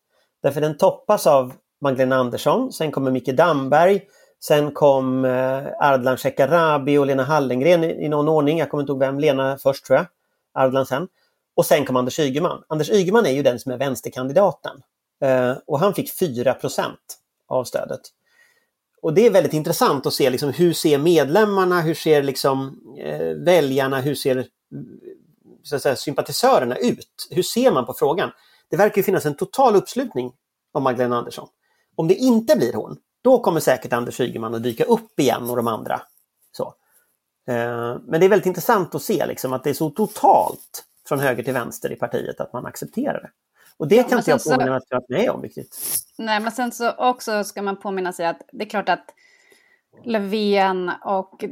Därför 0.43 0.61
den 0.61 0.77
toppas 0.77 1.27
av 1.27 1.53
Magdalena 1.81 2.17
Andersson, 2.17 2.73
sen 2.73 2.93
kommer 2.93 3.11
Micke 3.11 3.37
Damberg, 3.37 4.03
Sen 4.45 4.73
kom 4.73 5.25
eh, 5.25 5.67
Ardlan 5.81 6.17
Shekarabi 6.17 6.99
och 6.99 7.07
Lena 7.07 7.25
Hallengren 7.25 7.85
i, 7.85 8.09
någon 8.09 8.29
ordning. 8.29 8.59
Jag 8.59 8.71
kommer 8.71 8.83
inte 8.83 8.93
ihåg 8.93 9.01
vem. 9.01 9.21
Lena 9.21 9.59
först 9.59 9.85
tror 9.85 9.97
jag. 9.97 10.07
Ardlan 10.55 10.87
sen. 10.87 11.09
Och 11.55 11.67
sen 11.67 11.85
kom 11.85 11.97
Anders 11.97 12.19
Ygeman. 12.19 12.63
Anders 12.69 12.91
Ygeman 12.91 13.27
är 13.27 13.31
ju 13.31 13.43
den 13.43 13.59
som 13.59 13.73
är 13.73 13.79
vänsterkandidaten. 13.79 14.83
Eh, 15.21 15.53
och 15.67 15.81
han 15.81 15.95
fick 15.95 16.21
4% 16.21 16.87
av 17.49 17.65
stödet. 17.65 18.01
Och 19.03 19.15
det 19.15 19.27
är 19.27 19.31
väldigt 19.31 19.53
intressant 19.53 20.07
att 20.07 20.13
se 20.13 20.31
liksom, 20.31 20.53
hur 20.53 20.73
ser 20.73 20.99
medlemmarna, 20.99 21.81
hur 21.81 21.95
ser 21.95 22.23
liksom, 22.23 22.81
eh, 22.99 23.37
väljarna, 23.37 24.01
hur 24.01 24.15
ser 24.15 24.47
så 25.63 25.77
att 25.77 25.83
säga, 25.83 25.97
sympatisörerna 25.97 26.77
ut? 26.77 27.29
Hur 27.31 27.43
ser 27.43 27.73
man 27.73 27.87
på 27.87 27.95
frågan? 27.95 28.31
Det 28.71 28.77
verkar 28.77 28.97
ju 28.97 29.03
finnas 29.03 29.27
en 29.27 29.37
total 29.37 29.77
uppslutning 29.77 30.33
om 30.73 30.83
Magdalena 30.83 31.19
Andersson. 31.19 31.49
Om 31.97 32.09
det 32.09 32.15
inte 32.15 32.57
blir 32.57 32.73
hon, 32.73 32.97
då 33.23 33.41
kommer 33.41 33.61
säkert 33.61 33.93
Anders 33.93 34.21
Ygeman 34.21 34.55
att 34.55 34.63
dyka 34.63 34.85
upp 34.85 35.21
igen 35.21 35.51
och 35.51 35.57
de 35.57 35.67
andra. 35.67 36.03
Så. 36.53 36.75
Eh, 37.49 37.97
men 38.07 38.21
det 38.21 38.27
är 38.27 38.29
väldigt 38.29 38.47
intressant 38.47 38.95
att 38.95 39.03
se 39.03 39.27
liksom 39.27 39.53
att 39.53 39.65
det 39.65 39.71
är 39.71 39.75
så 39.75 39.91
totalt 39.91 40.85
från 41.09 41.19
höger 41.19 41.43
till 41.43 41.53
vänster 41.53 41.93
i 41.93 41.97
partiet 41.97 42.41
att 42.41 42.53
man 42.53 42.67
accepterar 42.67 43.21
det. 43.21 43.31
Och 43.77 43.89
det 43.89 44.09
kan 44.09 44.19
inte 44.19 44.31
jag 44.31 44.45
påminna 44.45 44.71
mig 44.71 44.77
att 44.77 44.87
jag 44.89 45.05
med 45.09 45.31
om 45.31 45.43
riktigt. 45.43 45.79
Nej, 46.19 46.41
men 46.41 46.53
sen 46.53 46.73
så 46.73 46.93
också 46.93 47.45
ska 47.45 47.63
man 47.63 47.77
påminna 47.77 48.13
sig 48.13 48.27
att 48.27 48.43
det 48.53 48.65
är 48.65 48.69
klart 48.69 48.89
att 48.89 49.15
Löfven 50.05 50.91
och 51.05 51.45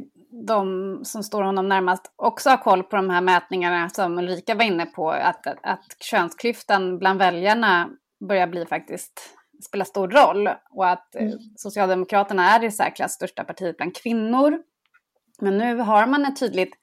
de 0.47 0.99
som 1.05 1.23
står 1.23 1.41
honom 1.41 1.69
närmast 1.69 2.13
också 2.15 2.49
har 2.49 2.57
koll 2.57 2.83
på 2.83 2.95
de 2.95 3.09
här 3.09 3.21
mätningarna 3.21 3.89
som 3.89 4.19
Ulrika 4.19 4.55
var 4.55 4.63
inne 4.63 4.85
på, 4.85 5.11
att, 5.11 5.47
att 5.47 5.95
könsklyftan 5.99 6.97
bland 6.97 7.19
väljarna 7.19 7.89
börjar 8.27 8.47
bli 8.47 8.65
faktiskt 8.65 9.37
spela 9.63 9.85
stor 9.85 10.07
roll 10.07 10.49
och 10.71 10.89
att 10.89 11.15
mm. 11.15 11.39
Socialdemokraterna 11.55 12.49
är 12.49 12.59
det 12.59 12.71
särklass 12.71 13.13
största 13.13 13.43
partiet 13.43 13.77
bland 13.77 13.95
kvinnor. 13.95 14.59
Men 15.41 15.57
nu 15.57 15.77
har 15.77 16.07
man 16.07 16.25
ett 16.25 16.39
tydligt 16.39 16.73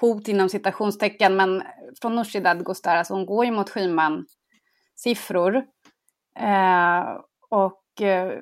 hot 0.00 0.28
inom 0.28 0.48
citationstecken, 0.48 1.36
men 1.36 1.62
från 2.02 2.14
Nooshi 2.14 2.40
Dadgostar, 2.40 2.96
alltså 2.96 3.14
hon 3.14 3.26
går 3.26 3.44
ju 3.44 3.50
mot 3.50 3.70
Schyman 3.70 4.26
siffror. 4.94 5.56
Eh, 6.38 7.04
och 7.50 8.02
eh, 8.02 8.38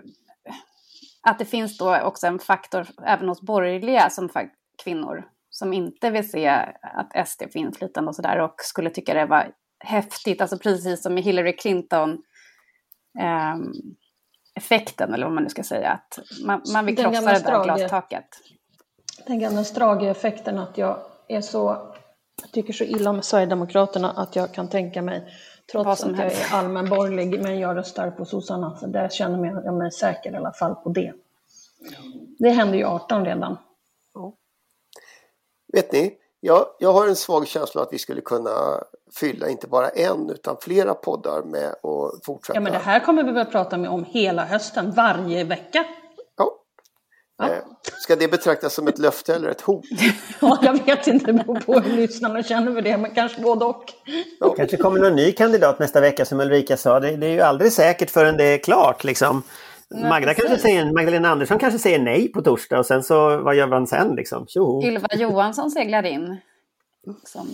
att 1.23 1.39
det 1.39 1.45
finns 1.45 1.79
då 1.79 2.01
också 2.01 2.27
en 2.27 2.39
faktor 2.39 2.87
även 3.07 3.29
hos 3.29 3.43
borgerliga 3.43 4.11
som 4.11 4.29
kvinnor 4.85 5.25
som 5.51 5.73
inte 5.73 6.11
vill 6.11 6.31
se 6.31 6.47
att 6.83 7.29
SD 7.29 7.43
får 7.53 7.57
inflytande 7.57 8.09
och 8.09 8.17
sådär 8.17 8.41
och 8.41 8.55
skulle 8.59 8.91
tycka 8.91 9.15
det 9.15 9.27
var 9.27 9.53
häftigt, 9.85 10.41
alltså 10.41 10.59
precis 10.59 11.03
som 11.03 11.19
i 11.19 11.21
Hillary 11.21 11.57
Clinton 11.57 12.23
eh, 13.19 13.57
effekten 14.55 15.15
eller 15.15 15.27
vad 15.27 15.35
man 15.35 15.43
nu 15.43 15.49
ska 15.49 15.63
säga, 15.63 15.91
att 15.91 16.19
man, 16.45 16.63
man 16.73 16.87
vill 16.87 16.97
krossa 16.97 17.21
det 17.21 17.39
där 17.39 17.65
glastaket. 17.65 18.29
Den 19.27 19.39
gamla 19.39 19.65
Strage-effekten 19.65 20.59
att 20.59 20.79
jag 20.79 20.99
är 21.29 21.41
så, 21.41 21.93
jag 22.43 22.53
tycker 22.53 22.73
så 22.73 22.85
illa 22.85 23.11
om 23.11 23.23
Sverigedemokraterna 23.23 24.11
att 24.11 24.37
jag 24.37 24.55
kan 24.55 24.69
tänka 24.69 25.03
mig 25.03 25.33
Trots 25.73 26.05
att 26.05 26.19
jag 26.19 26.33
är 26.33 26.53
allmänborgerlig, 26.53 27.43
men 27.43 27.59
jag 27.59 27.77
röstar 27.77 28.11
på 28.11 28.25
sossarna. 28.25 28.77
Så 28.77 28.87
där 28.87 29.09
känner 29.09 29.63
jag 29.65 29.75
mig 29.75 29.93
säker 29.93 30.33
i 30.33 30.37
alla 30.37 30.53
fall 30.53 30.75
på 30.75 30.89
det. 30.89 31.13
Det 32.39 32.51
hände 32.51 32.77
ju 32.77 32.85
18 32.85 33.25
redan. 33.25 33.59
Ja. 34.15 34.33
Vet 35.73 35.93
ni, 35.93 36.17
jag, 36.41 36.67
jag 36.79 36.93
har 36.93 37.09
en 37.09 37.17
svag 37.17 37.47
känsla 37.47 37.83
att 37.83 37.93
vi 37.93 37.99
skulle 37.99 38.21
kunna 38.21 38.85
fylla 39.15 39.49
inte 39.49 39.67
bara 39.67 39.89
en 39.89 40.31
utan 40.31 40.57
flera 40.61 40.95
poddar 40.95 41.43
med 41.43 41.69
att 41.69 42.25
fortsätta. 42.25 42.57
Ja 42.57 42.61
men 42.61 42.73
det 42.73 42.79
här 42.79 43.01
kommer 43.01 43.23
vi 43.23 43.33
väl 43.33 43.47
prata 43.47 43.79
med 43.79 43.91
om 43.91 44.05
hela 44.05 44.45
hösten, 44.45 44.91
varje 44.91 45.45
vecka. 45.45 45.85
Ja. 47.39 47.47
Eh, 47.47 47.59
ska 47.85 48.17
det 48.17 48.29
betraktas 48.29 48.75
som 48.75 48.89
ett 48.89 48.99
löfte 48.99 49.35
eller 49.35 49.49
ett 49.49 49.61
hot? 49.61 49.85
ja, 50.41 50.59
jag 50.63 50.85
vet 50.87 51.07
inte, 51.07 51.27
det 51.27 51.33
beror 51.33 51.61
på 51.61 51.81
hur 51.81 51.97
lyssnarna 51.97 52.43
känner 52.43 52.73
för 52.73 52.83
det, 52.83 52.97
men 52.97 53.15
kanske 53.15 53.43
både 53.43 53.65
och. 53.65 53.85
Ja. 54.41 54.55
kanske 54.55 54.77
kommer 54.77 55.01
någon 55.01 55.17
ny 55.17 55.33
kandidat 55.33 55.79
nästa 55.79 56.01
vecka 56.01 56.25
som 56.25 56.41
Ulrika 56.41 56.77
sa. 56.77 57.01
Det, 57.01 57.17
det 57.17 57.27
är 57.27 57.33
ju 57.33 57.41
aldrig 57.41 57.73
säkert 57.73 58.11
förrän 58.11 58.37
det 58.37 58.45
är 58.45 58.59
klart 58.59 59.05
liksom. 59.05 59.43
Magda 59.91 60.35
kanske 60.35 60.59
säger, 60.59 60.93
Magdalena 60.93 61.29
Andersson 61.29 61.59
kanske 61.59 61.79
säger 61.79 61.99
nej 61.99 62.33
på 62.33 62.43
torsdag 62.43 62.79
och 62.79 62.87
sen 62.87 63.03
så 63.03 63.39
vad 63.39 63.55
gör 63.55 63.67
man 63.67 63.87
sen 63.87 64.15
liksom? 64.15 64.47
Tjoho. 64.47 64.83
Ylva 64.83 65.09
Johansson 65.13 65.71
seglar 65.71 66.07
in. 66.07 66.37
Som 67.25 67.49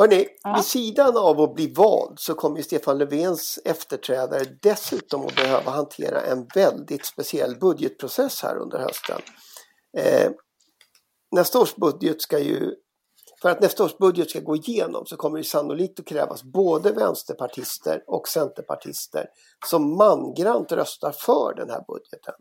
Hörrni, 0.00 0.26
ja. 0.42 0.54
vid 0.54 0.64
sidan 0.64 1.16
av 1.16 1.40
att 1.40 1.54
bli 1.54 1.72
vald 1.74 2.18
så 2.18 2.34
kommer 2.34 2.62
Stefan 2.62 2.98
Löfvens 2.98 3.58
efterträdare 3.64 4.44
dessutom 4.62 5.26
att 5.26 5.36
behöva 5.36 5.70
hantera 5.70 6.20
en 6.20 6.46
väldigt 6.54 7.06
speciell 7.06 7.58
budgetprocess 7.58 8.42
här 8.42 8.56
under 8.56 8.78
hösten. 8.78 9.20
Eh, 9.96 10.30
nästa 11.30 11.60
års 11.60 11.76
budget 11.76 12.22
ska 12.22 12.38
ju, 12.38 12.74
för 13.42 13.50
att 13.50 13.60
nästa 13.60 13.84
års 13.84 13.98
budget 13.98 14.30
ska 14.30 14.40
gå 14.40 14.56
igenom 14.56 15.06
så 15.06 15.16
kommer 15.16 15.38
det 15.38 15.44
sannolikt 15.44 16.00
att 16.00 16.06
krävas 16.06 16.42
både 16.42 16.92
vänsterpartister 16.92 18.04
och 18.06 18.28
centerpartister 18.28 19.26
som 19.66 19.96
mangrant 19.96 20.72
röstar 20.72 21.12
för 21.12 21.54
den 21.54 21.70
här 21.70 21.84
budgeten. 21.88 22.34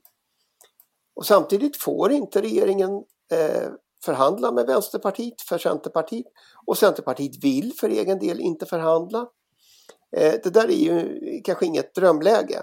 Och 1.15 1.25
samtidigt 1.25 1.77
får 1.77 2.11
inte 2.11 2.41
regeringen 2.41 2.91
eh, 3.31 3.69
förhandla 4.05 4.51
med 4.51 4.65
Vänsterpartiet 4.65 5.41
för 5.41 5.57
Centerpartiet 5.57 6.25
och 6.65 6.77
Centerpartiet 6.77 7.43
vill 7.43 7.73
för 7.79 7.89
egen 7.89 8.19
del 8.19 8.39
inte 8.39 8.65
förhandla. 8.65 9.27
Eh, 10.17 10.33
det 10.43 10.49
där 10.49 10.67
är 10.67 10.73
ju 10.73 11.19
kanske 11.43 11.65
inget 11.65 11.95
drömläge. 11.95 12.62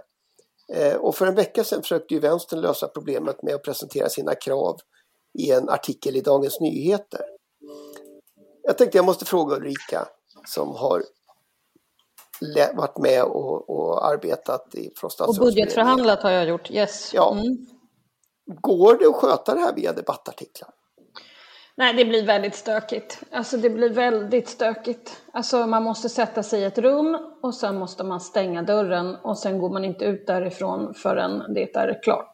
Eh, 0.72 0.96
och 0.96 1.14
för 1.14 1.26
en 1.26 1.34
vecka 1.34 1.64
sedan 1.64 1.82
försökte 1.82 2.14
ju 2.14 2.20
vänstern 2.20 2.60
lösa 2.60 2.88
problemet 2.88 3.42
med 3.42 3.54
att 3.54 3.62
presentera 3.62 4.08
sina 4.08 4.34
krav 4.34 4.76
i 5.38 5.50
en 5.50 5.68
artikel 5.68 6.16
i 6.16 6.20
Dagens 6.20 6.60
Nyheter. 6.60 7.20
Jag 8.62 8.78
tänkte 8.78 8.98
jag 8.98 9.04
måste 9.04 9.24
fråga 9.24 9.56
Ulrika 9.56 10.08
som 10.46 10.76
har 10.76 11.02
varit 12.74 12.98
med 12.98 13.22
och, 13.22 13.70
och 13.70 14.06
arbetat 14.06 14.74
i 14.74 14.92
från 14.96 15.10
Och 15.28 15.36
budgetförhandlat 15.36 16.22
har 16.22 16.30
jag 16.30 16.48
gjort, 16.48 16.70
yes. 16.70 17.14
Ja. 17.14 17.32
Mm. 17.32 17.66
Går 18.46 18.98
det 18.98 19.06
att 19.06 19.14
sköta 19.14 19.54
det 19.54 19.60
här 19.60 19.74
via 19.74 19.92
debattartiklar? 19.92 20.70
Nej, 21.78 21.94
det 21.94 22.04
blir 22.04 22.26
väldigt 22.26 22.54
stökigt. 22.54 23.22
Alltså 23.30 23.56
det 23.56 23.70
blir 23.70 23.90
väldigt 23.90 24.48
stökigt. 24.48 25.22
Alltså 25.32 25.66
man 25.66 25.82
måste 25.82 26.08
sätta 26.08 26.42
sig 26.42 26.60
i 26.60 26.64
ett 26.64 26.78
rum 26.78 27.18
och 27.42 27.54
sen 27.54 27.78
måste 27.78 28.04
man 28.04 28.20
stänga 28.20 28.62
dörren 28.62 29.16
och 29.16 29.38
sen 29.38 29.58
går 29.58 29.70
man 29.70 29.84
inte 29.84 30.04
ut 30.04 30.26
därifrån 30.26 30.94
förrän 30.94 31.54
det 31.54 31.76
är 31.76 32.02
klart. 32.02 32.32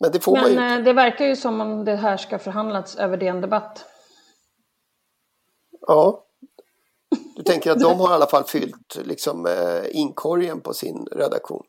Men 0.00 0.12
det 0.12 0.20
får 0.20 0.32
Men, 0.32 0.42
man 0.42 0.70
ju 0.70 0.78
eh, 0.78 0.84
det 0.84 0.92
verkar 0.92 1.24
ju 1.24 1.36
som 1.36 1.60
om 1.60 1.84
det 1.84 1.96
här 1.96 2.16
ska 2.16 2.38
förhandlas 2.38 2.96
över 2.96 3.16
DN 3.16 3.40
Debatt. 3.40 3.84
Ja. 5.80 6.22
Du 7.36 7.42
tänker 7.42 7.70
att 7.70 7.80
de 7.80 8.00
har 8.00 8.10
i 8.10 8.14
alla 8.14 8.26
fall 8.26 8.44
fyllt 8.44 8.98
liksom, 9.04 9.46
eh, 9.46 9.96
inkorgen 9.96 10.60
på 10.60 10.74
sin 10.74 11.06
redaktion? 11.12 11.64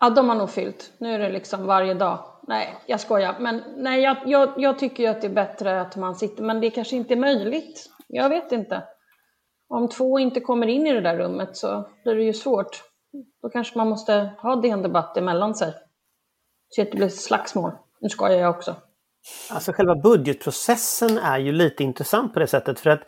Ja, 0.00 0.10
de 0.10 0.28
har 0.28 0.36
nog 0.36 0.50
fyllt. 0.50 0.92
Nu 0.98 1.14
är 1.14 1.18
det 1.18 1.30
liksom 1.30 1.66
varje 1.66 1.94
dag 1.94 2.35
nej, 2.46 2.76
jag 2.86 3.00
skojar. 3.00 3.36
Men 3.40 3.62
nej, 3.76 4.02
jag, 4.02 4.16
jag, 4.24 4.52
jag 4.56 4.78
tycker 4.78 5.02
ju 5.02 5.08
att 5.08 5.20
det 5.20 5.26
är 5.26 5.34
bättre 5.34 5.80
att 5.80 5.96
man 5.96 6.14
sitter, 6.14 6.42
men 6.42 6.60
det 6.60 6.70
kanske 6.70 6.96
inte 6.96 7.14
är 7.14 7.18
möjligt. 7.18 7.90
Jag 8.08 8.28
vet 8.28 8.52
inte. 8.52 8.82
Om 9.68 9.88
två 9.88 10.18
inte 10.18 10.40
kommer 10.40 10.66
in 10.66 10.86
i 10.86 10.92
det 10.92 11.00
där 11.00 11.16
rummet 11.16 11.56
så 11.56 11.88
blir 12.04 12.14
det 12.14 12.22
ju 12.22 12.32
svårt. 12.32 12.82
Då 13.42 13.48
kanske 13.48 13.78
man 13.78 13.88
måste 13.88 14.30
ha 14.38 14.56
DN 14.56 14.82
Debatt 14.82 15.16
emellan 15.16 15.54
sig. 15.54 15.72
Så 16.68 16.82
att 16.82 16.90
det 16.90 16.96
blir 16.96 17.08
slagsmål. 17.08 17.72
Nu 18.00 18.08
skojar 18.08 18.38
jag 18.38 18.50
också. 18.50 18.76
Alltså 19.50 19.72
själva 19.72 19.94
budgetprocessen 19.94 21.18
är 21.18 21.38
ju 21.38 21.52
lite 21.52 21.84
intressant 21.84 22.34
på 22.34 22.40
det 22.40 22.46
sättet 22.46 22.80
för 22.80 22.90
att 22.90 23.02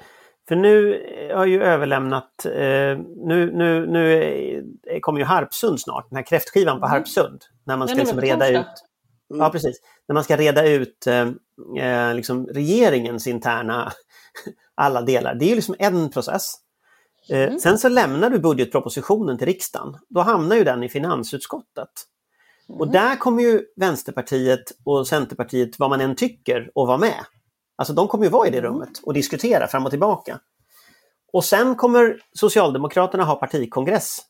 för 0.49 0.57
nu 0.57 1.03
har 1.35 1.47
ju 1.47 1.63
överlämnat, 1.63 2.47
eh, 2.47 2.99
nu, 3.27 3.53
nu, 3.55 3.87
nu 3.87 5.01
kommer 5.01 5.19
ju 5.19 5.25
Harpsund 5.25 5.81
snart, 5.81 6.11
den 6.11 6.17
här 6.17 6.25
kräftskivan 6.25 6.81
på 6.81 6.87
mm. 6.87 6.91
Harpsund. 6.91 7.43
När 7.67 7.77
man 7.77 7.89
ska 7.89 7.99
liksom 7.99 8.21
reda 8.21 8.49
ut 8.49 8.67
Mm. 9.31 9.43
Ja, 9.43 9.51
precis. 9.51 9.81
När 10.09 10.15
man 10.15 10.25
ska 10.25 10.37
reda 10.37 10.69
ut 10.69 11.07
eh, 11.07 11.29
eh 11.81 12.15
liksom 12.15 12.47
regeringens 12.47 13.27
interna 13.27 13.93
alla 14.75 15.03
delar. 15.03 15.35
Det 15.35 15.45
är 15.45 15.49
ju 15.49 15.55
liksom 15.55 15.75
en 15.79 16.11
process. 16.11 16.55
Eh, 17.31 17.43
mm. 17.43 17.59
Sen 17.59 17.79
så 17.79 17.89
lämnar 17.89 18.31
du 18.31 18.39
budgetpropositionen 18.39 19.39
till 19.39 19.47
riksdagen. 19.47 19.97
Då 20.09 20.21
hamnar 20.21 20.57
ju 20.57 20.65
den 20.65 20.83
i 20.83 20.89
finansutskottet. 20.89 21.91
Mm. 22.69 22.81
Och 22.81 22.93
där 22.93 23.17
kommer 23.17 23.43
ju 23.43 23.63
Vänsterpartiet 23.77 24.65
och 24.85 25.09
Centerpartiet, 25.09 25.79
vad 25.79 25.91
man 25.91 26.01
än 26.01 26.17
tycker, 26.17 26.61
att 26.61 26.89
vara 26.89 26.99
med. 26.99 27.25
Alltså 27.77 27.95
de 27.95 28.09
kommer 28.09 28.25
ju 28.25 28.31
vara 28.31 28.49
i 28.49 28.51
det 28.51 28.59
mm. 28.59 28.73
rummet 28.73 29.01
och 29.03 29.15
diskutera 29.15 29.67
fram 29.67 29.85
och 29.85 29.91
tillbaka. 29.91 30.41
Och 31.33 31.45
sen 31.45 31.75
kommer 31.75 32.21
Socialdemokraterna 32.33 33.25
ha 33.25 33.35
partikongress 33.35 34.21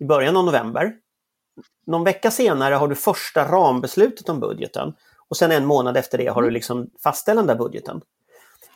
i 0.00 0.04
början 0.04 0.36
av 0.36 0.44
november 0.44 0.92
någon 1.86 2.04
vecka 2.04 2.30
senare 2.30 2.74
har 2.74 2.88
du 2.88 2.94
första 2.94 3.44
rambeslutet 3.44 4.28
om 4.28 4.40
budgeten 4.40 4.94
och 5.28 5.36
sen 5.36 5.52
en 5.52 5.66
månad 5.66 5.96
efter 5.96 6.18
det 6.18 6.26
har 6.26 6.42
du 6.42 6.48
mm. 6.48 6.54
liksom 6.54 6.90
fastställande 7.02 7.52
av 7.52 7.58
budgeten. 7.58 8.00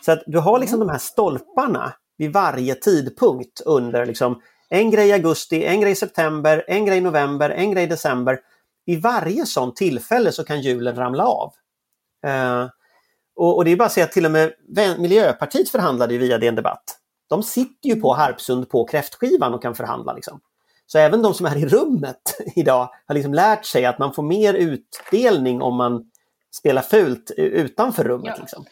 Så 0.01 0.13
att 0.13 0.23
du 0.27 0.39
har 0.39 0.59
liksom 0.59 0.77
mm. 0.77 0.87
de 0.87 0.93
här 0.93 0.99
stolparna 0.99 1.93
vid 2.19 2.33
varje 2.33 2.75
tidpunkt 2.75 3.61
under 3.61 4.07
liksom 4.07 4.43
en 4.69 4.91
grej 4.91 5.09
i 5.09 5.13
augusti, 5.13 5.65
en 5.65 5.81
grej 5.81 5.93
i 5.93 5.97
september, 5.97 6.65
en 6.69 6.87
grej 6.87 6.99
i 6.99 7.01
november, 7.01 7.51
en 7.51 7.71
grej 7.71 7.85
i 7.85 7.87
december. 7.87 8.41
I 8.87 8.97
varje 8.97 9.47
sånt 9.47 9.77
tillfälle 9.77 10.33
så 10.33 10.45
kan 10.45 10.61
hjulen 10.61 10.97
ramla 10.97 11.25
av. 11.25 11.53
Uh, 12.27 12.69
och, 13.37 13.57
och, 13.57 13.65
det 13.65 13.71
är 13.71 13.77
bara 13.77 13.85
att 13.85 13.93
säga 13.93 14.05
att 14.05 14.13
till 14.13 14.25
och 14.25 14.31
med 14.31 14.53
Miljöpartiet 14.99 15.69
förhandlade 15.69 16.19
via 16.19 16.39
DN 16.39 16.55
Debatt. 16.55 16.99
De 17.29 17.43
sitter 17.43 17.89
ju 17.89 18.01
på 18.01 18.13
mm. 18.13 18.21
Harpsund 18.21 18.69
på 18.71 18.85
kräftskivan 18.85 19.55
och 19.55 19.63
kan 19.63 19.75
förhandla. 19.75 20.13
Liksom. 20.13 20.41
Så 20.89 20.99
även 20.99 21.23
de 21.23 21.35
som 21.35 21.47
är 21.47 21.57
i 21.57 21.67
rummet 21.67 22.41
idag 22.57 22.91
har 23.07 23.15
liksom 23.15 23.35
lärt 23.35 23.65
sig 23.65 23.85
att 23.85 23.99
man 23.99 24.13
får 24.13 24.23
mer 24.23 24.55
utdelning 24.55 25.63
om 25.63 25.77
man 25.77 26.11
spelar 26.51 26.83
fult 26.83 27.31
utanför 27.37 28.05
rummet. 28.05 28.35
Ja. 28.37 28.41
Liksom. 28.41 28.65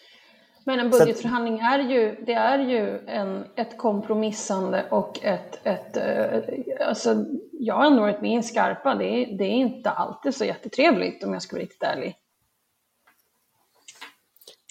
Men 0.65 0.81
en 0.81 0.91
budgetförhandling 0.91 1.59
är 1.59 1.79
ju, 1.79 2.25
det 2.27 2.33
är 2.33 2.59
ju 2.59 2.99
en, 3.07 3.45
ett 3.57 3.79
kompromissande 3.79 4.87
och 4.91 5.25
ett, 5.25 5.67
ett 5.67 5.97
eh, 5.97 6.89
alltså, 6.89 7.25
jag 7.53 7.75
har 7.75 7.87
ändå 7.87 8.01
varit 8.01 8.21
med 8.21 8.39
i 8.39 8.43
Skarpa, 8.43 8.95
det 8.95 9.05
är, 9.05 9.39
det 9.39 9.45
är 9.45 9.51
inte 9.51 9.91
alltid 9.91 10.35
så 10.35 10.45
jättetrevligt 10.45 11.25
om 11.25 11.33
jag 11.33 11.43
ska 11.43 11.57
vara 11.57 11.63
riktigt 11.63 11.83
ärlig. 11.83 12.17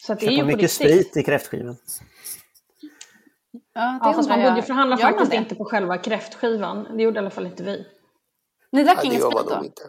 Så 0.05 0.13
det 0.13 0.25
är 0.25 0.31
ju 0.31 0.43
mycket 0.43 0.71
sprit 0.71 1.17
i 1.17 1.23
kräftskivan. 1.23 1.77
Ja, 3.75 3.99
ja 4.03 4.13
fast 4.13 4.29
man 4.29 4.41
budgetförhandlar 4.41 4.97
faktiskt 4.97 5.33
inte 5.33 5.55
på 5.55 5.65
själva 5.65 5.97
kräftskivan. 5.97 6.87
Det 6.97 7.03
gjorde 7.03 7.15
i 7.15 7.19
alla 7.19 7.29
fall 7.29 7.45
inte 7.45 7.63
vi. 7.63 7.85
Ni 8.71 8.83
drack 8.83 9.05
ingen 9.05 9.21
sprit 9.21 9.47
då? 9.49 9.65
Inte. 9.65 9.81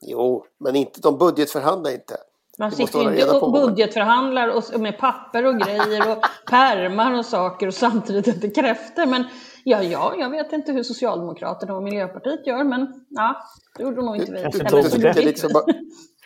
Jo, 0.00 0.44
men 0.60 0.76
inte, 0.76 1.00
de 1.00 1.18
budgetförhandlar 1.18 1.90
inte. 1.90 2.16
Man 2.58 2.72
sitter 2.72 3.02
ju 3.02 3.20
inte 3.20 3.30
och 3.30 3.52
budgetförhandlar 3.52 4.48
och, 4.48 4.80
med 4.80 4.98
papper 4.98 5.46
och 5.46 5.60
grejer 5.60 6.10
och 6.10 6.24
pärmar 6.50 7.18
och 7.18 7.26
saker 7.26 7.66
och 7.66 7.74
samtidigt 7.74 8.26
inte 8.26 8.50
kräfter. 8.50 9.06
Men 9.06 9.24
ja, 9.64 9.82
ja, 9.82 10.14
jag 10.18 10.30
vet 10.30 10.52
inte 10.52 10.72
hur 10.72 10.82
Socialdemokraterna 10.82 11.74
och 11.74 11.82
Miljöpartiet 11.82 12.46
gör, 12.46 12.64
men 12.64 13.06
ja, 13.08 13.42
det 13.76 13.82
gjorde 13.82 14.02
nog 14.02 14.16
inte 14.16 14.32
vi. 14.32 14.42
Du, 14.42 14.58
du, 14.58 15.12
du, 15.12 15.22
liksom 15.22 15.50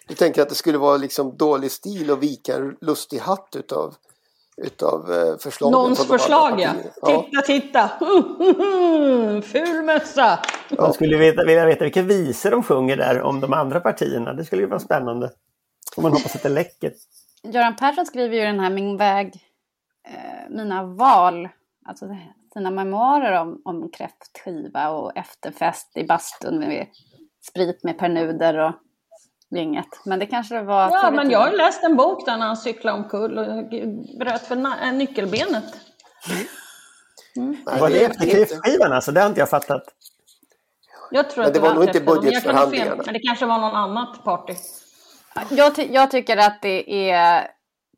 du 0.08 0.14
tänker 0.14 0.42
att 0.42 0.48
det 0.48 0.54
skulle 0.54 0.78
vara 0.78 0.96
liksom 0.96 1.36
dålig 1.36 1.70
stil 1.70 2.10
att 2.10 2.18
vika 2.18 2.56
en 2.56 2.76
lustig 2.80 3.18
hatt 3.18 3.56
utav 3.56 3.94
utav 4.56 5.12
eh, 5.12 5.38
förslagen. 5.38 5.72
Någons 5.72 6.06
förslag 6.06 6.60
ja. 6.60 6.72
Titta, 7.06 7.42
titta! 7.42 7.88
Ful 9.42 9.82
mössa! 9.84 10.38
Jag 10.68 10.94
skulle 10.94 11.16
veta, 11.16 11.44
vilja 11.44 11.66
veta 11.66 11.84
vilka 11.84 12.02
visor 12.02 12.50
de 12.50 12.62
sjunger 12.62 12.96
där 12.96 13.22
om 13.22 13.40
de 13.40 13.52
andra 13.52 13.80
partierna. 13.80 14.32
Det 14.32 14.44
skulle 14.44 14.62
ju 14.62 14.68
vara 14.68 14.80
spännande. 14.80 15.30
Om 15.96 16.02
man 16.02 16.12
hoppas 16.12 16.36
att 16.36 16.42
det 16.42 16.48
läcker. 16.48 16.92
Göran 17.42 17.76
Persson 17.76 18.06
skriver 18.06 18.36
ju 18.36 18.42
den 18.42 18.60
här 18.60 18.70
Min 18.70 18.96
väg, 18.96 19.26
eh, 20.08 20.50
mina 20.50 20.82
val, 20.84 21.48
alltså 21.86 22.16
sina 22.52 22.70
memoarer 22.70 23.40
om, 23.40 23.62
om 23.64 23.90
kräftskiva 23.90 24.88
och 24.88 25.16
efterfest 25.16 25.96
i 25.96 26.04
bastun 26.04 26.58
med 26.58 26.86
sprit 27.48 27.84
med 27.84 27.98
Pär 27.98 28.08
Nuder 28.08 28.58
och 28.58 28.72
gänget. 29.50 29.88
Men 30.04 30.18
det 30.18 30.26
kanske 30.26 30.54
det 30.54 30.62
var 30.62 30.90
Ja, 30.90 31.11
men 31.11 31.30
jag 31.30 31.38
har 31.38 31.52
läst 31.52 31.85
en 31.85 31.96
bok 31.96 32.26
där 32.26 32.38
han 32.38 32.56
cyklade 32.56 32.98
omkull 32.98 33.38
och 33.38 33.46
bröt 34.18 34.42
för 34.42 34.92
nyckelbenet. 34.92 35.64
Mm. 37.37 37.56
Var 37.64 37.90
det 37.90 38.04
efter 38.04 38.30
kräftskivan 38.30 38.92
alltså? 38.92 39.12
Det 39.12 39.20
har 39.20 39.28
inte 39.28 39.40
jag 39.40 39.50
fattat. 39.50 39.82
Jag 41.11 41.30
tror 41.30 41.44
men 41.44 41.52
det, 41.52 41.59
att 41.59 41.64
det 41.64 41.68
var, 41.68 41.74
nog 41.74 41.85
inte 41.85 42.00
budgetförhandlingarna. 42.00 43.02
Men 43.04 43.14
det 43.14 43.20
kanske 43.20 43.46
var 43.46 43.59
någon 43.59 43.76
annat 43.76 44.24
party. 44.24 44.54
Jag, 45.50 45.74
ty 45.74 45.88
jag, 45.90 46.11
tycker 46.11 46.37
att 46.37 46.62
det 46.62 47.11
är 47.11 47.50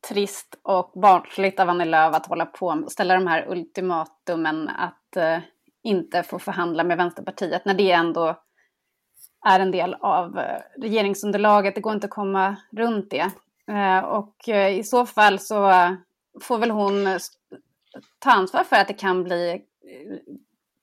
trist 0.08 0.54
och 0.62 0.92
barnsligt 0.94 1.60
av 1.60 1.68
Annie 1.68 1.84
Lööf 1.84 2.14
att 2.14 2.26
hålla 2.26 2.46
på 2.46 2.66
och 2.66 2.92
ställa 2.92 3.14
de 3.14 3.26
här 3.26 3.48
ultimatumen 3.48 4.68
att 4.68 5.16
uh, 5.16 5.38
inte 5.82 6.22
få 6.22 6.38
förhandla 6.38 6.84
med 6.84 6.96
Vänsterpartiet 6.96 7.64
när 7.64 7.74
det 7.74 7.90
ändå 7.90 8.36
är 9.46 9.60
en 9.60 9.70
del 9.70 9.94
av 9.94 10.38
eh, 10.38 10.60
regeringsunderlaget. 10.80 11.74
Det 11.74 11.80
går 11.80 11.92
inte 11.92 12.04
att 12.04 12.10
komma 12.10 12.56
runt 12.72 13.10
det. 13.10 13.30
Eh, 13.70 13.98
och 13.98 14.48
eh, 14.48 14.78
i 14.78 14.84
så 14.84 15.06
fall 15.06 15.38
så 15.38 15.72
får 16.42 16.58
väl 16.58 16.70
hon 16.70 17.18
ta 18.18 18.30
ansvar 18.30 18.64
för 18.64 18.76
att 18.76 18.88
det 18.88 18.94
kan 18.94 19.24
bli 19.24 19.62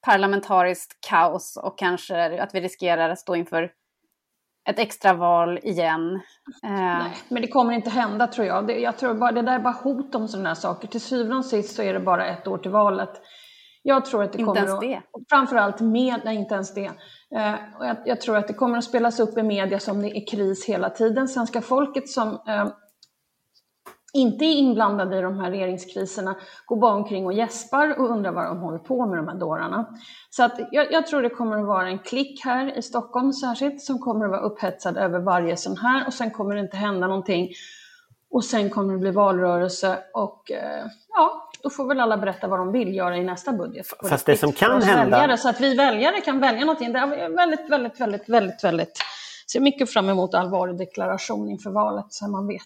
parlamentariskt 0.06 0.98
kaos 1.10 1.58
och 1.58 1.78
kanske 1.78 2.44
att 2.44 2.56
vi 2.56 2.62
riskerar 2.62 3.10
att 3.10 3.20
stå 3.20 3.36
inför 3.36 3.72
ett 4.70 4.80
extra 4.80 5.14
val 5.14 5.60
igen. 5.64 6.22
Nej, 6.64 7.12
men 7.30 7.42
det 7.42 7.48
kommer 7.48 7.74
inte 7.74 7.90
hända 7.90 8.28
tror 8.28 8.48
jag. 8.48 8.68
Det, 8.68 8.80
jag 8.80 8.98
tror 8.98 9.14
bara, 9.14 9.32
det 9.32 9.42
där 9.42 9.56
är 9.56 9.60
bara 9.60 9.74
hot 9.74 10.16
om 10.16 10.28
sådana 10.28 10.50
här 10.50 10.56
saker. 10.56 10.88
Till 10.88 11.02
syvende 11.02 11.36
och 11.36 11.46
sist 11.46 11.76
så 11.76 11.82
är 11.82 11.94
det 11.94 12.00
bara 12.00 12.28
ett 12.28 12.48
år 12.48 12.58
till 12.58 12.72
valet. 12.72 13.22
Jag 13.88 14.06
tror 14.06 14.24
att 14.24 14.34
det 14.34 14.40
inte 14.40 14.46
kommer 14.46 14.68
ens 14.68 14.80
det? 14.80 14.96
Att, 14.96 15.30
framförallt 15.30 15.82
med, 15.82 16.22
nej 16.26 16.36
inte 16.36 16.54
ens 16.54 16.74
det. 16.74 16.86
Eh, 17.36 17.54
och 17.80 17.86
jag, 17.86 17.98
jag, 18.06 18.22
tror 18.22 18.38
att 18.38 18.48
det 18.48 18.54
kommer 18.54 18.78
att 18.78 18.84
spelas 18.84 19.20
upp 19.20 19.38
i 19.38 19.44
media 19.44 19.80
som 19.80 20.02
det 20.02 20.18
är 20.18 20.28
kris 20.28 20.66
hela 20.66 20.90
tiden. 20.90 21.28
Svenska 21.28 21.62
folket 21.62 22.10
som 22.10 22.28
eh, 22.48 22.68
inte 24.14 24.46
är 24.46 24.56
inblandade 24.56 25.18
i 25.18 25.22
de 25.22 25.40
här 25.40 25.52
regeringskriserna 25.52 26.36
går 26.66 26.78
bara 26.78 26.94
omkring 26.96 27.26
och 27.26 27.34
gäspar 27.34 28.00
och 28.00 28.10
undrar 28.10 28.32
vad 28.32 28.46
de 28.46 28.60
håller 28.60 28.78
på 28.78 29.06
med 29.06 29.18
de 29.18 29.28
här 29.28 29.36
dårarna. 29.36 29.86
Så 30.30 30.44
att 30.44 30.60
jag, 30.72 30.92
jag, 30.92 31.08
tror 31.08 31.22
det 31.22 31.30
kommer 31.30 31.58
att 31.58 31.68
vara 31.68 31.88
en 31.88 32.00
klick 32.00 32.46
här 32.46 32.78
i 32.78 32.82
Stockholm 32.82 33.34
särskilt 33.34 33.82
som 33.82 34.00
kommer 34.00 34.26
att 34.26 34.32
vara 34.32 34.42
upphetsad 34.42 34.98
över 34.98 35.20
varje 35.20 35.58
sån 35.58 35.78
här 35.78 36.08
och 36.08 36.14
sen 36.14 36.32
kommer 36.32 36.56
det 36.56 36.62
inte 36.62 36.78
hända 36.78 37.08
någonting. 37.08 37.50
Och 38.30 38.44
sen 38.44 38.70
kommer 38.70 38.94
det 38.94 39.00
bli 39.00 39.12
valrörelse 39.12 39.98
och 40.14 40.52
eh, 40.52 40.86
ja, 41.08 41.45
då 41.66 41.70
får 41.70 41.88
väl 41.88 42.00
alla 42.00 42.18
berätta 42.18 42.48
vad 42.48 42.60
de 42.60 42.72
vill 42.72 42.96
göra 42.96 43.18
i 43.18 43.24
nästa 43.24 43.54
budget. 43.54 43.88
Fast 44.10 44.26
det 44.26 44.38
som 44.38 44.54
kan 44.54 44.82
hända... 44.82 45.18
Väljare, 45.18 45.38
så 45.38 45.50
att 45.50 45.62
vi 45.62 45.76
väljare 45.76 46.22
kan 46.22 46.40
välja 46.40 46.60
någonting. 46.60 46.94
Det 46.94 47.00
är 47.00 47.36
väldigt, 47.36 47.70
väldigt, 47.70 48.02
väldigt, 48.02 48.30
väldigt, 48.30 48.64
väldigt... 48.64 49.00
Ser 49.52 49.60
mycket 49.60 49.94
fram 49.94 50.10
emot 50.10 50.34
allvarlig 50.34 50.78
deklaration 50.78 51.50
inför 51.50 51.70
valet 51.70 52.06
så 52.10 52.28
man 52.28 52.48
vet. 52.48 52.62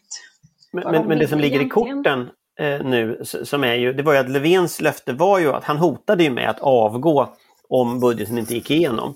Men, 0.72 0.92
men, 0.92 1.08
men, 1.08 1.20
det 1.20 1.28
som 1.28 1.40
ligger 1.40 1.62
i 1.62 1.70
korten 1.70 2.30
eh, 2.60 2.84
nu, 2.84 3.22
som 3.24 3.64
är 3.64 3.74
ju, 3.74 3.94
det 3.94 4.04
var 4.04 4.14
ju 4.14 4.20
att 4.20 4.30
Löfvens 4.30 4.82
löfte 4.82 5.14
var 5.14 5.40
ju 5.40 5.52
att 5.52 5.64
han 5.64 5.78
hotade 5.78 6.24
ju 6.24 6.30
med 6.30 6.50
att 6.50 6.60
avgå 6.60 7.30
om 7.70 8.00
budgeten 8.00 8.38
inte 8.38 8.54
gick 8.54 8.72
igenom. 8.72 9.16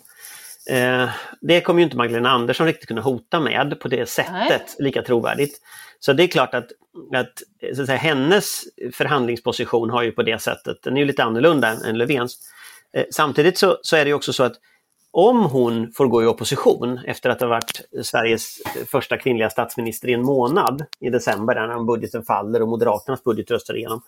Eh, 0.70 1.10
det 1.42 1.62
kommer 1.62 1.80
ju 1.80 1.84
inte 1.84 1.98
Magdalena 1.98 2.30
Andersson 2.30 2.68
riktigt 2.68 2.88
kunna 2.88 3.02
hota 3.02 3.40
med 3.40 3.80
på 3.80 3.88
det 3.88 4.10
sättet, 4.10 4.32
Nej. 4.50 4.60
lika 4.80 5.02
trovärdigt. 5.02 5.62
Så 6.06 6.14
det 6.14 6.24
är 6.24 6.28
klart 6.28 6.54
att, 6.54 6.72
att, 7.16 7.44
så 7.76 7.82
att 7.82 7.88
säga, 7.88 7.98
hennes 7.98 8.64
förhandlingsposition 8.94 9.90
har 9.90 10.04
ju 10.04 10.12
på 10.12 10.24
det 10.24 10.42
sättet, 10.42 10.78
den 10.84 10.98
är 10.98 11.02
ju 11.02 11.06
lite 11.06 11.24
annorlunda 11.24 11.68
än, 11.86 11.98
Löfvens. 11.98 12.40
Eh, 12.94 13.06
samtidigt 13.12 13.58
så, 13.58 13.78
så 13.82 13.96
är 13.96 14.06
det 14.06 14.14
också 14.14 14.34
så 14.34 14.44
att 14.44 14.54
om 15.12 15.44
hon 15.44 15.92
får 15.92 16.08
gå 16.08 16.24
i 16.24 16.26
opposition 16.26 17.00
efter 17.06 17.30
att 17.30 17.42
ha 17.42 17.48
varit 17.48 17.82
Sveriges 18.04 18.58
första 18.92 19.18
kvinnliga 19.18 19.50
statsminister 19.50 20.08
i 20.08 20.14
en 20.14 20.26
månad 20.26 20.86
i 21.00 21.10
december 21.10 21.56
när 21.56 21.84
budgeten 21.84 22.24
faller 22.24 22.62
och 22.62 22.68
Moderaternas 22.68 23.24
budget 23.24 23.52
röstar 23.52 23.78
igenom. 23.78 24.02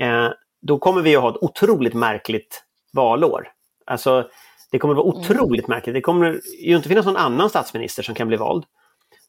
Eh, 0.00 0.28
då 0.62 0.78
kommer 0.78 1.02
vi 1.02 1.16
att 1.16 1.22
ha 1.22 1.30
ett 1.30 1.42
otroligt 1.42 1.94
märkligt 1.94 2.64
valår. 2.92 3.48
Alltså, 3.86 4.28
det 4.70 4.78
kommer 4.78 4.94
att 4.94 5.04
vara 5.04 5.14
mm. 5.14 5.20
otroligt 5.20 5.68
märkligt. 5.68 5.94
Det 5.94 6.00
kommer 6.00 6.40
ju 6.60 6.76
inte 6.76 6.88
finnas 6.88 7.06
någon 7.06 7.16
annan 7.16 7.50
statsminister 7.50 8.02
som 8.02 8.14
kan 8.14 8.28
bli 8.28 8.36
vald. 8.36 8.64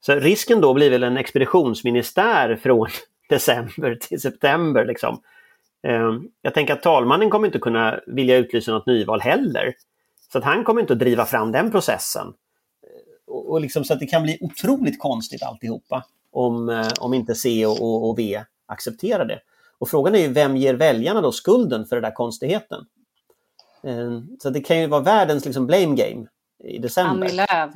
Så 0.06 0.16
risken 0.16 0.62
då 0.62 0.74
blir 0.74 0.90
väl 0.90 1.04
en 1.04 1.18
expeditionsministär 1.18 2.56
från 2.56 2.88
december 3.30 3.96
till 3.96 4.22
september. 4.22 4.86
Liksom. 4.86 5.22
Eh, 5.88 6.12
jag 6.42 6.54
tänker 6.54 6.74
att 6.74 6.84
talmannen 6.84 7.30
kommer 7.30 7.48
inte 7.48 7.60
kunna 7.60 8.00
vilja 8.08 8.38
utlysa 8.38 8.72
något 8.72 8.86
nyval 8.86 9.22
heller. 9.22 9.74
Så 10.32 10.38
att 10.38 10.44
han 10.44 10.64
kommer 10.64 10.82
inte 10.82 10.94
att 10.94 11.00
driva 11.00 11.26
fram 11.26 11.52
den 11.52 11.72
processen. 11.72 12.34
Och, 13.28 13.52
och 13.52 13.62
liksom, 13.62 13.84
så 13.84 13.94
att 13.94 14.00
det 14.00 14.06
kan 14.06 14.24
bli 14.24 14.38
otroligt 14.42 15.00
konstigt 15.00 15.44
alltihopa 15.44 16.04
om, 16.32 16.70
eh, 16.70 16.88
om 17.00 17.14
inte 17.14 17.36
C 17.36 17.66
och, 17.66 17.82
och, 17.82 18.10
och, 18.10 18.20
V 18.20 18.44
accepterar 18.66 19.26
det. 19.26 19.40
Och 19.78 19.90
frågan 19.90 20.16
är 20.16 20.20
ju 20.20 20.28
vem 20.28 20.58
ger 20.58 20.74
väljarna 20.74 21.22
då 21.22 21.32
skulden 21.32 21.86
för 21.86 21.96
den 21.96 22.04
där 22.04 22.16
konstigheten? 22.16 22.86
Eh, 23.84 24.20
så 24.40 24.50
det 24.50 24.62
kan 24.62 24.82
ju 24.82 24.88
vara 24.88 25.02
världens 25.02 25.46
liksom 25.46 25.68
blame 25.68 25.96
game 25.96 26.28
i 26.64 26.78
december. 26.78 27.28
Annie 27.28 27.36
Lööf. 27.36 27.72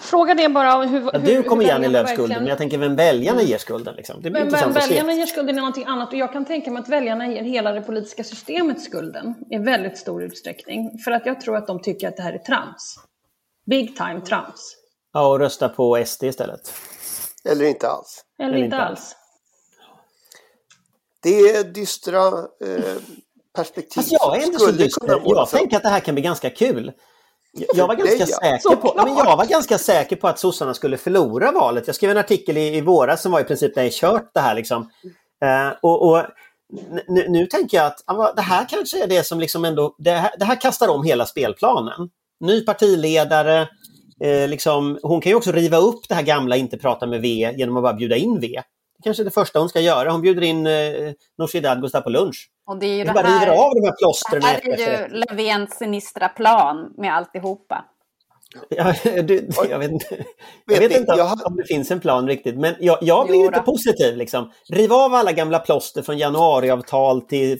Frågan 0.00 0.38
är 0.38 0.48
bara 0.48 0.82
hur... 0.82 1.10
Ja, 1.12 1.18
du 1.18 1.42
kommer 1.42 1.72
Annie 1.72 1.88
Lööf 1.88 2.10
skulden, 2.10 2.38
men 2.38 2.46
jag 2.46 2.58
tänker 2.58 2.78
vem 2.78 2.96
väljarna 2.96 3.38
mm. 3.38 3.50
ger 3.50 3.58
skulden. 3.58 3.94
Liksom. 3.94 4.22
Det 4.22 4.30
men, 4.30 4.48
men 4.48 4.72
väljarna 4.72 5.12
ger 5.12 5.26
skulden 5.26 5.54
är 5.56 5.60
någonting 5.60 5.84
annat 5.84 6.08
och 6.08 6.18
jag 6.18 6.32
kan 6.32 6.44
tänka 6.44 6.70
mig 6.70 6.80
att 6.80 6.88
väljarna 6.88 7.26
ger 7.26 7.42
hela 7.42 7.72
det 7.72 7.80
politiska 7.80 8.24
systemet 8.24 8.82
skulden 8.82 9.34
i 9.50 9.58
väldigt 9.58 9.98
stor 9.98 10.22
utsträckning. 10.22 10.98
För 10.98 11.10
att 11.10 11.26
jag 11.26 11.40
tror 11.40 11.56
att 11.56 11.66
de 11.66 11.82
tycker 11.82 12.08
att 12.08 12.16
det 12.16 12.22
här 12.22 12.32
är 12.32 12.38
trams. 12.38 12.98
Big 13.66 13.96
time 13.96 14.20
trams. 14.20 14.76
Ja, 15.12 15.26
och 15.26 15.38
rösta 15.38 15.68
på 15.68 16.04
SD 16.06 16.24
istället. 16.24 16.72
Eller 17.44 17.64
inte 17.64 17.88
alls. 17.88 18.24
Eller, 18.38 18.48
Eller 18.48 18.64
inte 18.64 18.76
alls. 18.76 19.16
Det 21.22 21.50
är 21.50 21.64
dystra 21.64 22.28
eh, 22.28 22.94
perspektiv. 23.54 24.02
Fast 24.02 24.12
jag 24.12 24.36
är 24.36 24.46
inte 24.46 24.58
så 24.58 24.70
dyster. 24.70 25.20
Jag 25.24 25.48
tänker 25.48 25.76
att 25.76 25.82
det 25.82 25.88
här 25.88 26.00
kan 26.00 26.14
bli 26.14 26.22
ganska 26.22 26.50
kul. 26.50 26.92
Jag 27.74 27.86
var, 27.86 27.94
ganska 27.94 28.26
säker 28.26 28.76
på, 28.76 28.92
men 28.96 29.16
jag 29.16 29.36
var 29.36 29.46
ganska 29.46 29.78
säker 29.78 30.16
på 30.16 30.28
att 30.28 30.38
sossarna 30.38 30.74
skulle 30.74 30.96
förlora 30.96 31.52
valet. 31.52 31.86
Jag 31.86 31.96
skrev 31.96 32.10
en 32.10 32.16
artikel 32.16 32.56
i, 32.56 32.76
i 32.76 32.80
våras 32.80 33.22
som 33.22 33.32
var 33.32 33.40
i 33.40 33.44
princip 33.44 33.74
det 33.74 33.82
är 33.82 33.90
kört 33.90 34.30
det 34.34 34.40
här. 34.40 34.54
Liksom. 34.54 34.82
Uh, 35.44 35.78
och, 35.82 36.10
och 36.10 36.22
nu, 37.08 37.28
nu, 37.28 37.46
tänker 37.46 37.76
jag 37.76 37.86
att 37.86 38.36
det 38.36 38.42
här 38.42 38.66
kanske 38.68 39.04
är 39.04 39.06
det 39.06 39.26
som 39.26 39.40
liksom 39.40 39.64
ändå, 39.64 39.94
det 39.98 40.10
här, 40.10 40.30
det 40.38 40.44
här 40.44 40.60
kastar 40.60 40.88
om 40.88 41.04
hela 41.04 41.26
spelplanen. 41.26 42.10
Ny 42.40 42.60
partiledare, 42.60 43.68
eh, 44.20 44.48
liksom, 44.48 44.98
hon 45.02 45.20
kan 45.20 45.30
ju 45.30 45.36
också 45.36 45.52
riva 45.52 45.76
upp 45.76 46.08
det 46.08 46.14
här 46.14 46.22
gamla 46.22 46.56
inte 46.56 46.76
prata 46.76 47.06
med 47.06 47.20
V 47.20 47.54
genom 47.56 47.76
att 47.76 47.82
bara 47.82 47.94
bjuda 47.94 48.16
in 48.16 48.40
V. 48.40 48.62
Kanske 49.04 49.24
det 49.24 49.30
första 49.30 49.58
hon 49.58 49.68
ska 49.68 49.80
göra. 49.80 50.12
Hon 50.12 50.22
bjuder 50.22 50.42
in 50.42 50.66
eh, 50.66 51.12
Nooshi 51.38 51.60
Dadgostar 51.60 52.00
på 52.00 52.10
lunch. 52.10 52.50
Och 52.66 52.78
det 52.78 52.86
är 52.86 52.96
ju 52.96 53.04
det 53.04 53.12
bara 53.12 53.26
river 53.26 53.46
av 53.46 53.74
de 53.74 53.84
här 53.84 53.96
plåstren. 53.98 54.40
Det 54.40 54.46
här 54.46 54.68
är 54.68 55.02
ju 55.02 55.08
Löfvens 55.08 55.74
sinistra 55.78 56.28
plan 56.28 56.94
med 56.96 57.14
alltihopa. 57.14 57.84
Ja, 58.68 58.94
du, 59.22 59.48
jag 59.70 59.78
vet 59.78 59.90
inte, 59.90 60.24
jag 60.66 60.80
vet 60.80 60.96
inte 60.96 61.14
jag... 61.16 61.46
om 61.46 61.56
det 61.56 61.64
finns 61.64 61.90
en 61.90 62.00
plan 62.00 62.28
riktigt, 62.28 62.56
men 62.56 62.74
jag, 62.80 62.98
jag 63.00 63.26
blir 63.26 63.44
lite 63.44 63.60
positiv. 63.60 64.16
Liksom. 64.16 64.50
Riv 64.68 64.92
av 64.92 65.14
alla 65.14 65.32
gamla 65.32 65.58
plåster 65.58 66.02
från 66.02 66.18
januariavtal 66.18 67.20
till 67.20 67.58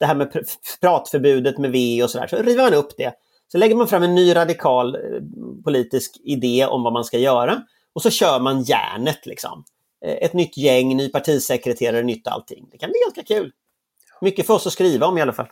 det 0.00 0.06
här 0.06 0.14
med 0.14 0.44
pratförbudet 0.80 1.58
med 1.58 1.70
V 1.70 2.02
och 2.02 2.10
sådär. 2.10 2.26
Så 2.26 2.36
river 2.36 2.62
man 2.62 2.74
upp 2.74 2.96
det. 2.96 3.12
Så 3.52 3.58
lägger 3.58 3.74
man 3.74 3.88
fram 3.88 4.02
en 4.02 4.14
ny 4.14 4.36
radikal 4.36 4.94
eh, 4.94 5.00
politisk 5.64 6.16
idé 6.24 6.66
om 6.66 6.82
vad 6.82 6.92
man 6.92 7.04
ska 7.04 7.18
göra 7.18 7.62
och 7.94 8.02
så 8.02 8.10
kör 8.10 8.40
man 8.40 8.62
järnet. 8.62 9.26
Liksom. 9.26 9.64
Eh, 10.04 10.16
ett 10.20 10.32
nytt 10.32 10.56
gäng, 10.56 10.96
ny 10.96 11.08
partisekreterare, 11.08 12.02
nytt 12.02 12.26
allting. 12.26 12.68
Det 12.72 12.78
kan 12.78 12.90
bli 12.90 12.98
ganska 13.04 13.34
kul. 13.34 13.52
Mycket 14.20 14.46
för 14.46 14.54
oss 14.54 14.66
att 14.66 14.72
skriva 14.72 15.06
om 15.06 15.18
i 15.18 15.22
alla 15.22 15.32
fall. 15.32 15.48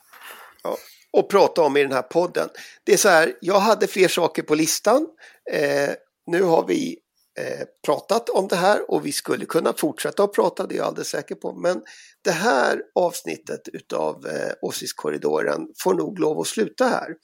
Ja, 0.63 0.77
och 1.13 1.31
prata 1.31 1.63
om 1.63 1.77
i 1.77 1.83
den 1.83 1.93
här 1.93 2.03
podden. 2.03 2.49
Det 2.85 2.93
är 2.93 2.97
så 2.97 3.09
här, 3.09 3.33
jag 3.41 3.61
hade 3.61 3.87
fler 3.87 4.09
saker 4.09 4.43
på 4.43 4.55
listan. 4.55 5.07
Eh, 5.53 5.91
nu 6.27 6.43
har 6.43 6.67
vi 6.67 6.99
eh, 7.39 7.67
pratat 7.87 8.29
om 8.29 8.49
det 8.49 8.57
här 8.57 8.91
och 8.91 9.07
vi 9.07 9.13
skulle 9.13 9.45
kunna 9.45 9.73
fortsätta 9.73 10.25
att 10.25 10.33
prata, 10.33 10.67
det 10.67 10.75
är 10.75 10.77
jag 10.77 10.87
alldeles 10.87 11.09
säker 11.09 11.35
på. 11.35 11.55
Men 11.55 11.83
det 12.25 12.31
här 12.31 12.83
avsnittet 12.95 13.69
utav 13.73 14.27
eh, 14.27 14.53
Åsiktskorridoren 14.63 15.69
får 15.83 15.95
nog 15.95 16.19
lov 16.19 16.41
att 16.41 16.47
sluta 16.47 16.85
här. 16.85 17.15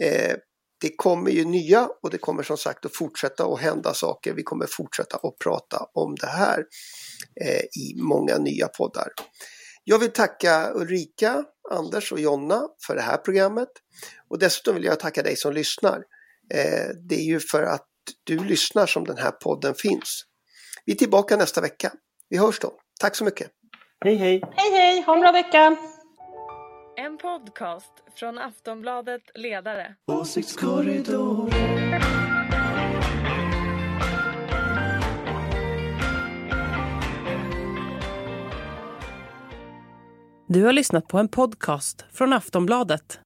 Eh, 0.00 0.36
det 0.80 0.96
kommer 0.96 1.30
ju 1.30 1.44
nya 1.44 1.88
och 2.02 2.10
det 2.10 2.18
kommer 2.18 2.42
som 2.42 2.56
sagt 2.56 2.86
att 2.86 2.96
fortsätta 2.96 3.44
att 3.44 3.60
hända 3.60 3.94
saker. 3.94 4.34
Vi 4.34 4.42
kommer 4.42 4.66
fortsätta 4.66 5.16
att 5.16 5.38
prata 5.38 5.86
om 5.94 6.14
det 6.14 6.26
här 6.26 6.64
eh, 7.40 7.60
i 7.60 7.94
många 7.96 8.38
nya 8.38 8.68
poddar. 8.68 9.08
Jag 9.84 9.98
vill 9.98 10.10
tacka 10.10 10.70
Ulrika, 10.74 11.44
Anders 11.70 12.12
och 12.12 12.20
Jonna 12.20 12.62
för 12.86 12.94
det 12.94 13.02
här 13.02 13.16
programmet. 13.16 13.68
Och 14.30 14.38
dessutom 14.38 14.74
vill 14.74 14.84
jag 14.84 15.00
tacka 15.00 15.22
dig 15.22 15.36
som 15.36 15.52
lyssnar. 15.52 15.96
Eh, 16.54 16.88
det 17.08 17.14
är 17.14 17.24
ju 17.24 17.40
för 17.40 17.62
att 17.62 17.86
du 18.24 18.44
lyssnar 18.44 18.86
som 18.86 19.04
den 19.04 19.18
här 19.18 19.30
podden 19.30 19.74
finns. 19.74 20.24
Vi 20.84 20.92
är 20.92 20.96
tillbaka 20.96 21.36
nästa 21.36 21.60
vecka. 21.60 21.92
Vi 22.28 22.38
hörs 22.38 22.58
då. 22.58 22.72
Tack 23.00 23.16
så 23.16 23.24
mycket. 23.24 23.50
Hej 24.04 24.16
hej! 24.16 24.42
Hej 24.56 24.70
hej! 24.70 25.02
Ha 25.02 25.14
en 25.14 25.20
bra 25.20 25.32
vecka! 25.32 25.76
En 26.98 27.18
podcast 27.18 27.92
från 28.14 28.38
Aftonbladet 28.38 29.22
Ledare. 29.34 29.94
Åsiktskorridoren. 30.06 32.00
Du 40.48 40.64
har 40.64 40.72
lyssnat 40.72 41.08
på 41.08 41.18
en 41.18 41.28
podcast 41.28 42.04
från 42.12 42.32
Aftonbladet. 42.32 43.20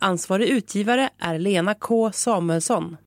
Ansvarig 0.00 0.48
utgivare 0.48 1.10
är 1.18 1.38
Lena 1.38 1.74
K 1.74 2.12
Samuelsson. 2.12 2.96